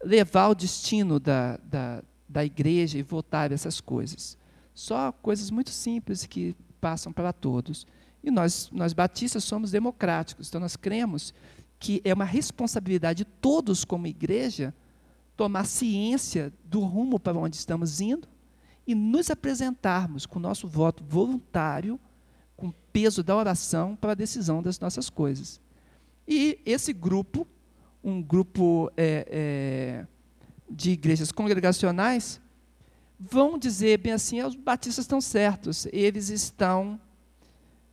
levar 0.03 0.49
o 0.49 0.55
destino 0.55 1.20
da, 1.20 1.57
da, 1.57 2.03
da 2.28 2.45
igreja 2.45 2.97
e 2.97 3.03
votar 3.03 3.51
essas 3.51 3.80
coisas. 3.80 4.38
Só 4.74 5.11
coisas 5.11 5.49
muito 5.49 5.70
simples 5.70 6.26
que 6.26 6.55
passam 6.82 7.13
para 7.13 7.32
todos. 7.32 7.88
E 8.26 8.32
nós, 8.32 8.71
nós 8.71 8.91
batistas 8.91 9.43
somos 9.43 9.69
democráticos, 9.69 10.47
então 10.47 10.59
nós 10.59 10.76
cremos 10.76 11.32
que 11.80 12.01
é 12.03 12.11
uma 12.11 12.26
responsabilidade 12.26 13.19
de 13.19 13.26
todos 13.26 13.86
como 13.86 14.07
igreja 14.07 14.73
tomar 15.38 15.65
ciência 15.65 16.51
do 16.63 16.80
rumo 16.80 17.19
para 17.19 17.38
onde 17.38 17.55
estamos 17.55 18.01
indo 18.01 18.28
e 18.88 18.95
nos 18.95 19.30
apresentarmos 19.30 20.26
com 20.26 20.39
o 20.39 20.41
nosso 20.41 20.67
voto 20.67 21.03
voluntário, 21.03 21.99
com 22.57 22.69
o 22.69 22.76
peso 22.91 23.21
da 23.21 23.36
oração 23.36 23.95
para 23.95 24.13
a 24.13 24.15
decisão 24.15 24.59
das 24.59 24.80
nossas 24.80 25.07
coisas. 25.07 25.61
E 26.28 26.59
esse 26.65 26.93
grupo, 26.93 27.47
um 28.03 28.23
grupo 28.23 28.91
é, 28.97 29.28
é, 29.30 30.07
de 30.67 30.91
igrejas 30.91 31.32
congregacionais, 31.32 32.41
vão 33.19 33.59
dizer 33.59 33.99
bem 33.99 34.13
assim: 34.13 34.41
os 34.41 34.55
batistas 34.55 35.03
estão 35.03 35.21
certos, 35.21 35.86
eles 35.91 36.30
estão 36.30 36.99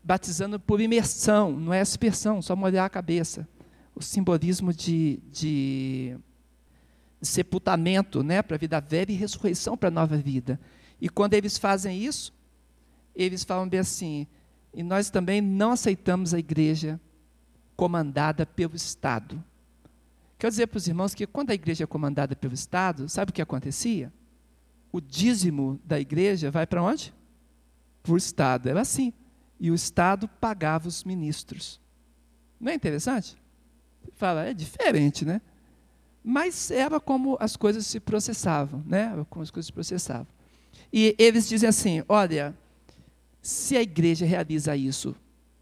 batizando 0.02 0.58
por 0.58 0.80
imersão, 0.80 1.52
não 1.52 1.72
é 1.72 1.80
aspersão, 1.80 2.42
só 2.42 2.56
molhar 2.56 2.84
a 2.84 2.90
cabeça. 2.90 3.48
O 3.94 4.02
simbolismo 4.02 4.72
de, 4.72 5.20
de 5.30 6.16
sepultamento 7.20 8.22
né, 8.22 8.42
para 8.42 8.56
a 8.56 8.58
vida 8.58 8.80
velha 8.80 9.12
e 9.12 9.16
ressurreição 9.16 9.76
para 9.76 9.88
a 9.88 9.92
nova 9.92 10.16
vida. 10.16 10.58
E 11.00 11.08
quando 11.08 11.34
eles 11.34 11.58
fazem 11.58 12.02
isso, 12.02 12.32
eles 13.14 13.44
falam 13.44 13.68
bem 13.68 13.80
assim: 13.80 14.26
e 14.74 14.82
nós 14.82 15.10
também 15.10 15.40
não 15.40 15.72
aceitamos 15.72 16.32
a 16.32 16.38
igreja 16.38 17.00
comandada 17.76 18.46
pelo 18.46 18.74
Estado. 18.74 19.42
Quero 20.38 20.50
dizer 20.50 20.66
para 20.66 20.78
os 20.78 20.88
irmãos 20.88 21.14
que 21.14 21.26
quando 21.26 21.50
a 21.50 21.54
igreja 21.54 21.84
é 21.84 21.86
comandada 21.86 22.34
pelo 22.34 22.54
Estado, 22.54 23.08
sabe 23.08 23.30
o 23.30 23.32
que 23.32 23.42
acontecia? 23.42 24.12
O 24.90 25.00
dízimo 25.00 25.80
da 25.84 26.00
igreja 26.00 26.50
vai 26.50 26.66
para 26.66 26.82
onde? 26.82 27.14
Para 28.02 28.12
o 28.12 28.16
Estado. 28.16 28.68
Era 28.68 28.80
assim. 28.80 29.12
E 29.62 29.70
o 29.70 29.76
Estado 29.76 30.26
pagava 30.26 30.88
os 30.88 31.04
ministros. 31.04 31.80
Não 32.58 32.72
é 32.72 32.74
interessante? 32.74 33.36
Fala, 34.16 34.44
é 34.44 34.52
diferente, 34.52 35.24
né? 35.24 35.40
Mas 36.24 36.72
era 36.72 36.98
como 36.98 37.36
as 37.38 37.54
coisas 37.54 37.86
se 37.86 38.00
processavam, 38.00 38.82
né? 38.84 39.24
Como 39.30 39.40
as 39.40 39.52
coisas 39.52 39.66
se 39.66 39.72
processavam. 39.72 40.26
E 40.92 41.14
eles 41.16 41.48
dizem 41.48 41.68
assim: 41.68 42.02
olha, 42.08 42.52
se 43.40 43.76
a 43.76 43.82
igreja 43.82 44.26
realiza 44.26 44.76
isso, 44.76 45.14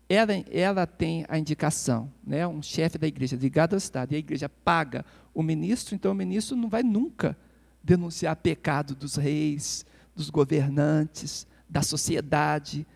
ela, 0.08 0.32
ela 0.50 0.86
tem 0.86 1.26
a 1.28 1.38
indicação, 1.38 2.10
né, 2.26 2.46
um 2.46 2.62
chefe 2.62 2.96
da 2.96 3.06
igreja 3.06 3.36
ligado 3.36 3.74
ao 3.74 3.78
Estado, 3.78 4.12
e 4.12 4.16
a 4.16 4.18
igreja 4.18 4.48
paga 4.48 5.04
o 5.34 5.42
ministro, 5.42 5.94
então 5.94 6.12
o 6.12 6.14
ministro 6.14 6.56
não 6.56 6.70
vai 6.70 6.82
nunca 6.82 7.36
denunciar 7.84 8.34
pecado 8.36 8.94
dos 8.94 9.16
reis, 9.16 9.84
dos 10.16 10.30
governantes, 10.30 11.46
da 11.68 11.82
sociedade, 11.82 12.86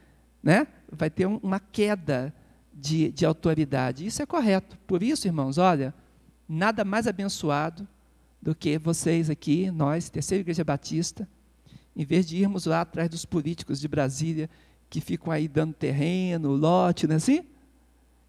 né? 0.45 0.67
vai 0.93 1.09
ter 1.09 1.27
um, 1.27 1.39
uma 1.43 1.59
queda 1.59 2.33
de, 2.73 3.11
de 3.11 3.25
autoridade. 3.25 4.07
Isso 4.07 4.23
é 4.23 4.27
correto. 4.27 4.79
Por 4.87 5.03
isso, 5.03 5.27
irmãos, 5.27 5.57
olha, 5.57 5.95
nada 6.47 6.85
mais 6.85 7.07
abençoado 7.07 7.89
do 8.43 8.55
que 8.55 8.79
vocês 8.79 9.31
aqui, 9.31 9.71
nós, 9.71 10.11
Terceira 10.11 10.43
Igreja 10.43 10.63
Batista, 10.63 11.27
em 11.97 12.05
vez 12.05 12.27
de 12.27 12.37
irmos 12.37 12.67
lá 12.67 12.83
atrás 12.83 13.09
dos 13.09 13.25
políticos 13.25 13.81
de 13.81 13.89
Brasília, 13.89 14.51
que 14.91 15.01
ficam 15.01 15.33
aí 15.33 15.49
dando 15.49 15.73
terreno, 15.73 16.53
lote, 16.53 17.07
não 17.07 17.15
é 17.15 17.17
assim? 17.17 17.47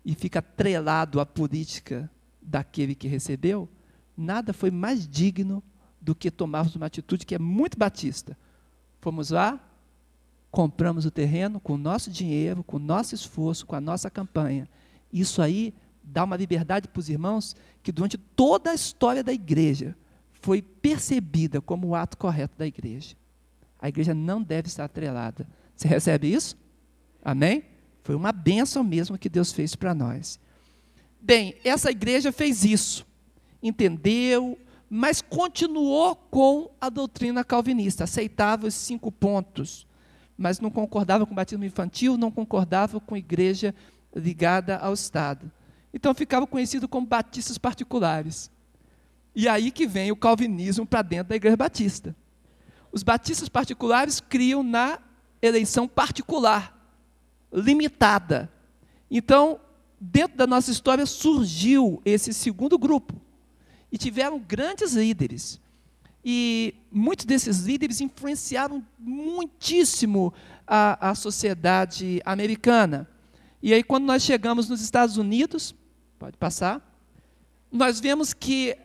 E 0.06 0.16
fica 0.16 0.40
atrelado 0.40 1.20
à 1.20 1.26
política 1.26 2.10
daquele 2.42 2.96
que 2.96 3.08
recebeu, 3.08 3.68
nada 4.16 4.54
foi 4.54 4.72
mais 4.72 5.08
digno 5.08 5.62
do 6.00 6.16
que 6.16 6.32
tomarmos 6.32 6.76
uma 6.76 6.86
atitude 6.86 7.26
que 7.26 7.36
é 7.36 7.40
muito 7.40 7.78
batista. 7.78 8.38
Fomos 9.02 9.32
lá, 9.32 9.60
compramos 10.56 11.06
o 11.06 11.12
terreno 11.12 11.60
com 11.60 11.74
o 11.74 11.78
nosso 11.78 12.10
dinheiro, 12.10 12.64
com 12.64 12.78
o 12.78 12.80
nosso 12.80 13.14
esforço, 13.14 13.66
com 13.66 13.76
a 13.76 13.82
nossa 13.82 14.10
campanha. 14.10 14.70
Isso 15.12 15.42
aí 15.42 15.74
dá 16.02 16.24
uma 16.24 16.38
liberdade 16.38 16.88
para 16.88 16.98
os 16.98 17.10
irmãos 17.10 17.58
que 17.84 17.92
durante 17.92 18.18
toda 18.18 18.72
a 18.72 18.74
história 18.74 19.22
da 19.22 19.34
igreja 19.34 19.98
foi 20.32 20.62
percebida 20.62 21.60
como 21.60 21.90
o 21.90 21.96
ato 21.96 22.18
correto 22.18 22.58
da 22.58 22.66
igreja. 22.66 23.18
A 23.82 23.90
igreja 23.90 24.14
não 24.14 24.42
deve 24.42 24.70
estar 24.70 24.86
atrelada. 24.86 25.46
Você 25.76 25.90
recebe 25.90 26.32
isso? 26.32 26.56
Amém? 27.22 27.66
Foi 28.02 28.16
uma 28.16 28.32
bênção 28.32 28.82
mesmo 28.82 29.18
que 29.18 29.28
Deus 29.28 29.52
fez 29.52 29.76
para 29.76 29.94
nós. 29.94 30.40
Bem, 31.20 31.56
essa 31.66 31.92
igreja 31.92 32.32
fez 32.32 32.64
isso, 32.64 33.06
entendeu, 33.62 34.58
mas 34.90 35.22
continuou 35.22 36.16
com 36.16 36.72
a 36.80 36.88
doutrina 36.88 37.44
calvinista, 37.44 38.06
aceitava 38.06 38.68
os 38.68 38.74
cinco 38.74 39.12
pontos, 39.12 39.85
mas 40.38 40.60
não 40.60 40.70
concordava 40.70 41.26
com 41.26 41.32
o 41.32 41.36
batismo 41.36 41.64
infantil, 41.64 42.18
não 42.18 42.32
concordava 42.32 43.00
com 43.00 43.16
igreja 43.16 43.74
ligada 44.16 44.78
ao 44.78 44.94
Estado. 44.94 45.52
Então 45.94 46.14
ficava 46.14 46.46
conhecido 46.46 46.88
como 46.88 47.08
batistas 47.08 47.58
particulares. 47.58 48.52
E 49.36 49.48
aí 49.48 49.72
que 49.72 49.86
vem 49.86 50.12
o 50.12 50.16
calvinismo 50.16 50.86
para 50.86 51.02
dentro 51.02 51.30
da 51.30 51.36
igreja 51.36 51.58
batista. 51.58 52.16
Os 52.92 53.04
batistas 53.04 53.50
particulares 53.50 54.20
criam 54.22 54.64
na 54.64 55.00
eleição 55.42 55.88
particular, 55.88 56.74
limitada. 57.52 58.50
Então, 59.12 59.60
dentro 60.00 60.38
da 60.38 60.48
nossa 60.48 60.72
história 60.72 61.06
surgiu 61.06 62.02
esse 62.06 62.34
segundo 62.34 62.78
grupo. 62.78 63.14
E 63.92 63.98
tiveram 63.98 64.40
grandes 64.40 64.94
líderes. 64.94 65.60
E 66.28 66.74
muitos 66.92 67.24
desses 67.24 67.60
líderes 67.60 68.02
influenciaram 68.02 68.84
muitíssimo 68.98 70.34
a, 70.66 71.12
a 71.12 71.14
sociedade 71.14 72.20
americana. 72.26 73.08
E 73.62 73.72
aí, 73.72 73.84
quando 73.84 74.06
nós 74.06 74.24
chegamos 74.24 74.68
nos 74.68 74.82
Estados 74.82 75.18
Unidos, 75.18 75.76
pode 76.18 76.36
passar, 76.36 76.82
nós 77.72 78.00
vemos 78.00 78.34
que 78.34 78.76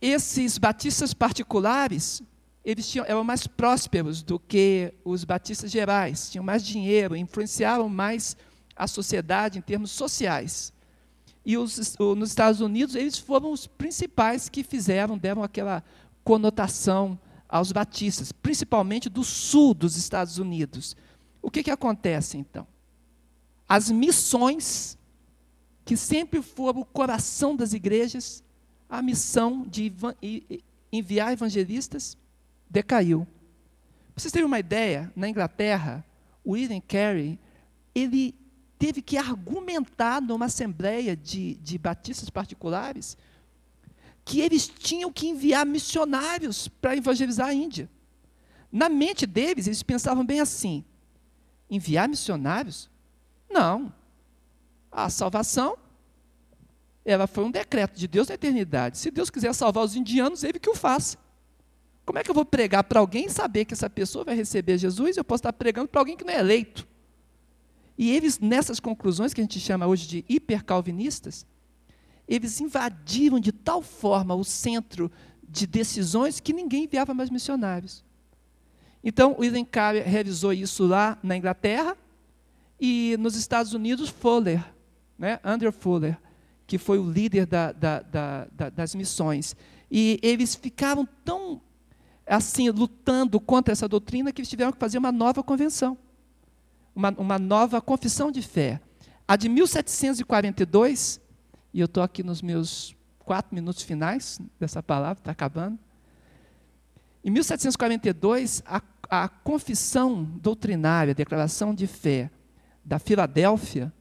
esses 0.00 0.56
batistas 0.56 1.12
particulares 1.12 2.22
eles 2.64 2.88
tinham, 2.88 3.04
eram 3.06 3.24
mais 3.24 3.46
prósperos 3.46 4.22
do 4.22 4.38
que 4.38 4.92
os 5.04 5.24
batistas 5.24 5.70
gerais, 5.70 6.30
tinham 6.30 6.44
mais 6.44 6.64
dinheiro, 6.64 7.16
influenciavam 7.16 7.88
mais 7.88 8.36
a 8.76 8.86
sociedade 8.86 9.58
em 9.58 9.62
termos 9.62 9.90
sociais. 9.90 10.72
E 11.44 11.56
os, 11.56 11.96
nos 11.98 12.28
Estados 12.28 12.60
Unidos, 12.60 12.94
eles 12.94 13.18
foram 13.18 13.52
os 13.52 13.66
principais 13.66 14.50
que 14.50 14.62
fizeram, 14.62 15.16
deram 15.16 15.42
aquela 15.42 15.82
conotação 16.28 17.18
aos 17.48 17.72
batistas, 17.72 18.32
principalmente 18.32 19.08
do 19.08 19.24
sul 19.24 19.72
dos 19.72 19.96
Estados 19.96 20.36
Unidos. 20.36 20.94
O 21.40 21.50
que, 21.50 21.62
que 21.62 21.70
acontece 21.70 22.36
então? 22.36 22.66
As 23.66 23.90
missões, 23.90 24.98
que 25.86 25.96
sempre 25.96 26.42
foram 26.42 26.80
o 26.80 26.84
coração 26.84 27.56
das 27.56 27.72
igrejas, 27.72 28.44
a 28.90 29.00
missão 29.00 29.66
de 29.66 29.90
enviar 30.92 31.32
evangelistas, 31.32 32.14
decaiu. 32.68 33.26
Para 34.12 34.20
vocês 34.20 34.30
terem 34.30 34.44
uma 34.44 34.58
ideia, 34.58 35.10
na 35.16 35.30
Inglaterra, 35.30 36.04
o 36.44 36.50
William 36.52 36.82
Carey, 36.86 37.38
ele 37.94 38.34
teve 38.78 39.00
que 39.00 39.16
argumentar 39.16 40.20
numa 40.20 40.44
assembleia 40.44 41.16
de, 41.16 41.54
de 41.54 41.78
batistas 41.78 42.28
particulares 42.28 43.16
que 44.28 44.42
eles 44.42 44.68
tinham 44.68 45.10
que 45.10 45.26
enviar 45.26 45.64
missionários 45.64 46.68
para 46.68 46.94
evangelizar 46.94 47.48
a 47.48 47.54
Índia. 47.54 47.88
Na 48.70 48.90
mente 48.90 49.24
deles, 49.24 49.66
eles 49.66 49.82
pensavam 49.82 50.22
bem 50.22 50.38
assim: 50.38 50.84
enviar 51.70 52.06
missionários? 52.06 52.90
Não. 53.48 53.90
A 54.92 55.08
salvação 55.08 55.78
ela 57.06 57.26
foi 57.26 57.42
um 57.42 57.50
decreto 57.50 57.98
de 57.98 58.06
Deus 58.06 58.28
na 58.28 58.34
eternidade. 58.34 58.98
Se 58.98 59.10
Deus 59.10 59.30
quiser 59.30 59.54
salvar 59.54 59.82
os 59.82 59.96
indianos, 59.96 60.44
ele 60.44 60.58
que 60.58 60.68
o 60.68 60.74
faça. 60.74 61.16
Como 62.04 62.18
é 62.18 62.22
que 62.22 62.30
eu 62.30 62.34
vou 62.34 62.44
pregar 62.44 62.84
para 62.84 63.00
alguém 63.00 63.30
saber 63.30 63.64
que 63.64 63.72
essa 63.72 63.88
pessoa 63.88 64.26
vai 64.26 64.34
receber 64.34 64.76
Jesus? 64.76 65.16
Eu 65.16 65.24
posso 65.24 65.40
estar 65.40 65.54
pregando 65.54 65.88
para 65.88 66.02
alguém 66.02 66.18
que 66.18 66.24
não 66.24 66.34
é 66.34 66.38
eleito. 66.38 66.86
E 67.96 68.14
eles, 68.14 68.38
nessas 68.38 68.78
conclusões 68.78 69.32
que 69.32 69.40
a 69.40 69.44
gente 69.44 69.58
chama 69.58 69.86
hoje 69.86 70.06
de 70.06 70.24
hipercalvinistas, 70.28 71.46
eles 72.28 72.60
invadiram 72.60 73.40
de 73.40 73.52
tal 73.52 73.82
forma 73.82 74.34
o 74.34 74.44
centro 74.44 75.10
de 75.48 75.66
decisões 75.66 76.40
que 76.40 76.52
ninguém 76.52 76.84
enviava 76.84 77.14
mais 77.14 77.30
missionários. 77.30 78.04
Então, 79.02 79.32
o 79.32 79.66
Carey 79.66 80.02
realizou 80.02 80.52
isso 80.52 80.86
lá 80.86 81.18
na 81.22 81.36
Inglaterra 81.36 81.96
e 82.80 83.16
nos 83.18 83.34
Estados 83.36 83.72
Unidos, 83.72 84.10
Fuller, 84.10 84.62
né, 85.18 85.40
Andrew 85.42 85.72
Fuller, 85.72 86.18
que 86.66 86.76
foi 86.76 86.98
o 86.98 87.10
líder 87.10 87.46
da, 87.46 87.72
da, 87.72 88.00
da, 88.02 88.70
das 88.70 88.94
missões. 88.94 89.56
E 89.90 90.18
eles 90.22 90.54
ficaram 90.54 91.08
tão 91.24 91.62
assim, 92.26 92.68
lutando 92.68 93.40
contra 93.40 93.72
essa 93.72 93.88
doutrina, 93.88 94.30
que 94.32 94.40
eles 94.42 94.50
tiveram 94.50 94.72
que 94.72 94.78
fazer 94.78 94.98
uma 94.98 95.10
nova 95.10 95.42
convenção 95.42 95.96
uma, 96.98 97.14
uma 97.16 97.38
nova 97.38 97.80
confissão 97.80 98.32
de 98.32 98.42
fé. 98.42 98.80
A 99.26 99.36
de 99.36 99.48
1742, 99.48 101.20
e 101.72 101.80
eu 101.80 101.86
estou 101.86 102.02
aqui 102.02 102.22
nos 102.22 102.42
meus 102.42 102.94
quatro 103.18 103.54
minutos 103.54 103.82
finais 103.82 104.38
dessa 104.58 104.82
palavra, 104.82 105.20
está 105.20 105.32
acabando. 105.32 105.78
Em 107.22 107.30
1742, 107.30 108.62
a, 108.64 108.80
a 109.10 109.28
confissão 109.28 110.24
doutrinária, 110.24 111.10
a 111.10 111.14
declaração 111.14 111.74
de 111.74 111.86
fé 111.86 112.30
da 112.84 112.98
Filadélfia, 112.98 113.92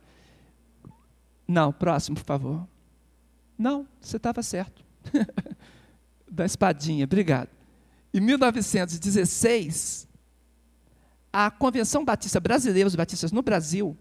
não, 1.47 1.71
próximo, 1.71 2.15
por 2.15 2.25
favor. 2.25 2.67
Não, 3.57 3.87
você 3.99 4.17
estava 4.17 4.41
certo. 4.41 4.83
da 6.29 6.45
espadinha, 6.45 7.05
obrigado. 7.05 7.49
Em 8.13 8.19
1916, 8.19 10.07
a 11.31 11.49
Convenção 11.49 12.05
Batista 12.05 12.39
Brasileira, 12.39 12.87
os 12.87 12.95
batistas 12.95 13.31
no 13.31 13.41
Brasil, 13.41 13.97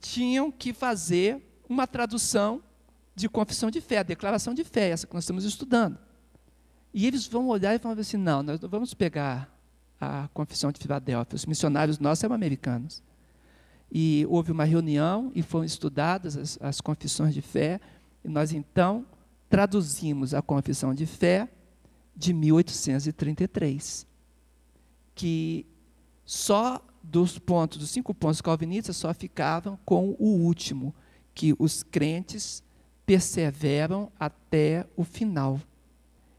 tinham 0.00 0.50
que 0.50 0.72
fazer 0.72 1.40
uma 1.68 1.86
tradução 1.86 2.62
de 3.14 3.28
confissão 3.28 3.70
de 3.70 3.80
fé, 3.80 4.02
declaração 4.02 4.52
de 4.52 4.64
fé, 4.64 4.90
essa 4.90 5.06
que 5.06 5.14
nós 5.14 5.24
estamos 5.24 5.44
estudando. 5.44 5.98
E 6.92 7.06
eles 7.06 7.26
vão 7.26 7.48
olhar 7.48 7.74
e 7.74 7.78
vão 7.78 7.92
dizer 7.92 8.02
assim: 8.02 8.16
não, 8.16 8.42
nós 8.42 8.60
não 8.60 8.68
vamos 8.68 8.94
pegar 8.94 9.52
a 10.00 10.28
confissão 10.34 10.70
de 10.70 10.80
Filadélfia, 10.80 11.36
os 11.36 11.46
missionários 11.46 11.98
nossos 11.98 12.20
são 12.20 12.32
americanos. 12.32 13.02
E 13.90 14.26
houve 14.28 14.50
uma 14.50 14.64
reunião 14.64 15.30
e 15.34 15.42
foram 15.42 15.64
estudadas 15.64 16.36
as, 16.36 16.58
as 16.60 16.80
confissões 16.80 17.32
de 17.32 17.40
fé. 17.40 17.80
E 18.24 18.28
nós 18.28 18.52
então 18.52 19.06
traduzimos 19.48 20.34
a 20.34 20.42
confissão 20.42 20.94
de 20.94 21.06
fé 21.06 21.48
de 22.16 22.32
1833, 22.32 24.06
que 25.14 25.66
só 26.24 26.80
dos 27.02 27.38
pontos, 27.38 27.78
dos 27.78 27.90
cinco 27.90 28.14
pontos 28.14 28.40
calvinistas, 28.40 28.96
só 28.96 29.12
ficavam 29.12 29.78
com 29.84 30.16
o 30.18 30.26
último, 30.42 30.94
que 31.34 31.54
os 31.58 31.82
crentes 31.82 32.62
perseveram 33.04 34.10
até 34.18 34.86
o 34.96 35.04
final. 35.04 35.60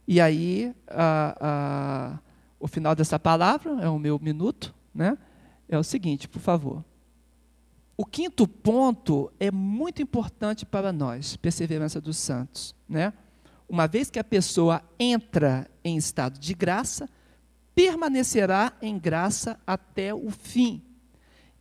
E 0.08 0.20
aí, 0.20 0.74
a, 0.88 1.38
a, 1.40 2.20
o 2.60 2.68
final 2.68 2.96
dessa 2.96 3.20
palavra, 3.20 3.80
é 3.82 3.90
o 3.90 4.00
meu 4.00 4.18
minuto, 4.20 4.74
né? 4.94 5.18
é 5.70 5.78
o 5.78 5.84
seguinte, 5.84 6.28
por 6.28 6.40
favor. 6.40 6.84
O 7.98 8.06
quinto 8.06 8.48
ponto 8.48 9.32
é 9.39 9.50
muito 9.50 10.02
importante 10.02 10.66
para 10.66 10.91
nós, 10.91 11.38
perseverança 11.38 12.02
dos 12.02 12.18
santos. 12.18 12.76
Né? 12.89 13.14
Uma 13.70 13.88
vez 13.88 14.10
que 14.10 14.20
a 14.20 14.24
pessoa 14.24 14.84
entra 15.00 15.70
em 15.84 15.96
estado 15.96 16.38
de 16.38 16.54
graça, 16.54 17.10
permanecerá 17.74 18.74
em 18.82 19.00
graça 19.00 19.60
até 19.66 20.14
o 20.14 20.30
fim. 20.30 20.82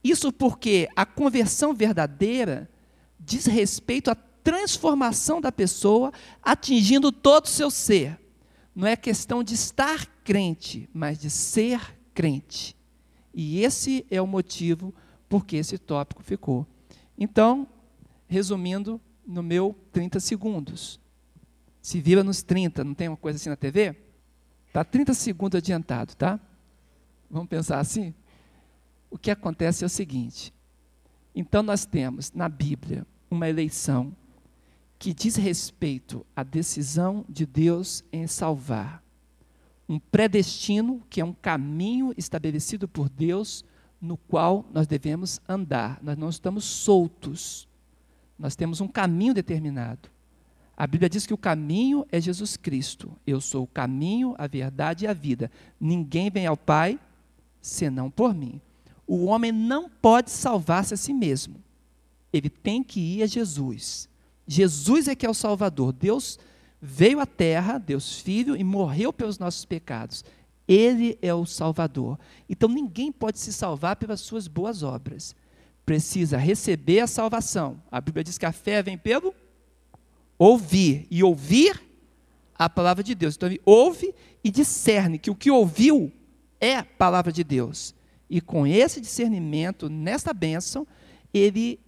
Isso 0.02 0.32
porque 0.32 0.88
a 0.96 1.06
conversão 1.06 1.72
verdadeira 1.72 2.68
diz 3.18 3.46
respeito 3.46 4.10
à 4.10 4.14
transformação 4.14 5.40
da 5.40 5.50
pessoa, 5.50 6.12
atingindo 6.42 7.10
todo 7.10 7.46
o 7.46 7.48
seu 7.48 7.70
ser. 7.70 8.20
Não 8.74 8.86
é 8.86 8.96
questão 8.96 9.42
de 9.42 9.54
estar 9.54 10.06
crente, 10.22 10.88
mas 10.92 11.18
de 11.18 11.30
ser 11.30 11.80
crente. 12.12 12.76
E 13.32 13.60
esse 13.60 14.04
é 14.10 14.20
o 14.20 14.26
motivo 14.26 14.94
porque 15.28 15.56
esse 15.56 15.78
tópico 15.78 16.22
ficou. 16.22 16.66
Então, 17.18 17.66
resumindo, 18.26 19.00
no 19.26 19.42
meu 19.42 19.76
30 19.92 20.20
segundos. 20.20 21.00
Se 21.80 22.00
vira 22.00 22.22
nos 22.22 22.42
30, 22.42 22.84
não 22.84 22.94
tem 22.94 23.08
uma 23.08 23.16
coisa 23.16 23.36
assim 23.36 23.48
na 23.48 23.56
TV? 23.56 23.96
Está 24.66 24.84
30 24.84 25.14
segundos 25.14 25.58
adiantado, 25.58 26.14
tá? 26.14 26.40
Vamos 27.30 27.48
pensar 27.48 27.78
assim? 27.78 28.14
O 29.10 29.18
que 29.18 29.30
acontece 29.30 29.84
é 29.84 29.86
o 29.86 29.90
seguinte: 29.90 30.52
então 31.34 31.62
nós 31.62 31.84
temos 31.84 32.32
na 32.32 32.48
Bíblia 32.48 33.06
uma 33.30 33.48
eleição 33.48 34.14
que 34.98 35.12
diz 35.12 35.36
respeito 35.36 36.24
à 36.34 36.42
decisão 36.42 37.24
de 37.28 37.44
Deus 37.44 38.04
em 38.12 38.26
salvar. 38.26 39.02
Um 39.88 39.98
predestino, 39.98 41.02
que 41.10 41.20
é 41.20 41.24
um 41.24 41.34
caminho 41.34 42.14
estabelecido 42.16 42.88
por 42.88 43.08
Deus 43.08 43.64
no 44.04 44.16
qual 44.16 44.64
nós 44.72 44.86
devemos 44.86 45.40
andar. 45.48 45.98
Nós 46.02 46.16
não 46.16 46.28
estamos 46.28 46.64
soltos. 46.64 47.66
Nós 48.38 48.54
temos 48.54 48.80
um 48.80 48.88
caminho 48.88 49.34
determinado. 49.34 50.10
A 50.76 50.86
Bíblia 50.86 51.08
diz 51.08 51.26
que 51.26 51.34
o 51.34 51.38
caminho 51.38 52.04
é 52.10 52.20
Jesus 52.20 52.56
Cristo. 52.56 53.12
Eu 53.26 53.40
sou 53.40 53.64
o 53.64 53.68
caminho, 53.68 54.34
a 54.36 54.46
verdade 54.46 55.04
e 55.04 55.08
a 55.08 55.12
vida. 55.12 55.50
Ninguém 55.80 56.30
vem 56.30 56.46
ao 56.46 56.56
Pai 56.56 56.98
senão 57.62 58.10
por 58.10 58.34
mim. 58.34 58.60
O 59.06 59.26
homem 59.26 59.52
não 59.52 59.88
pode 59.88 60.30
salvar-se 60.30 60.94
a 60.94 60.96
si 60.96 61.12
mesmo. 61.12 61.56
Ele 62.32 62.50
tem 62.50 62.82
que 62.82 63.00
ir 63.00 63.22
a 63.22 63.26
Jesus. 63.26 64.08
Jesus 64.46 65.08
é 65.08 65.14
que 65.14 65.24
é 65.24 65.30
o 65.30 65.34
Salvador. 65.34 65.92
Deus 65.92 66.38
veio 66.80 67.20
à 67.20 67.26
terra, 67.26 67.78
Deus 67.78 68.20
Filho, 68.20 68.56
e 68.56 68.64
morreu 68.64 69.12
pelos 69.12 69.38
nossos 69.38 69.64
pecados. 69.64 70.24
Ele 70.66 71.18
é 71.20 71.32
o 71.34 71.44
Salvador. 71.44 72.18
Então 72.48 72.68
ninguém 72.68 73.12
pode 73.12 73.38
se 73.38 73.52
salvar 73.52 73.96
pelas 73.96 74.20
suas 74.20 74.48
boas 74.48 74.82
obras. 74.82 75.34
Precisa 75.84 76.38
receber 76.38 77.00
a 77.00 77.06
salvação. 77.06 77.80
A 77.90 78.00
Bíblia 78.00 78.24
diz 78.24 78.38
que 78.38 78.46
a 78.46 78.52
fé 78.52 78.82
vem 78.82 78.96
pelo 78.96 79.34
ouvir. 80.38 81.06
E 81.10 81.22
ouvir 81.22 81.82
a 82.54 82.68
palavra 82.70 83.02
de 83.04 83.14
Deus. 83.14 83.36
Então 83.36 83.48
ele 83.48 83.60
ouve 83.64 84.14
e 84.42 84.50
discerne 84.50 85.18
que 85.18 85.30
o 85.30 85.34
que 85.34 85.50
ouviu 85.50 86.12
é 86.60 86.76
a 86.76 86.84
palavra 86.84 87.30
de 87.30 87.44
Deus. 87.44 87.94
E 88.28 88.40
com 88.40 88.66
esse 88.66 89.00
discernimento, 89.00 89.88
nesta 89.88 90.32
bênção, 90.32 90.86
ele 91.32 91.78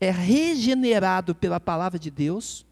é 0.00 0.10
regenerado 0.10 1.34
pela 1.34 1.58
palavra 1.58 1.98
de 1.98 2.10
Deus. 2.10 2.64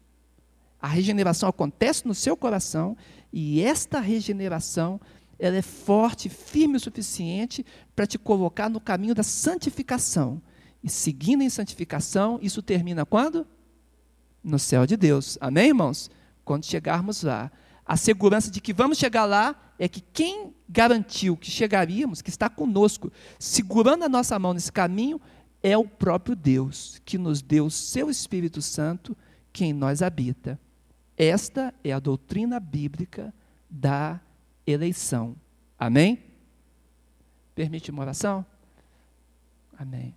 A 0.81 0.87
regeneração 0.87 1.47
acontece 1.47 2.07
no 2.07 2.15
seu 2.15 2.35
coração 2.35 2.97
e 3.31 3.61
esta 3.61 3.99
regeneração, 3.99 4.99
ela 5.37 5.55
é 5.55 5.61
forte, 5.61 6.27
firme 6.27 6.77
o 6.77 6.79
suficiente 6.79 7.63
para 7.95 8.07
te 8.07 8.17
colocar 8.17 8.69
no 8.69 8.81
caminho 8.81 9.13
da 9.13 9.23
santificação. 9.23 10.41
E 10.83 10.89
seguindo 10.89 11.43
em 11.43 11.49
santificação, 11.49 12.39
isso 12.41 12.63
termina 12.63 13.05
quando? 13.05 13.45
No 14.43 14.57
céu 14.57 14.87
de 14.87 14.97
Deus. 14.97 15.37
Amém, 15.39 15.67
irmãos? 15.67 16.09
Quando 16.43 16.65
chegarmos 16.65 17.21
lá. 17.21 17.51
A 17.85 17.95
segurança 17.95 18.49
de 18.49 18.59
que 18.59 18.73
vamos 18.73 18.97
chegar 18.97 19.25
lá 19.25 19.55
é 19.77 19.87
que 19.87 20.01
quem 20.01 20.53
garantiu 20.67 21.37
que 21.37 21.51
chegaríamos, 21.51 22.21
que 22.21 22.29
está 22.29 22.49
conosco, 22.49 23.11
segurando 23.37 24.03
a 24.03 24.09
nossa 24.09 24.37
mão 24.39 24.53
nesse 24.53 24.71
caminho, 24.71 25.21
é 25.61 25.77
o 25.77 25.85
próprio 25.85 26.35
Deus, 26.35 26.99
que 27.05 27.17
nos 27.17 27.41
deu 27.41 27.67
o 27.67 27.71
seu 27.71 28.09
Espírito 28.09 28.61
Santo, 28.61 29.15
que 29.53 29.65
em 29.65 29.73
nós 29.73 30.01
habita. 30.01 30.59
Esta 31.21 31.71
é 31.83 31.91
a 31.91 31.99
doutrina 31.99 32.59
bíblica 32.59 33.31
da 33.69 34.19
eleição. 34.65 35.35
Amém? 35.77 36.17
Permite 37.53 37.91
uma 37.91 38.01
oração? 38.01 38.43
Amém. 39.77 40.15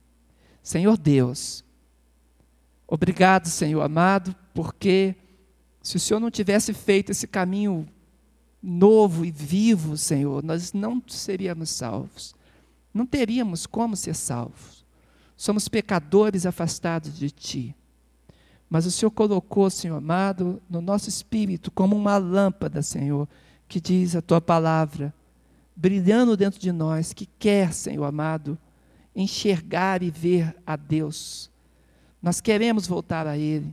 Senhor 0.62 0.96
Deus, 0.96 1.62
obrigado, 2.88 3.48
Senhor 3.48 3.82
amado, 3.82 4.34
porque 4.54 5.14
se 5.82 5.98
o 5.98 6.00
Senhor 6.00 6.20
não 6.20 6.30
tivesse 6.30 6.72
feito 6.72 7.12
esse 7.12 7.26
caminho 7.26 7.86
novo 8.62 9.26
e 9.26 9.30
vivo, 9.30 9.98
Senhor, 9.98 10.42
nós 10.42 10.72
não 10.72 11.02
seríamos 11.06 11.68
salvos. 11.68 12.34
Não 12.94 13.04
teríamos 13.04 13.66
como 13.66 13.94
ser 13.94 14.14
salvos. 14.14 14.86
Somos 15.36 15.68
pecadores 15.68 16.46
afastados 16.46 17.14
de 17.18 17.30
Ti. 17.30 17.76
Mas 18.74 18.86
o 18.86 18.90
Senhor 18.90 19.12
colocou, 19.12 19.70
Senhor 19.70 19.94
amado, 19.94 20.60
no 20.68 20.80
nosso 20.80 21.08
espírito 21.08 21.70
como 21.70 21.94
uma 21.94 22.18
lâmpada, 22.18 22.82
Senhor, 22.82 23.28
que 23.68 23.80
diz 23.80 24.16
a 24.16 24.20
Tua 24.20 24.40
palavra, 24.40 25.14
brilhando 25.76 26.36
dentro 26.36 26.58
de 26.58 26.72
nós, 26.72 27.12
que 27.12 27.24
quer, 27.38 27.72
Senhor 27.72 28.02
amado, 28.02 28.58
enxergar 29.14 30.02
e 30.02 30.10
ver 30.10 30.56
a 30.66 30.74
Deus. 30.74 31.52
Nós 32.20 32.40
queremos 32.40 32.84
voltar 32.84 33.28
a 33.28 33.38
Ele. 33.38 33.72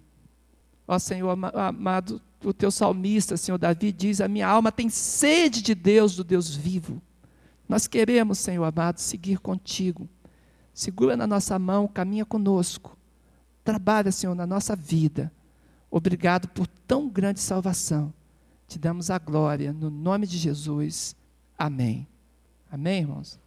Ó 0.87 0.99
Senhor 0.99 1.31
amado, 1.31 2.21
o 2.43 2.53
teu 2.53 2.69
salmista, 2.69 3.35
Senhor 3.37 3.57
Davi, 3.57 3.91
diz: 3.91 4.21
A 4.21 4.27
minha 4.27 4.47
alma 4.47 4.71
tem 4.71 4.87
sede 4.87 5.63
de 5.63 5.73
Deus, 5.73 6.15
do 6.15 6.23
Deus 6.23 6.55
vivo. 6.55 7.01
Nós 7.67 7.87
queremos, 7.87 8.37
Senhor 8.37 8.63
amado, 8.63 8.99
seguir 8.99 9.39
contigo. 9.39 10.07
Segura 10.75 11.17
na 11.17 11.25
nossa 11.25 11.57
mão, 11.57 11.87
caminha 11.87 12.23
conosco. 12.23 13.00
Trabalha, 13.63 14.11
Senhor, 14.11 14.35
na 14.35 14.45
nossa 14.45 14.75
vida. 14.75 15.31
Obrigado 15.89 16.47
por 16.47 16.67
tão 16.67 17.09
grande 17.09 17.39
salvação. 17.39 18.13
Te 18.67 18.79
damos 18.79 19.09
a 19.09 19.19
glória, 19.19 19.73
no 19.73 19.89
nome 19.89 20.25
de 20.25 20.37
Jesus. 20.37 21.15
Amém. 21.57 22.07
Amém, 22.71 23.01
irmãos? 23.01 23.40